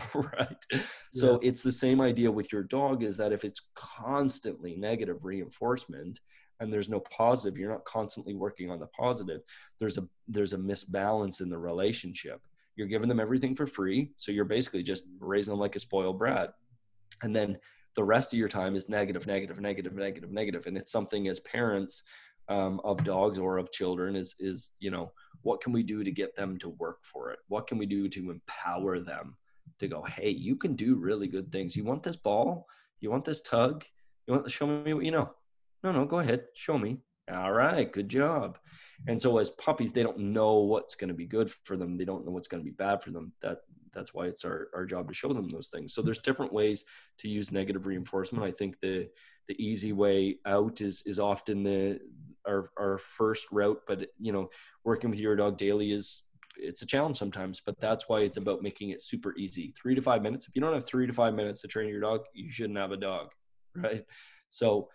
[0.14, 0.66] right.
[0.72, 0.80] Yeah.
[1.12, 6.20] so it's the same idea with your dog is that if it's constantly negative reinforcement
[6.60, 9.42] and there's no positive you're not constantly working on the positive
[9.80, 12.42] there's a there's a misbalance in the relationship.
[12.76, 16.20] You're giving them everything for free so you're basically just raising them like a spoiled
[16.20, 16.54] brat.
[17.24, 17.58] And then
[17.96, 20.68] the rest of your time is negative negative negative negative negative.
[20.68, 22.04] And it's something as parents
[22.50, 25.12] um, of dogs or of children is is you know
[25.42, 27.40] what can we do to get them to work for it?
[27.48, 29.36] What can we do to empower them
[29.80, 31.76] to go, hey, you can do really good things.
[31.76, 32.68] You want this ball?
[33.00, 33.86] You want this tug?
[34.26, 35.32] You want to show me what you know?
[35.84, 37.00] No, no, go ahead, show me.
[37.32, 38.58] All right, good job.
[39.08, 41.98] And so as puppies, they don't know what's going to be good for them.
[41.98, 43.34] They don't know what's going to be bad for them.
[43.42, 43.60] That
[43.94, 45.94] that's why it's our, our job to show them those things.
[45.94, 46.86] So there's different ways
[47.20, 48.46] to use negative reinforcement.
[48.46, 49.10] I think the
[49.48, 52.00] the easy way out is is often the
[52.48, 54.50] our our first route, but you know,
[54.84, 56.24] working with your dog daily is
[56.60, 59.74] it's a challenge sometimes, but that's why it's about making it super easy.
[59.80, 60.48] Three to five minutes.
[60.48, 62.92] If you don't have three to five minutes to train your dog, you shouldn't have
[62.92, 63.30] a dog,
[63.76, 64.06] right?
[64.50, 64.90] So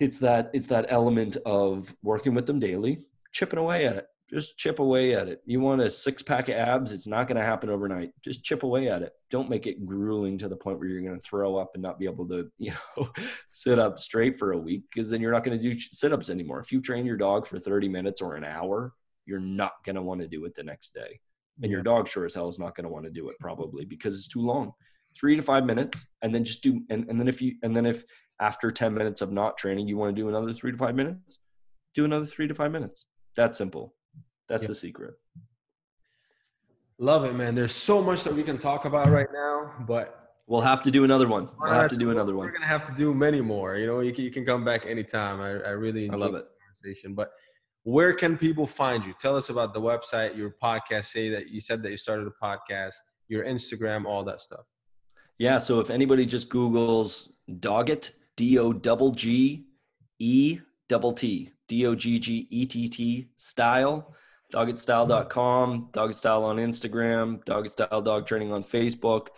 [0.00, 4.06] it's that it's that element of working with them daily, chipping away at it.
[4.30, 5.40] Just chip away at it.
[5.46, 8.12] You want a six pack of abs, it's not going to happen overnight.
[8.22, 9.12] Just chip away at it.
[9.30, 11.98] Don't make it grueling to the point where you're going to throw up and not
[11.98, 13.08] be able to, you know,
[13.52, 16.28] sit up straight for a week because then you're not going to do sit ups
[16.28, 16.60] anymore.
[16.60, 18.92] If you train your dog for 30 minutes or an hour,
[19.28, 21.20] you're not going to want to do it the next day.
[21.62, 23.84] And your dog sure as hell is not going to want to do it probably
[23.84, 24.72] because it's too long.
[25.18, 26.06] Three to five minutes.
[26.22, 28.04] And then just do, and, and then if you, and then if
[28.40, 31.40] after 10 minutes of not training, you want to do another three to five minutes,
[31.94, 33.04] do another three to five minutes.
[33.36, 33.94] That's simple.
[34.48, 35.14] That's the secret.
[36.98, 37.54] Love it, man.
[37.54, 41.04] There's so much that we can talk about right now, but we'll have to do
[41.04, 41.48] another one.
[41.60, 42.46] We'll have to do another one.
[42.46, 43.76] We're gonna have to do many more.
[43.76, 45.40] You know, you can, you can come back anytime.
[45.40, 46.46] I, I really I love it.
[46.66, 47.30] Conversation, but
[47.88, 49.14] where can people find you?
[49.18, 51.06] Tell us about the website, your podcast.
[51.06, 52.92] Say that you said that you started a podcast,
[53.28, 54.66] your Instagram, all that stuff.
[55.38, 55.56] Yeah.
[55.56, 59.64] So if anybody just Googles Doggett, D O double G
[60.18, 60.60] E
[60.90, 64.14] double T, D O G G E T T style,
[64.52, 69.28] doggettstyle.com, Doggett Style on Instagram, Doggett Style Dog Training on Facebook.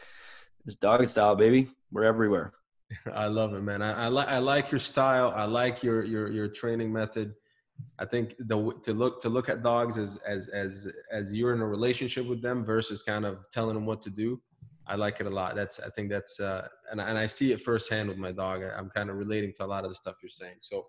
[0.66, 1.68] It's Doggett Style, baby.
[1.92, 2.52] We're everywhere.
[3.14, 3.80] I love it, man.
[3.80, 5.32] I, I like I like your style.
[5.36, 7.34] I like your your your training method.
[7.98, 11.60] I think the to look to look at dogs as as as as you're in
[11.60, 14.40] a relationship with them versus kind of telling them what to do.
[14.86, 15.54] I like it a lot.
[15.54, 18.62] That's I think that's uh, and and I see it firsthand with my dog.
[18.62, 20.56] I, am kind of relating to a lot of the stuff you're saying.
[20.60, 20.86] So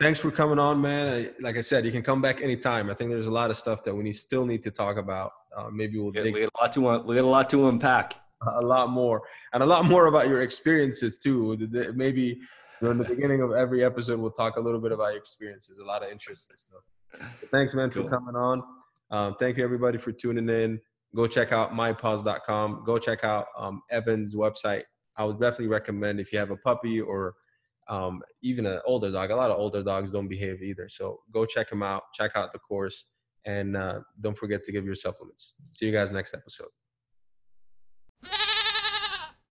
[0.00, 1.08] thanks for coming on, man.
[1.08, 2.90] I, like I said, you can come back anytime.
[2.90, 5.32] I think there's a lot of stuff that we need, still need to talk about.
[5.56, 7.68] Uh, maybe we'll yeah, dig- we got a lot to we got a lot to
[7.68, 8.14] unpack.
[8.56, 9.20] A lot more,
[9.52, 11.68] and a lot more about your experiences too.
[11.94, 12.40] Maybe
[12.82, 15.78] in the beginning of every episode, we'll talk a little bit about your experiences.
[15.78, 16.80] A lot of interesting stuff.
[17.40, 18.04] But thanks, man, cool.
[18.04, 18.62] for coming on.
[19.10, 20.80] Um, thank you, everybody, for tuning in.
[21.14, 22.84] Go check out mypaws.com.
[22.86, 24.84] Go check out um, Evan's website.
[25.16, 27.34] I would definitely recommend if you have a puppy or
[27.88, 29.30] um, even an older dog.
[29.30, 30.88] A lot of older dogs don't behave either.
[30.88, 32.04] So go check him out.
[32.14, 33.06] Check out the course.
[33.44, 35.54] And uh, don't forget to give your supplements.
[35.72, 36.68] See you guys next episode.